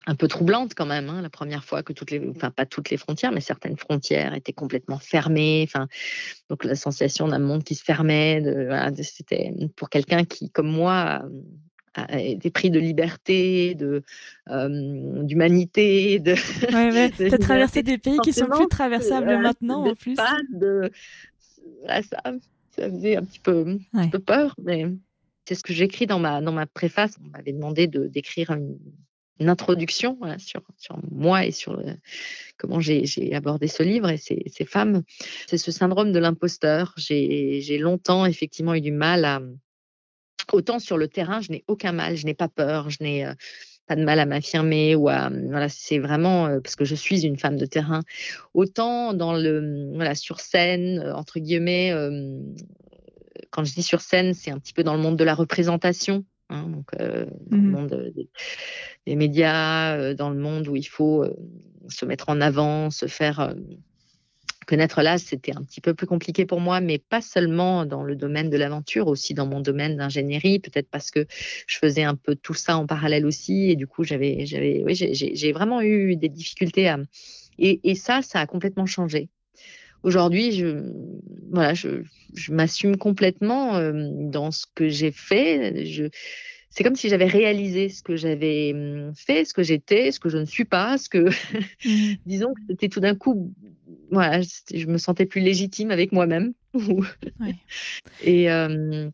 un 0.07 0.15
peu 0.15 0.27
troublante 0.27 0.73
quand 0.75 0.85
même. 0.85 1.09
Hein, 1.09 1.21
la 1.21 1.29
première 1.29 1.63
fois 1.63 1.83
que 1.83 1.93
toutes 1.93 2.11
les, 2.11 2.27
enfin 2.29 2.51
pas 2.51 2.65
toutes 2.65 2.89
les 2.89 2.97
frontières, 2.97 3.31
mais 3.31 3.41
certaines 3.41 3.77
frontières 3.77 4.33
étaient 4.33 4.53
complètement 4.53 4.99
fermées. 4.99 5.65
Enfin, 5.67 5.87
donc 6.49 6.63
la 6.63 6.75
sensation 6.75 7.27
d'un 7.27 7.39
monde 7.39 7.63
qui 7.63 7.75
se 7.75 7.83
fermait. 7.83 8.41
De, 8.41 8.65
voilà, 8.65 8.91
c'était 8.95 9.53
pour 9.75 9.89
quelqu'un 9.89 10.25
qui, 10.25 10.49
comme 10.49 10.69
moi, 10.69 11.23
des 12.13 12.51
prix 12.51 12.69
de 12.69 12.79
liberté, 12.79 13.75
de 13.75 14.03
d'humanité, 14.47 16.19
de. 16.19 16.33
Ouais, 16.73 16.91
ouais. 16.91 17.11
Tu 17.17 17.33
as 17.33 17.37
traversé 17.37 17.83
des 17.83 17.97
pays 17.97 18.17
qui 18.19 18.33
sont 18.33 18.47
plus 18.47 18.67
traversables 18.67 19.37
maintenant 19.39 19.85
en 19.85 19.95
plus. 19.95 20.17
De, 20.53 20.91
ça, 21.87 22.01
ça 22.71 22.89
faisait 22.89 23.15
un 23.15 23.23
petit 23.23 23.39
peu, 23.39 23.77
un 23.93 24.07
peu 24.09 24.19
peur, 24.19 24.55
mais 24.63 24.85
c'est 25.45 25.55
ce 25.55 25.63
que 25.63 25.73
j'écris 25.73 26.07
dans 26.07 26.19
ma 26.19 26.41
dans 26.41 26.51
ma 26.51 26.65
préface. 26.65 27.15
On 27.23 27.29
m'avait 27.29 27.53
demandé 27.53 27.87
de 27.87 28.07
d'écrire 28.07 28.51
une, 28.51 28.77
introduction 29.41 30.17
sur, 30.37 30.61
sur 30.77 30.97
moi 31.11 31.45
et 31.45 31.51
sur 31.51 31.77
comment 32.57 32.79
j'ai 32.79 33.33
abordé 33.33 33.67
ce 33.67 33.83
livre 33.83 34.09
et 34.09 34.15
ces, 34.15 34.43
ces 34.47 34.63
femmes. 34.63 35.03
C'est 35.47 35.57
ce 35.57 35.71
syndrome 35.71 36.13
de 36.13 36.19
l'imposteur. 36.19 36.93
J'ai 36.95 37.77
longtemps 37.77 38.25
effectivement 38.25 38.73
eu 38.75 38.81
du 38.81 38.93
mal 38.93 39.25
à, 39.25 39.41
Autant 40.53 40.79
sur 40.79 40.97
le 40.97 41.07
terrain, 41.07 41.41
je 41.41 41.51
n'ai 41.51 41.63
aucun 41.67 41.91
mal, 41.91 42.15
je 42.15 42.25
n'ai 42.25 42.33
pas 42.33 42.47
peur, 42.47 42.89
je 42.89 42.97
n'ai 43.01 43.25
euh, 43.25 43.33
pas 43.87 43.95
de 43.95 44.03
mal 44.03 44.19
à 44.19 44.25
m'affirmer 44.25 44.95
ou 44.95 45.09
à 45.09 45.29
voilà, 45.29 45.69
c'est 45.69 45.99
vraiment 45.99 46.47
euh, 46.47 46.59
parce 46.59 46.75
que 46.75 46.85
je 46.85 46.95
suis 46.95 47.25
une 47.25 47.37
femme 47.37 47.57
de 47.57 47.65
terrain. 47.65 48.01
Autant 48.53 49.13
dans 49.13 49.33
le 49.33 49.91
voilà 49.93 50.15
sur 50.15 50.39
scène 50.39 50.99
euh, 50.99 51.15
entre 51.15 51.39
guillemets, 51.39 51.93
quand 53.49 53.63
je 53.63 53.73
dis 53.73 53.83
sur 53.83 54.01
scène, 54.01 54.33
c'est 54.33 54.51
un 54.51 54.59
petit 54.59 54.73
peu 54.73 54.83
dans 54.83 54.95
le 54.95 55.01
monde 55.01 55.17
de 55.17 55.23
la 55.23 55.33
représentation. 55.33 56.25
Hein, 56.49 56.69
donc, 56.69 56.91
dans 56.95 57.25
le 57.49 57.57
mmh 57.57 57.71
monde 57.71 58.13
des, 59.05 59.15
médias, 59.15 60.13
dans 60.13 60.29
le 60.29 60.37
monde 60.37 60.67
où 60.67 60.75
il 60.75 60.87
faut 60.87 61.25
se 61.89 62.05
mettre 62.05 62.29
en 62.29 62.39
avant, 62.39 62.91
se 62.91 63.07
faire 63.07 63.55
connaître 64.65 65.01
l'âge, 65.01 65.21
c'était 65.21 65.55
un 65.55 65.63
petit 65.63 65.81
peu 65.81 65.93
plus 65.93 66.07
compliqué 66.07 66.45
pour 66.45 66.59
moi, 66.59 66.81
mais 66.81 66.97
pas 66.97 67.21
seulement 67.21 67.85
dans 67.85 68.03
le 68.03 68.15
domaine 68.15 68.49
de 68.49 68.57
l'aventure, 68.57 69.07
aussi 69.07 69.33
dans 69.33 69.45
mon 69.45 69.61
domaine 69.61 69.97
d'ingénierie, 69.97 70.59
peut-être 70.59 70.89
parce 70.89 71.11
que 71.11 71.25
je 71.67 71.77
faisais 71.77 72.03
un 72.03 72.15
peu 72.15 72.35
tout 72.35 72.53
ça 72.53 72.77
en 72.77 72.85
parallèle 72.85 73.25
aussi, 73.25 73.71
et 73.71 73.75
du 73.75 73.87
coup, 73.87 74.03
j'avais, 74.03 74.45
j'avais, 74.45 74.83
oui, 74.85 74.95
j'ai 74.95 75.51
vraiment 75.51 75.81
eu 75.81 76.15
des 76.15 76.29
difficultés 76.29 76.87
à, 76.87 76.99
et, 77.57 77.79
et, 77.83 77.95
ça, 77.95 78.21
ça 78.21 78.39
a 78.39 78.47
complètement 78.47 78.85
changé. 78.85 79.29
Aujourd'hui, 80.03 80.51
je, 80.51 80.83
voilà, 81.51 81.73
je, 81.73 82.03
je 82.35 82.51
m'assume 82.51 82.97
complètement 82.97 83.75
euh, 83.75 83.93
dans 84.29 84.51
ce 84.51 84.65
que 84.75 84.87
j'ai 84.87 85.11
fait. 85.11 85.85
Je, 85.85 86.09
c'est 86.69 86.83
comme 86.83 86.95
si 86.95 87.07
j'avais 87.07 87.25
réalisé 87.25 87.87
ce 87.87 88.03
que 88.03 88.17
j'avais 88.17 88.73
hum, 88.73 89.13
fait, 89.15 89.45
ce 89.45 89.53
que 89.53 89.63
j'étais, 89.63 90.11
ce 90.11 90.19
que 90.19 90.29
je 90.29 90.37
ne 90.37 90.45
suis 90.45 90.65
pas, 90.65 90.97
ce 90.97 91.09
que, 91.09 91.29
mmh. 91.29 92.15
disons 92.25 92.53
que 92.53 92.61
c'était 92.69 92.89
tout 92.89 92.99
d'un 92.99 93.15
coup, 93.15 93.53
voilà, 94.11 94.41
je 94.41 94.85
me 94.87 94.97
sentais 94.97 95.25
plus 95.25 95.41
légitime 95.41 95.91
avec 95.91 96.11
moi-même. 96.11 96.53
Et, 98.23 98.51
euh, 98.51 99.09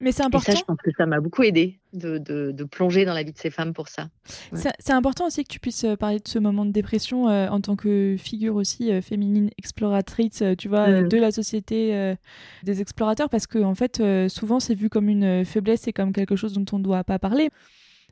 mais 0.00 0.12
c'est 0.12 0.24
important. 0.24 0.52
ça, 0.52 0.58
je 0.58 0.64
pense 0.64 0.76
que 0.84 0.90
ça 0.96 1.06
m'a 1.06 1.20
beaucoup 1.20 1.42
aidé 1.42 1.78
de, 1.94 2.18
de, 2.18 2.64
plonger 2.64 3.06
dans 3.06 3.14
la 3.14 3.22
vie 3.22 3.32
de 3.32 3.38
ces 3.38 3.48
femmes 3.48 3.72
pour 3.72 3.88
ça. 3.88 4.08
C'est 4.52 4.92
important 4.92 5.26
aussi 5.26 5.42
que 5.42 5.48
tu 5.48 5.58
puisses 5.58 5.84
euh, 5.84 5.96
parler 5.96 6.18
de 6.18 6.28
ce 6.28 6.38
moment 6.38 6.66
de 6.66 6.70
dépression 6.70 7.28
euh, 7.28 7.48
en 7.48 7.60
tant 7.60 7.76
que 7.76 8.16
figure 8.18 8.56
aussi 8.56 8.92
euh, 8.92 9.00
féminine 9.00 9.50
exploratrice, 9.56 10.42
tu 10.58 10.68
vois, 10.68 10.88
mm. 10.88 11.08
de 11.08 11.16
la 11.16 11.30
société 11.30 12.14
des 12.62 12.80
explorateurs, 12.80 13.30
parce 13.30 13.46
que 13.46 13.58
en 13.58 13.74
fait, 13.74 14.02
souvent 14.28 14.60
c'est 14.60 14.74
vu 14.74 14.90
comme 14.90 15.08
une 15.08 15.44
faiblesse 15.44 15.88
et 15.88 15.92
comme 15.92 16.12
quelque 16.12 16.36
chose 16.36 16.52
dont 16.52 16.64
on 16.72 16.78
ne 16.78 16.84
doit 16.84 17.04
pas 17.04 17.18
parler. 17.18 17.50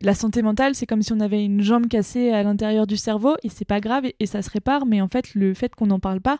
La 0.00 0.14
santé 0.14 0.42
mentale, 0.42 0.74
c'est 0.74 0.86
comme 0.86 1.02
si 1.02 1.12
on 1.12 1.20
avait 1.20 1.44
une 1.44 1.62
jambe 1.62 1.88
cassée 1.88 2.30
à 2.30 2.42
l'intérieur 2.42 2.86
du 2.86 2.96
cerveau 2.96 3.36
et 3.42 3.48
c'est 3.48 3.64
pas 3.64 3.80
grave 3.80 4.06
et, 4.06 4.16
et, 4.20 4.26
ça 4.26 4.42
se 4.42 4.50
répare, 4.50 4.86
mais 4.86 5.00
en 5.00 5.08
fait, 5.08 5.34
le 5.34 5.54
fait 5.54 5.74
qu'on 5.74 5.86
n'en 5.86 6.00
parle 6.00 6.20
pas 6.20 6.38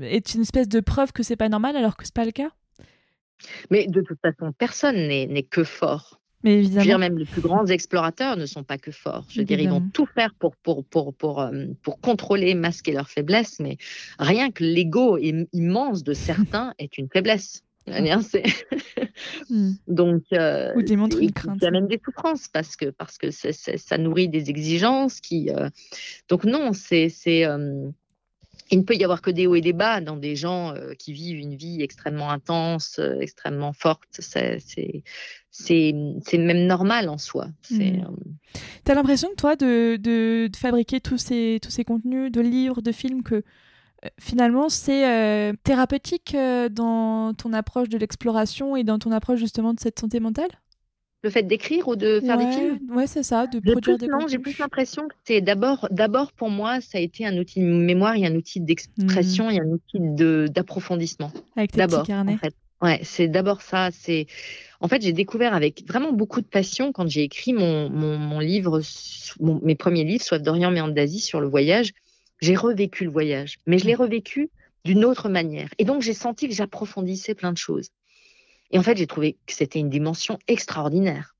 est 0.00 0.34
une 0.34 0.42
espèce 0.42 0.68
de 0.68 0.80
preuve 0.80 1.12
que 1.12 1.22
c'est 1.22 1.36
pas 1.36 1.48
normal 1.48 1.76
alors 1.76 1.96
que 1.96 2.04
c'est 2.04 2.14
pas 2.14 2.24
le 2.24 2.32
cas. 2.32 2.50
Mais 3.70 3.86
de 3.86 4.00
toute 4.00 4.20
façon, 4.20 4.52
personne 4.52 4.96
n'est 4.96 5.42
que 5.42 5.64
fort. 5.64 6.20
Mais 6.44 6.58
évidemment. 6.58 6.74
Je 6.74 6.78
veux 6.80 6.90
dire, 6.90 6.98
même 6.98 7.18
les 7.18 7.24
plus 7.24 7.40
grands 7.40 7.66
explorateurs 7.66 8.36
ne 8.36 8.46
sont 8.46 8.64
pas 8.64 8.78
que 8.78 8.90
forts. 8.90 9.24
Je 9.28 9.40
veux 9.40 9.44
dire, 9.44 9.60
ils 9.60 9.70
vont 9.70 9.88
tout 9.92 10.06
faire 10.06 10.34
pour, 10.34 10.56
pour, 10.56 10.84
pour, 10.84 11.14
pour, 11.14 11.40
euh, 11.40 11.66
pour 11.82 12.00
contrôler, 12.00 12.54
masquer 12.54 12.92
leurs 12.92 13.08
faiblesses, 13.08 13.60
mais 13.60 13.76
rien 14.18 14.50
que 14.50 14.64
l'ego 14.64 15.18
immense 15.18 16.02
de 16.02 16.14
certains 16.14 16.74
est 16.78 16.98
une 16.98 17.08
faiblesse. 17.08 17.62
Hmm. 19.50 19.72
Donc, 19.88 20.22
euh, 20.32 20.72
Ou 20.74 20.82
démontre 20.82 21.18
une 21.20 21.32
crainte. 21.32 21.58
Il 21.60 21.64
y 21.64 21.66
a 21.66 21.70
même 21.70 21.86
des 21.86 22.00
souffrances 22.02 22.48
parce 22.48 22.76
que, 22.76 22.86
parce 22.90 23.18
que 23.18 23.30
ça 23.30 23.98
nourrit 23.98 24.28
des 24.28 24.50
exigences 24.50 25.20
qui. 25.20 25.50
Euh, 25.50 25.68
donc, 26.28 26.44
non, 26.44 26.72
c'est. 26.72 27.12
Euh, 27.28 27.88
il 28.70 28.78
ne 28.78 28.84
peut 28.84 28.94
y 28.94 29.04
avoir 29.04 29.20
que 29.20 29.30
des 29.30 29.46
hauts 29.46 29.54
et 29.54 29.60
des 29.60 29.74
bas 29.74 30.00
dans 30.00 30.16
des 30.16 30.34
gens 30.34 30.74
qui 30.98 31.12
vivent 31.12 31.38
une 31.38 31.56
vie 31.56 31.82
extrêmement 31.82 32.30
intense, 32.30 32.98
extrêmement 33.20 33.74
forte. 33.74 34.20
C'est 35.52 35.92
même 35.92 36.66
normal 36.66 37.10
en 37.10 37.18
soi. 37.18 37.48
Euh, 37.72 38.00
tu 38.84 38.90
as 38.90 38.94
l'impression, 38.94 39.28
toi, 39.36 39.56
de, 39.56 39.96
de, 39.96 40.50
fabriquer 40.56 41.00
tous 41.00 41.18
ces, 41.18 41.58
tous 41.62 41.70
ces 41.70 41.84
contenus 41.84 42.32
de 42.32 42.40
livres, 42.40 42.80
de 42.80 42.92
films, 42.92 43.22
que 43.22 43.44
finalement 44.18 44.68
c'est 44.68 45.52
thérapeutique 45.64 46.36
dans 46.70 47.34
ton 47.34 47.52
approche 47.52 47.88
de 47.88 47.98
l'exploration 47.98 48.76
et 48.76 48.84
dans 48.84 48.98
ton 48.98 49.12
approche 49.12 49.38
justement 49.38 49.74
de 49.74 49.80
cette 49.80 49.98
santé 49.98 50.20
mentale? 50.20 50.50
Le 51.24 51.30
fait 51.30 51.44
d'écrire 51.44 51.86
ou 51.86 51.94
de 51.94 52.18
faire 52.18 52.36
des 52.36 52.50
films? 52.50 52.80
Ouais, 52.90 53.06
c'est 53.06 53.22
ça, 53.22 53.46
de 53.46 53.60
produire 53.60 53.96
des 53.96 54.08
Non, 54.08 54.26
j'ai 54.26 54.40
plus 54.40 54.58
l'impression 54.58 55.06
que 55.06 55.14
c'est 55.24 55.40
d'abord, 55.40 55.86
d'abord 55.92 56.32
pour 56.32 56.50
moi, 56.50 56.80
ça 56.80 56.98
a 56.98 57.00
été 57.00 57.24
un 57.24 57.38
outil 57.38 57.60
de 57.60 57.66
mémoire, 57.66 58.16
il 58.16 58.22
y 58.22 58.26
a 58.26 58.28
un 58.28 58.34
outil 58.34 58.58
d'expression, 58.58 59.48
il 59.48 59.56
y 59.56 59.60
a 59.60 59.62
un 59.62 59.68
outil 59.68 60.00
de, 60.00 60.48
d'approfondissement. 60.50 61.30
Avec 61.56 61.70
tes 61.70 61.86
petits 61.86 62.02
carnets. 62.08 62.34
En 62.34 62.38
fait. 62.38 62.54
Ouais, 62.82 62.98
c'est 63.04 63.28
d'abord 63.28 63.62
ça. 63.62 63.90
C'est 63.92 64.26
en 64.80 64.88
fait, 64.88 65.00
j'ai 65.00 65.12
découvert 65.12 65.54
avec 65.54 65.86
vraiment 65.86 66.12
beaucoup 66.12 66.40
de 66.40 66.46
passion 66.46 66.90
quand 66.90 67.08
j'ai 67.08 67.22
écrit 67.22 67.52
mon, 67.52 67.88
mon, 67.88 68.18
mon 68.18 68.40
livre, 68.40 68.80
mes 69.38 69.76
premiers 69.76 70.02
livres, 70.02 70.24
soit 70.24 70.40
d'Orient 70.40 70.72
mais 70.72 70.82
d'Asie 70.90 71.20
sur 71.20 71.40
le 71.40 71.46
voyage. 71.46 71.92
J'ai 72.42 72.56
revécu 72.56 73.04
le 73.04 73.10
voyage, 73.10 73.58
mais 73.66 73.78
je 73.78 73.86
l'ai 73.86 73.94
revécu 73.94 74.50
d'une 74.84 75.04
autre 75.04 75.28
manière. 75.28 75.68
Et 75.78 75.84
donc, 75.84 76.02
j'ai 76.02 76.12
senti 76.12 76.48
que 76.48 76.54
j'approfondissais 76.54 77.34
plein 77.34 77.52
de 77.52 77.58
choses. 77.58 77.90
Et 78.72 78.78
en 78.78 78.82
fait, 78.82 78.96
j'ai 78.96 79.06
trouvé 79.06 79.38
que 79.46 79.54
c'était 79.54 79.78
une 79.78 79.90
dimension 79.90 80.38
extraordinaire. 80.48 81.36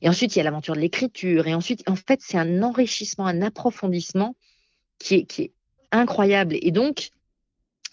Et 0.00 0.08
ensuite, 0.08 0.36
il 0.36 0.38
y 0.38 0.40
a 0.40 0.44
l'aventure 0.44 0.76
de 0.76 0.80
l'écriture. 0.80 1.48
Et 1.48 1.54
ensuite, 1.54 1.82
en 1.88 1.96
fait, 1.96 2.20
c'est 2.22 2.38
un 2.38 2.62
enrichissement, 2.62 3.26
un 3.26 3.42
approfondissement 3.42 4.36
qui 5.00 5.16
est, 5.16 5.24
qui 5.24 5.42
est 5.42 5.52
incroyable. 5.90 6.56
Et 6.62 6.70
donc, 6.70 7.10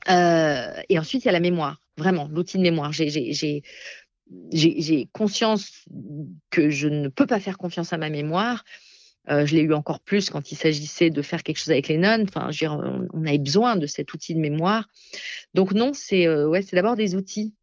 euh, 0.10 0.82
et 0.88 1.00
ensuite, 1.00 1.24
il 1.24 1.26
y 1.26 1.30
a 1.30 1.34
la 1.34 1.40
mémoire, 1.40 1.82
vraiment, 1.98 2.28
l'outil 2.32 2.58
de 2.58 2.64
mémoire. 2.64 2.92
J'ai 2.92 3.64
conscience 5.14 5.86
que 6.52 6.70
je 6.70 6.88
ne 6.88 7.08
peux 7.08 7.26
pas 7.26 7.40
faire 7.40 7.58
confiance 7.58 7.92
à 7.92 7.98
ma 7.98 8.12
mémoire. 8.12 8.64
Euh, 9.30 9.46
je 9.46 9.56
l'ai 9.56 9.62
eu 9.62 9.74
encore 9.74 10.00
plus 10.00 10.30
quand 10.30 10.52
il 10.52 10.56
s'agissait 10.56 11.10
de 11.10 11.22
faire 11.22 11.44
quelque 11.44 11.58
chose 11.58 11.72
avec 11.72 11.88
les 11.88 11.98
nonnes. 11.98 12.24
Enfin, 12.28 12.52
je 12.52 12.66
veux 12.66 12.72
on, 13.14 13.26
avait 13.26 13.38
besoin 13.38 13.76
de 13.76 13.88
cet 13.88 14.14
outil 14.14 14.36
de 14.36 14.40
mémoire. 14.40 14.88
Donc 15.54 15.74
non, 15.74 15.94
c'est 15.94 16.28
euh, 16.28 16.48
ouais, 16.48 16.62
c'est 16.62 16.76
d'abord 16.76 16.96
des 16.96 17.16
outils 17.16 17.54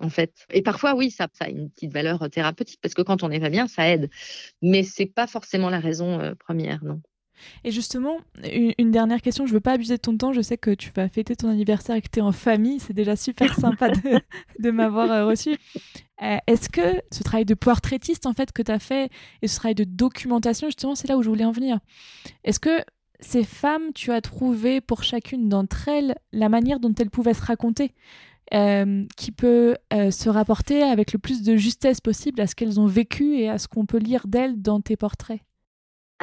en 0.00 0.08
fait. 0.08 0.32
Et 0.50 0.62
parfois, 0.62 0.94
oui, 0.94 1.10
ça, 1.10 1.28
a 1.40 1.48
une 1.48 1.70
petite 1.70 1.92
valeur 1.92 2.28
thérapeutique 2.30 2.80
parce 2.82 2.94
que 2.94 3.02
quand 3.02 3.22
on 3.22 3.28
n'est 3.28 3.40
pas 3.40 3.50
bien, 3.50 3.68
ça 3.68 3.88
aide. 3.88 4.10
Mais 4.62 4.82
c'est 4.82 5.06
pas 5.06 5.26
forcément 5.26 5.70
la 5.70 5.80
raison 5.80 6.20
euh, 6.20 6.34
première, 6.34 6.84
non. 6.84 7.00
Et 7.64 7.70
justement, 7.70 8.18
une, 8.44 8.90
dernière 8.90 9.20
question, 9.20 9.46
je 9.46 9.52
veux 9.52 9.60
pas 9.60 9.72
abuser 9.72 9.96
de 9.96 10.00
ton 10.00 10.16
temps, 10.16 10.32
je 10.32 10.40
sais 10.40 10.56
que 10.56 10.70
tu 10.70 10.90
vas 10.94 11.08
fêter 11.08 11.36
ton 11.36 11.48
anniversaire 11.48 11.96
et 11.96 12.02
que 12.02 12.08
tu 12.10 12.18
es 12.18 12.22
en 12.22 12.32
famille, 12.32 12.80
c'est 12.80 12.92
déjà 12.92 13.16
super 13.16 13.54
sympa 13.58 13.90
de, 14.58 14.70
m'avoir 14.70 15.10
euh, 15.10 15.26
reçu. 15.26 15.56
Euh, 16.22 16.36
est-ce 16.46 16.68
que 16.68 17.02
ce 17.10 17.22
travail 17.22 17.44
de 17.44 17.54
portraitiste 17.54 18.26
en 18.26 18.32
fait 18.32 18.52
que 18.52 18.62
tu 18.62 18.70
as 18.70 18.78
fait 18.78 19.10
et 19.42 19.48
ce 19.48 19.56
travail 19.56 19.74
de 19.74 19.84
documentation, 19.84 20.68
justement, 20.68 20.94
c'est 20.94 21.08
là 21.08 21.16
où 21.16 21.22
je 21.22 21.28
voulais 21.28 21.44
en 21.44 21.52
venir. 21.52 21.78
Est-ce 22.44 22.60
que 22.60 22.84
ces 23.20 23.44
femmes, 23.44 23.92
tu 23.94 24.12
as 24.12 24.20
trouvé 24.20 24.80
pour 24.80 25.04
chacune 25.04 25.48
d'entre 25.48 25.88
elles 25.88 26.16
la 26.32 26.48
manière 26.48 26.80
dont 26.80 26.92
elles 26.98 27.10
pouvaient 27.10 27.34
se 27.34 27.42
raconter 27.42 27.94
euh, 28.52 29.06
qui 29.16 29.32
peut 29.32 29.76
euh, 29.94 30.10
se 30.10 30.28
rapporter 30.28 30.82
avec 30.82 31.12
le 31.12 31.18
plus 31.18 31.42
de 31.42 31.56
justesse 31.56 32.00
possible 32.00 32.40
à 32.40 32.46
ce 32.46 32.54
qu'elles 32.54 32.78
ont 32.78 32.86
vécu 32.86 33.36
et 33.36 33.48
à 33.48 33.56
ce 33.56 33.68
qu'on 33.68 33.86
peut 33.86 33.98
lire 33.98 34.26
d'elles 34.26 34.60
dans 34.60 34.80
tes 34.80 34.96
portraits? 34.96 35.40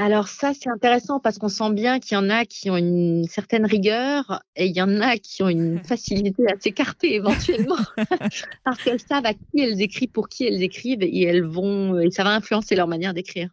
Alors 0.02 0.30
ça, 0.30 0.54
c'est 0.54 0.70
intéressant 0.70 1.20
parce 1.20 1.38
qu'on 1.38 1.50
sent 1.50 1.72
bien 1.74 2.00
qu'il 2.00 2.16
y 2.16 2.18
en 2.18 2.30
a 2.30 2.46
qui 2.46 2.70
ont 2.70 2.78
une 2.78 3.26
certaine 3.26 3.66
rigueur 3.66 4.42
et 4.56 4.68
il 4.68 4.76
y 4.76 4.82
en 4.82 5.02
a 5.02 5.18
qui 5.18 5.44
ont 5.44 5.50
une 5.50 5.84
facilité 5.84 6.44
à 6.50 6.58
s'écarter 6.58 7.16
éventuellement 7.16 7.76
parce 8.64 8.82
qu'elles 8.82 9.02
savent 9.02 9.26
à 9.26 9.34
qui 9.34 9.60
elles 9.60 9.82
écrivent, 9.82 10.12
pour 10.12 10.30
qui 10.30 10.46
elles 10.46 10.64
écrivent 10.64 11.04
et 11.04 11.24
elles 11.24 11.44
vont 11.44 12.00
et 12.00 12.12
ça 12.12 12.24
va 12.24 12.30
influencer 12.30 12.78
leur 12.78 12.88
manière 12.88 13.14
d'écrire. 13.14 13.50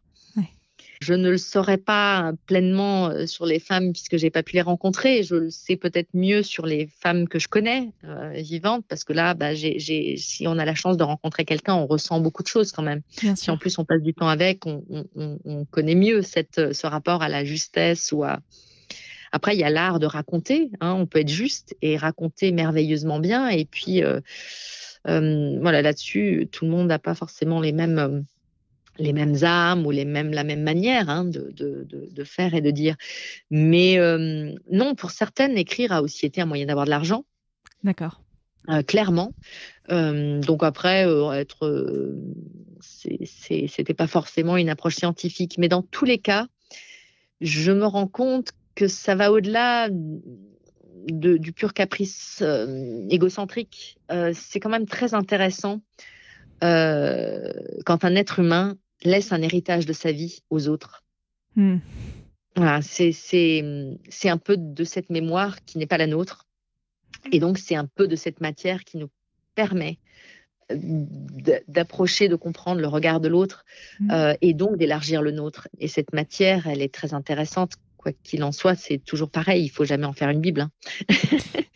Je 1.00 1.14
ne 1.14 1.30
le 1.30 1.38
saurais 1.38 1.76
pas 1.76 2.32
pleinement 2.46 3.08
euh, 3.08 3.26
sur 3.26 3.46
les 3.46 3.58
femmes 3.58 3.92
puisque 3.92 4.16
j'ai 4.16 4.30
pas 4.30 4.42
pu 4.42 4.54
les 4.54 4.62
rencontrer. 4.62 5.22
Je 5.22 5.34
le 5.34 5.50
sais 5.50 5.76
peut-être 5.76 6.08
mieux 6.14 6.42
sur 6.42 6.66
les 6.66 6.88
femmes 7.00 7.28
que 7.28 7.38
je 7.38 7.48
connais 7.48 7.90
euh, 8.04 8.32
vivantes 8.36 8.84
parce 8.88 9.04
que 9.04 9.12
là, 9.12 9.34
bah, 9.34 9.54
si 9.54 10.46
on 10.46 10.58
a 10.58 10.64
la 10.64 10.74
chance 10.74 10.96
de 10.96 11.02
rencontrer 11.02 11.44
quelqu'un, 11.44 11.74
on 11.74 11.86
ressent 11.86 12.20
beaucoup 12.20 12.42
de 12.42 12.48
choses 12.48 12.72
quand 12.72 12.82
même. 12.82 13.02
si 13.34 13.50
en 13.50 13.58
plus 13.58 13.78
on 13.78 13.84
passe 13.84 14.02
du 14.02 14.14
temps 14.14 14.28
avec, 14.28 14.64
on, 14.66 14.82
connaît 15.70 15.94
mieux 15.94 16.22
cette, 16.22 16.72
ce 16.72 16.86
rapport 16.86 17.22
à 17.22 17.28
la 17.28 17.44
justesse 17.44 18.12
ou 18.12 18.24
à. 18.24 18.40
Après, 19.32 19.54
il 19.54 19.60
y 19.60 19.64
a 19.64 19.70
l'art 19.70 19.98
de 19.98 20.06
raconter. 20.06 20.70
Hein. 20.80 20.94
on 20.94 21.06
peut 21.06 21.18
être 21.18 21.28
juste 21.28 21.76
et 21.82 21.96
raconter 21.96 22.52
merveilleusement 22.52 23.18
bien. 23.18 23.48
Et 23.48 23.64
puis, 23.64 24.02
euh, 24.02 24.20
voilà, 25.04 25.82
là-dessus, 25.82 26.48
tout 26.50 26.64
le 26.64 26.70
monde 26.70 26.86
n'a 26.86 26.98
pas 26.98 27.14
forcément 27.14 27.60
les 27.60 27.72
mêmes 27.72 28.24
les 28.98 29.12
mêmes 29.12 29.36
âmes 29.42 29.86
ou 29.86 29.90
les 29.90 30.04
mêmes, 30.04 30.32
la 30.32 30.44
même 30.44 30.62
manière 30.62 31.08
hein, 31.08 31.24
de, 31.24 31.52
de, 31.52 31.86
de, 31.90 32.24
faire 32.24 32.54
et 32.54 32.60
de 32.60 32.70
dire. 32.70 32.96
Mais 33.50 33.98
euh, 33.98 34.52
non, 34.70 34.94
pour 34.94 35.10
certaines, 35.10 35.56
écrire 35.56 35.92
a 35.92 36.02
aussi 36.02 36.26
été 36.26 36.40
un 36.40 36.46
moyen 36.46 36.66
d'avoir 36.66 36.86
de 36.86 36.90
l'argent. 36.90 37.24
D'accord. 37.84 38.20
Euh, 38.68 38.82
clairement. 38.82 39.32
Euh, 39.90 40.40
donc 40.40 40.62
après, 40.62 41.06
être, 41.34 42.16
c'était 42.80 43.94
pas 43.94 44.06
forcément 44.06 44.56
une 44.56 44.68
approche 44.68 44.96
scientifique, 44.96 45.56
mais 45.58 45.68
dans 45.68 45.82
tous 45.82 46.04
les 46.04 46.18
cas, 46.18 46.46
je 47.40 47.72
me 47.72 47.84
rends 47.84 48.08
compte 48.08 48.52
que 48.74 48.88
ça 48.88 49.14
va 49.14 49.30
au-delà 49.30 49.88
de, 49.90 51.36
du 51.36 51.52
pur 51.52 51.72
caprice 51.72 52.42
égocentrique. 53.10 53.98
c'est 54.34 54.58
quand 54.60 54.70
même 54.70 54.86
très 54.86 55.14
intéressant 55.14 55.80
quand 56.60 58.04
un 58.04 58.14
être 58.16 58.40
humain 58.40 58.76
laisse 59.02 59.32
un 59.32 59.42
héritage 59.42 59.86
de 59.86 59.92
sa 59.92 60.12
vie 60.12 60.40
aux 60.50 60.68
autres. 60.68 61.04
Hmm. 61.54 61.78
Voilà, 62.54 62.80
c'est 62.82 63.12
un 64.24 64.38
peu 64.38 64.56
de 64.56 64.84
cette 64.84 65.10
mémoire 65.10 65.64
qui 65.64 65.78
n'est 65.78 65.86
pas 65.86 65.98
la 65.98 66.06
nôtre. 66.06 66.46
Et 67.32 67.38
donc, 67.38 67.58
c'est 67.58 67.74
un 67.74 67.86
peu 67.86 68.08
de 68.08 68.16
cette 68.16 68.40
matière 68.40 68.84
qui 68.84 68.96
nous 68.96 69.10
permet 69.54 69.98
euh, 70.72 70.76
d'approcher, 71.68 72.28
de 72.28 72.36
comprendre 72.36 72.80
le 72.80 72.88
regard 72.88 73.20
de 73.20 73.28
l'autre 73.28 73.64
hmm. 74.00 74.10
euh, 74.10 74.34
et 74.40 74.54
donc 74.54 74.76
d'élargir 74.78 75.22
le 75.22 75.32
nôtre. 75.32 75.68
Et 75.78 75.88
cette 75.88 76.12
matière, 76.12 76.66
elle 76.66 76.82
est 76.82 76.92
très 76.92 77.14
intéressante 77.14 77.74
quoi 77.96 78.12
qu'il 78.22 78.44
en 78.44 78.52
soit, 78.52 78.74
c'est 78.74 78.98
toujours 78.98 79.30
pareil. 79.30 79.64
Il 79.64 79.68
faut 79.68 79.84
jamais 79.84 80.06
en 80.06 80.12
faire 80.12 80.30
une 80.30 80.40
Bible. 80.40 80.62
Hein. 80.62 80.70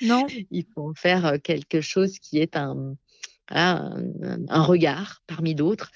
Non. 0.03 0.27
il 0.51 0.65
faut 0.65 0.89
en 0.89 0.95
faire 0.95 1.35
quelque 1.43 1.83
chose 1.83 2.19
qui 2.21 2.39
est 2.39 2.57
un, 2.57 2.97
un, 3.51 4.03
un 4.49 4.63
regard 4.63 5.23
parmi 5.27 5.55
d'autres. 5.55 5.91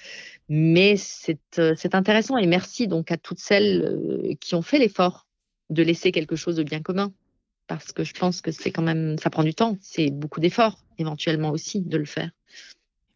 Mais 0.47 0.95
c'est 0.97 1.95
intéressant 1.95 2.37
et 2.37 2.45
merci 2.45 2.87
donc 2.87 3.11
à 3.11 3.17
toutes 3.17 3.39
celles 3.39 4.35
qui 4.39 4.55
ont 4.55 4.61
fait 4.61 4.79
l'effort 4.79 5.25
de 5.69 5.81
laisser 5.81 6.11
quelque 6.11 6.35
chose 6.35 6.55
de 6.55 6.63
bien 6.63 6.81
commun 6.81 7.11
parce 7.67 7.91
que 7.91 8.03
je 8.03 8.13
pense 8.13 8.41
que 8.41 8.51
c'est 8.51 8.71
quand 8.71 8.83
même, 8.83 9.17
ça 9.17 9.29
prend 9.29 9.43
du 9.43 9.55
temps, 9.55 9.77
c'est 9.81 10.11
beaucoup 10.11 10.39
d'efforts 10.39 10.77
éventuellement 10.97 11.49
aussi 11.49 11.81
de 11.81 11.97
le 11.97 12.05
faire. 12.05 12.29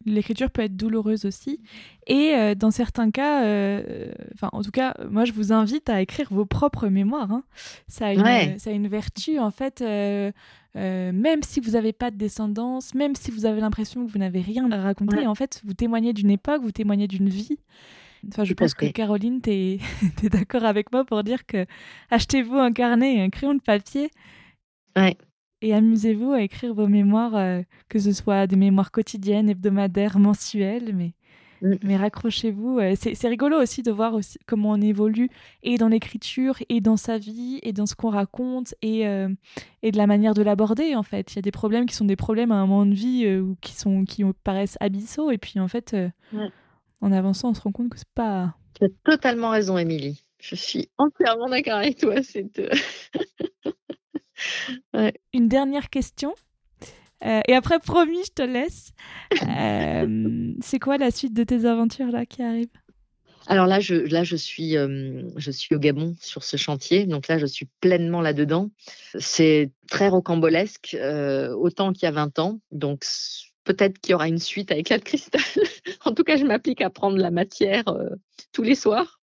L'écriture 0.06 0.50
peut 0.50 0.62
être 0.62 0.76
douloureuse 0.76 1.26
aussi. 1.26 1.60
Et 2.06 2.34
euh, 2.34 2.54
dans 2.54 2.70
certains 2.70 3.10
cas, 3.10 3.44
euh, 3.44 4.10
enfin, 4.34 4.48
en 4.52 4.62
tout 4.62 4.70
cas, 4.70 4.94
moi, 5.10 5.26
je 5.26 5.32
vous 5.32 5.52
invite 5.52 5.90
à 5.90 6.00
écrire 6.00 6.28
vos 6.30 6.46
propres 6.46 6.88
mémoires. 6.88 7.30
Hein. 7.30 7.44
Ça, 7.86 8.06
a 8.06 8.12
une, 8.12 8.58
ça, 8.58 8.70
a 8.70 8.72
une, 8.72 8.88
vertu, 8.88 9.38
en 9.38 9.50
fait, 9.50 9.82
euh, 9.82 10.32
même 10.74 11.42
si 11.42 11.60
vous 11.60 11.72
n'avez 11.72 11.92
pas 11.92 12.10
de 12.10 12.16
descendance, 12.16 12.94
même 12.94 13.14
si 13.14 13.30
vous 13.30 13.44
avez 13.44 13.60
l'impression 13.60 14.06
que 14.06 14.10
vous 14.10 14.18
n'avez 14.18 14.40
rien 14.40 14.70
à 14.72 14.80
raconter, 14.80 15.26
en 15.26 15.34
fait, 15.34 15.60
vous 15.64 15.74
témoignez 15.74 16.14
d'une 16.14 16.30
époque, 16.30 16.62
vous 16.62 16.72
témoignez 16.72 17.06
d'une 17.06 17.28
vie. 17.28 17.58
Enfin, 18.28 18.44
je 18.44 18.54
pense 18.54 18.74
que 18.74 18.86
Caroline, 18.86 19.40
tu 19.42 19.50
es, 19.50 19.78
es 20.24 20.28
d'accord 20.30 20.64
avec 20.64 20.92
moi 20.92 21.04
pour 21.04 21.22
dire 21.24 21.44
que 21.46 21.66
achetez-vous 22.10 22.56
un 22.56 22.72
carnet 22.72 23.16
et 23.16 23.20
un 23.20 23.30
crayon 23.30 23.54
de 23.54 23.60
papier 23.60 24.10
et 25.62 25.74
amusez-vous 25.74 26.32
à 26.32 26.42
écrire 26.42 26.74
vos 26.74 26.86
mémoires, 26.86 27.36
euh, 27.36 27.62
que 27.88 27.98
ce 27.98 28.12
soit 28.12 28.46
des 28.46 28.56
mémoires 28.56 28.90
quotidiennes, 28.90 29.48
hebdomadaires, 29.48 30.18
mensuelles, 30.18 30.94
mais, 30.94 31.12
mm. 31.62 31.76
mais 31.82 31.96
raccrochez-vous. 31.96 32.78
Euh, 32.78 32.94
c'est 32.96 33.28
rigolo 33.28 33.60
aussi 33.60 33.82
de 33.82 33.90
voir 33.90 34.14
aussi 34.14 34.38
comment 34.46 34.70
on 34.70 34.80
évolue 34.80 35.28
et 35.62 35.76
dans 35.76 35.88
l'écriture, 35.88 36.56
et 36.68 36.80
dans 36.80 36.96
sa 36.96 37.18
vie, 37.18 37.58
et 37.62 37.72
dans 37.72 37.86
ce 37.86 37.94
qu'on 37.94 38.10
raconte, 38.10 38.74
et, 38.82 39.06
euh, 39.06 39.28
et 39.82 39.92
de 39.92 39.96
la 39.96 40.06
manière 40.06 40.34
de 40.34 40.42
l'aborder, 40.42 40.94
en 40.94 41.02
fait. 41.02 41.32
Il 41.32 41.36
y 41.36 41.38
a 41.40 41.42
des 41.42 41.50
problèmes 41.50 41.86
qui 41.86 41.94
sont 41.94 42.06
des 42.06 42.16
problèmes 42.16 42.52
à 42.52 42.56
un 42.56 42.66
moment 42.66 42.86
de 42.86 42.94
vie 42.94 43.28
ou 43.36 43.56
qui, 43.60 43.72
sont, 43.72 44.04
qui 44.04 44.24
paraissent 44.44 44.78
abyssaux, 44.80 45.30
et 45.30 45.38
puis 45.38 45.60
en 45.60 45.68
fait, 45.68 45.94
en 47.00 47.12
avançant, 47.12 47.50
on 47.50 47.54
se 47.54 47.60
rend 47.60 47.72
compte 47.72 47.90
que 47.90 47.98
c'est 47.98 48.08
pas... 48.14 48.54
Tu 48.78 48.86
as 48.86 48.88
totalement 49.04 49.50
raison, 49.50 49.76
Émilie. 49.76 50.24
Je 50.40 50.54
suis 50.54 50.88
entièrement 50.96 51.50
d'accord 51.50 51.74
avec 51.74 51.98
toi. 51.98 52.22
C'est 52.22 52.46
Une 55.32 55.48
dernière 55.48 55.90
question. 55.90 56.34
Euh, 57.24 57.40
et 57.46 57.54
après, 57.54 57.78
promis, 57.78 58.22
je 58.24 58.32
te 58.32 58.42
laisse. 58.42 58.92
Euh, 59.42 60.52
c'est 60.60 60.78
quoi 60.78 60.98
la 60.98 61.10
suite 61.10 61.34
de 61.34 61.44
tes 61.44 61.64
aventures 61.64 62.10
là 62.10 62.26
qui 62.26 62.42
arrivent 62.42 62.68
alors 63.46 63.66
là, 63.66 63.80
je, 63.80 63.94
là 63.94 64.22
je, 64.22 64.36
suis, 64.36 64.76
euh, 64.76 65.22
je 65.36 65.50
suis 65.50 65.74
au 65.74 65.78
Gabon 65.78 66.14
sur 66.20 66.44
ce 66.44 66.56
chantier. 66.56 67.06
Donc 67.06 67.26
là, 67.26 67.36
je 67.38 67.46
suis 67.46 67.66
pleinement 67.80 68.20
là-dedans. 68.20 68.70
C'est 69.18 69.72
très 69.88 70.08
rocambolesque, 70.08 70.96
autant 71.56 71.92
qu'il 71.92 72.04
y 72.04 72.06
a 72.06 72.12
20 72.12 72.38
ans. 72.38 72.60
Donc 72.70 73.04
peut-être 73.64 73.98
qu'il 73.98 74.12
y 74.12 74.14
aura 74.14 74.28
une 74.28 74.38
suite 74.38 74.70
avec 74.70 74.88
la 74.88 75.00
cristal. 75.00 75.40
en 76.04 76.12
tout 76.12 76.22
cas, 76.22 76.36
je 76.36 76.44
m'applique 76.44 76.80
à 76.80 76.90
prendre 76.90 77.16
la 77.16 77.32
matière 77.32 77.84
tous 78.52 78.62
les 78.62 78.76
soirs 78.76 79.20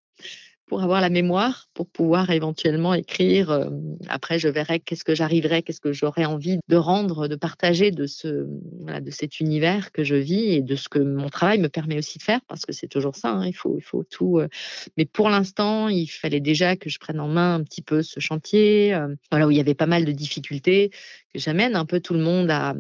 pour 0.67 0.83
avoir 0.83 0.99
la 0.99 1.09
mémoire, 1.09 1.67
pour 1.73 1.87
pouvoir 1.87 2.29
éventuellement 2.29 2.93
écrire. 2.93 3.51
Euh, 3.51 3.69
après, 4.09 4.37
je 4.37 4.49
verrai 4.49 4.79
qu'est-ce 4.79 5.05
que 5.05 5.15
j'arriverai, 5.15 5.63
qu'est-ce 5.63 5.79
que 5.79 5.93
j'aurais 5.93 6.25
envie 6.25 6.59
de 6.67 6.75
rendre, 6.75 7.27
de 7.27 7.35
partager 7.35 7.91
de 7.91 8.05
ce, 8.05 8.47
voilà, 8.81 8.99
de 8.99 9.09
cet 9.09 9.39
univers 9.39 9.91
que 9.91 10.03
je 10.03 10.15
vis 10.15 10.55
et 10.55 10.61
de 10.61 10.75
ce 10.75 10.89
que 10.89 10.99
mon 10.99 11.29
travail 11.29 11.59
me 11.59 11.69
permet 11.69 11.97
aussi 11.97 12.17
de 12.17 12.23
faire, 12.23 12.41
parce 12.47 12.65
que 12.65 12.73
c'est 12.73 12.87
toujours 12.87 13.15
ça. 13.15 13.29
Hein, 13.29 13.47
il 13.47 13.55
faut, 13.55 13.75
il 13.77 13.83
faut 13.83 14.03
tout. 14.03 14.39
Euh. 14.39 14.49
Mais 14.97 15.05
pour 15.05 15.29
l'instant, 15.29 15.87
il 15.87 16.07
fallait 16.07 16.41
déjà 16.41 16.75
que 16.75 16.89
je 16.89 16.99
prenne 16.99 17.21
en 17.21 17.29
main 17.29 17.55
un 17.55 17.63
petit 17.63 17.81
peu 17.81 18.03
ce 18.03 18.19
chantier, 18.19 18.93
euh, 18.93 19.07
voilà 19.31 19.47
où 19.47 19.51
il 19.51 19.57
y 19.57 19.61
avait 19.61 19.73
pas 19.73 19.87
mal 19.87 20.03
de 20.03 20.11
difficultés, 20.11 20.89
que 21.33 21.39
j'amène 21.39 21.75
un 21.77 21.85
peu 21.85 22.01
tout 22.01 22.13
le 22.13 22.21
monde 22.21 22.51
à, 22.51 22.75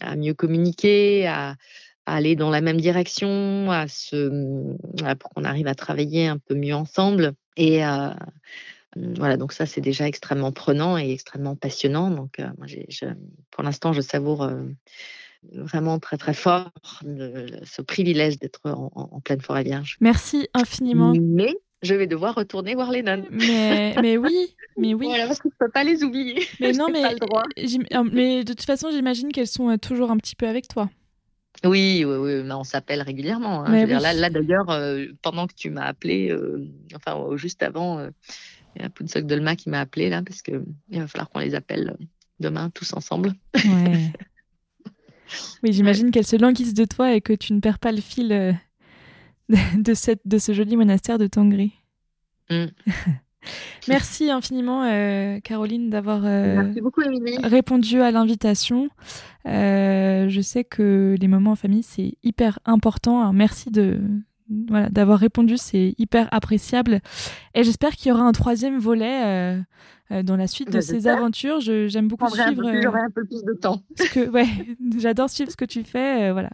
à 0.00 0.16
mieux 0.16 0.34
communiquer, 0.34 1.26
à 1.26 1.56
aller 2.06 2.36
dans 2.36 2.50
la 2.50 2.60
même 2.60 2.80
direction, 2.80 3.70
à 3.70 3.88
se, 3.88 4.28
pour 5.14 5.30
qu'on 5.30 5.44
arrive 5.44 5.66
à 5.66 5.74
travailler 5.74 6.26
un 6.26 6.38
peu 6.38 6.54
mieux 6.54 6.74
ensemble. 6.74 7.34
Et 7.56 7.84
euh, 7.84 8.10
voilà, 8.96 9.36
donc 9.36 9.52
ça, 9.52 9.66
c'est 9.66 9.80
déjà 9.80 10.06
extrêmement 10.06 10.52
prenant 10.52 10.98
et 10.98 11.10
extrêmement 11.12 11.56
passionnant. 11.56 12.10
Donc, 12.10 12.38
euh, 12.38 12.48
moi, 12.58 12.66
je, 12.66 13.06
pour 13.50 13.62
l'instant, 13.62 13.92
je 13.92 14.00
savoure 14.00 14.42
euh, 14.42 14.62
vraiment 15.52 15.98
très, 15.98 16.16
très 16.16 16.34
fort 16.34 16.70
ce 17.02 17.82
privilège 17.82 18.38
d'être 18.38 18.60
en, 18.64 19.20
pleine 19.20 19.40
forêt 19.40 19.64
vierge. 19.64 19.96
Merci 20.00 20.48
infiniment. 20.54 21.12
Mais 21.20 21.54
je 21.82 21.94
vais 21.94 22.06
devoir 22.06 22.34
retourner 22.34 22.74
voir 22.74 22.90
les 22.90 23.02
nonnes. 23.02 23.26
Mais, 23.30 23.94
mais 24.00 24.16
oui, 24.16 24.54
mais 24.76 24.94
oui. 24.94 25.06
Voilà, 25.06 25.26
parce 25.26 25.40
que 25.40 25.48
je 25.48 25.56
peux 25.58 25.70
pas 25.70 25.84
les 25.84 26.04
oublier. 26.04 26.42
Mais 26.60 26.72
non, 26.72 26.86
mais, 26.90 27.02
mais 28.12 28.44
de 28.44 28.52
toute 28.52 28.64
façon, 28.64 28.90
j'imagine 28.92 29.32
qu'elles 29.32 29.48
sont 29.48 29.76
toujours 29.78 30.10
un 30.10 30.16
petit 30.16 30.36
peu 30.36 30.46
avec 30.46 30.68
toi. 30.68 30.88
Oui, 31.64 32.04
oui, 32.04 32.16
oui, 32.16 32.42
mais 32.42 32.54
on 32.54 32.64
s'appelle 32.64 33.02
régulièrement. 33.02 33.64
Hein. 33.64 33.86
là, 33.86 34.12
là 34.12 34.30
d'ailleurs, 34.30 34.70
euh, 34.70 35.06
pendant 35.22 35.46
que 35.46 35.54
tu 35.54 35.70
m'as 35.70 35.84
appelé, 35.84 36.30
euh, 36.30 36.68
enfin 36.94 37.16
juste 37.36 37.62
avant, 37.62 37.98
euh, 37.98 38.10
il 38.74 38.82
y 38.82 38.84
a 38.84 38.90
Pounsock 38.90 39.26
Dolma 39.26 39.54
qui 39.54 39.70
m'a 39.70 39.80
appelé 39.80 40.10
là 40.10 40.22
parce 40.22 40.42
que 40.42 40.64
il 40.90 41.00
va 41.00 41.06
falloir 41.06 41.30
qu'on 41.30 41.38
les 41.38 41.54
appelle 41.54 41.96
demain 42.40 42.70
tous 42.70 42.92
ensemble. 42.94 43.32
Ouais. 43.54 44.12
oui, 45.62 45.72
j'imagine 45.72 46.10
qu'elle 46.10 46.26
se 46.26 46.36
languissent 46.36 46.74
de 46.74 46.84
toi 46.84 47.14
et 47.14 47.20
que 47.20 47.32
tu 47.32 47.52
ne 47.52 47.60
perds 47.60 47.78
pas 47.78 47.92
le 47.92 48.00
fil 48.00 48.58
de, 49.76 49.94
cette, 49.94 50.22
de 50.24 50.38
ce 50.38 50.52
joli 50.52 50.76
monastère 50.76 51.18
de 51.18 51.26
Tangri. 51.26 51.72
Mmh. 52.50 52.66
Merci 53.88 54.30
infiniment, 54.30 54.84
euh, 54.84 55.40
Caroline, 55.40 55.90
d'avoir 55.90 56.22
euh, 56.24 56.72
répondu 57.42 58.00
à 58.00 58.10
l'invitation. 58.10 58.88
Euh, 59.46 60.28
je 60.28 60.40
sais 60.40 60.64
que 60.64 61.16
les 61.20 61.28
moments 61.28 61.52
en 61.52 61.56
famille, 61.56 61.82
c'est 61.82 62.14
hyper 62.22 62.58
important. 62.64 63.32
merci 63.32 63.70
de, 63.70 64.00
voilà, 64.68 64.88
d'avoir 64.88 65.18
répondu, 65.18 65.56
c'est 65.56 65.94
hyper 65.98 66.28
appréciable. 66.32 67.00
Et 67.54 67.64
j'espère 67.64 67.90
qu'il 67.92 68.10
y 68.10 68.12
aura 68.12 68.22
un 68.22 68.32
troisième 68.32 68.78
volet 68.78 69.58
dans 70.10 70.36
la 70.36 70.46
suite 70.46 70.70
de 70.70 70.80
ces 70.80 71.08
aventures. 71.08 71.60
j'aime 71.60 72.08
beaucoup 72.08 72.28
suivre. 72.28 72.72
J'aurai 72.82 73.00
un 73.00 73.10
peu 73.10 73.24
plus 73.24 73.44
de 73.44 73.54
temps. 73.54 73.82
que, 74.12 74.28
ouais, 74.28 74.46
j'adore 74.98 75.30
suivre 75.30 75.50
ce 75.50 75.56
que 75.56 75.64
tu 75.64 75.82
fais. 75.82 76.30
voilà. 76.32 76.50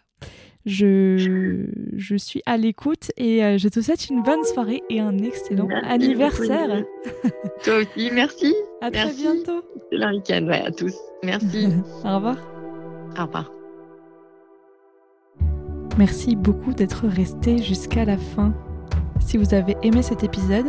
Je, 0.69 1.65
je 1.97 2.17
suis 2.17 2.43
à 2.45 2.59
l'écoute 2.59 3.11
et 3.17 3.43
euh, 3.43 3.57
je 3.57 3.69
te 3.69 3.81
souhaite 3.81 4.11
une 4.11 4.23
bonne 4.23 4.45
soirée 4.45 4.83
et 4.91 5.01
un 5.01 5.17
excellent 5.17 5.67
anniversaire. 5.83 6.85
Toi 7.65 7.79
aussi, 7.79 8.11
merci. 8.13 8.55
À 8.83 8.91
très 8.91 9.13
bientôt. 9.13 9.63
Excellent 9.91 10.13
week-end 10.13 10.47
ouais, 10.47 10.61
à 10.61 10.71
tous. 10.71 10.95
Merci. 11.25 11.69
Au 12.05 12.17
revoir. 12.17 12.37
Au 13.19 13.25
revoir. 13.25 13.51
Merci 15.97 16.37
beaucoup 16.37 16.75
d'être 16.75 17.09
resté 17.09 17.59
jusqu'à 17.59 18.05
la 18.05 18.19
fin. 18.19 18.55
Si 19.21 19.39
vous 19.39 19.55
avez 19.55 19.75
aimé 19.83 20.03
cet 20.03 20.23
épisode, 20.23 20.67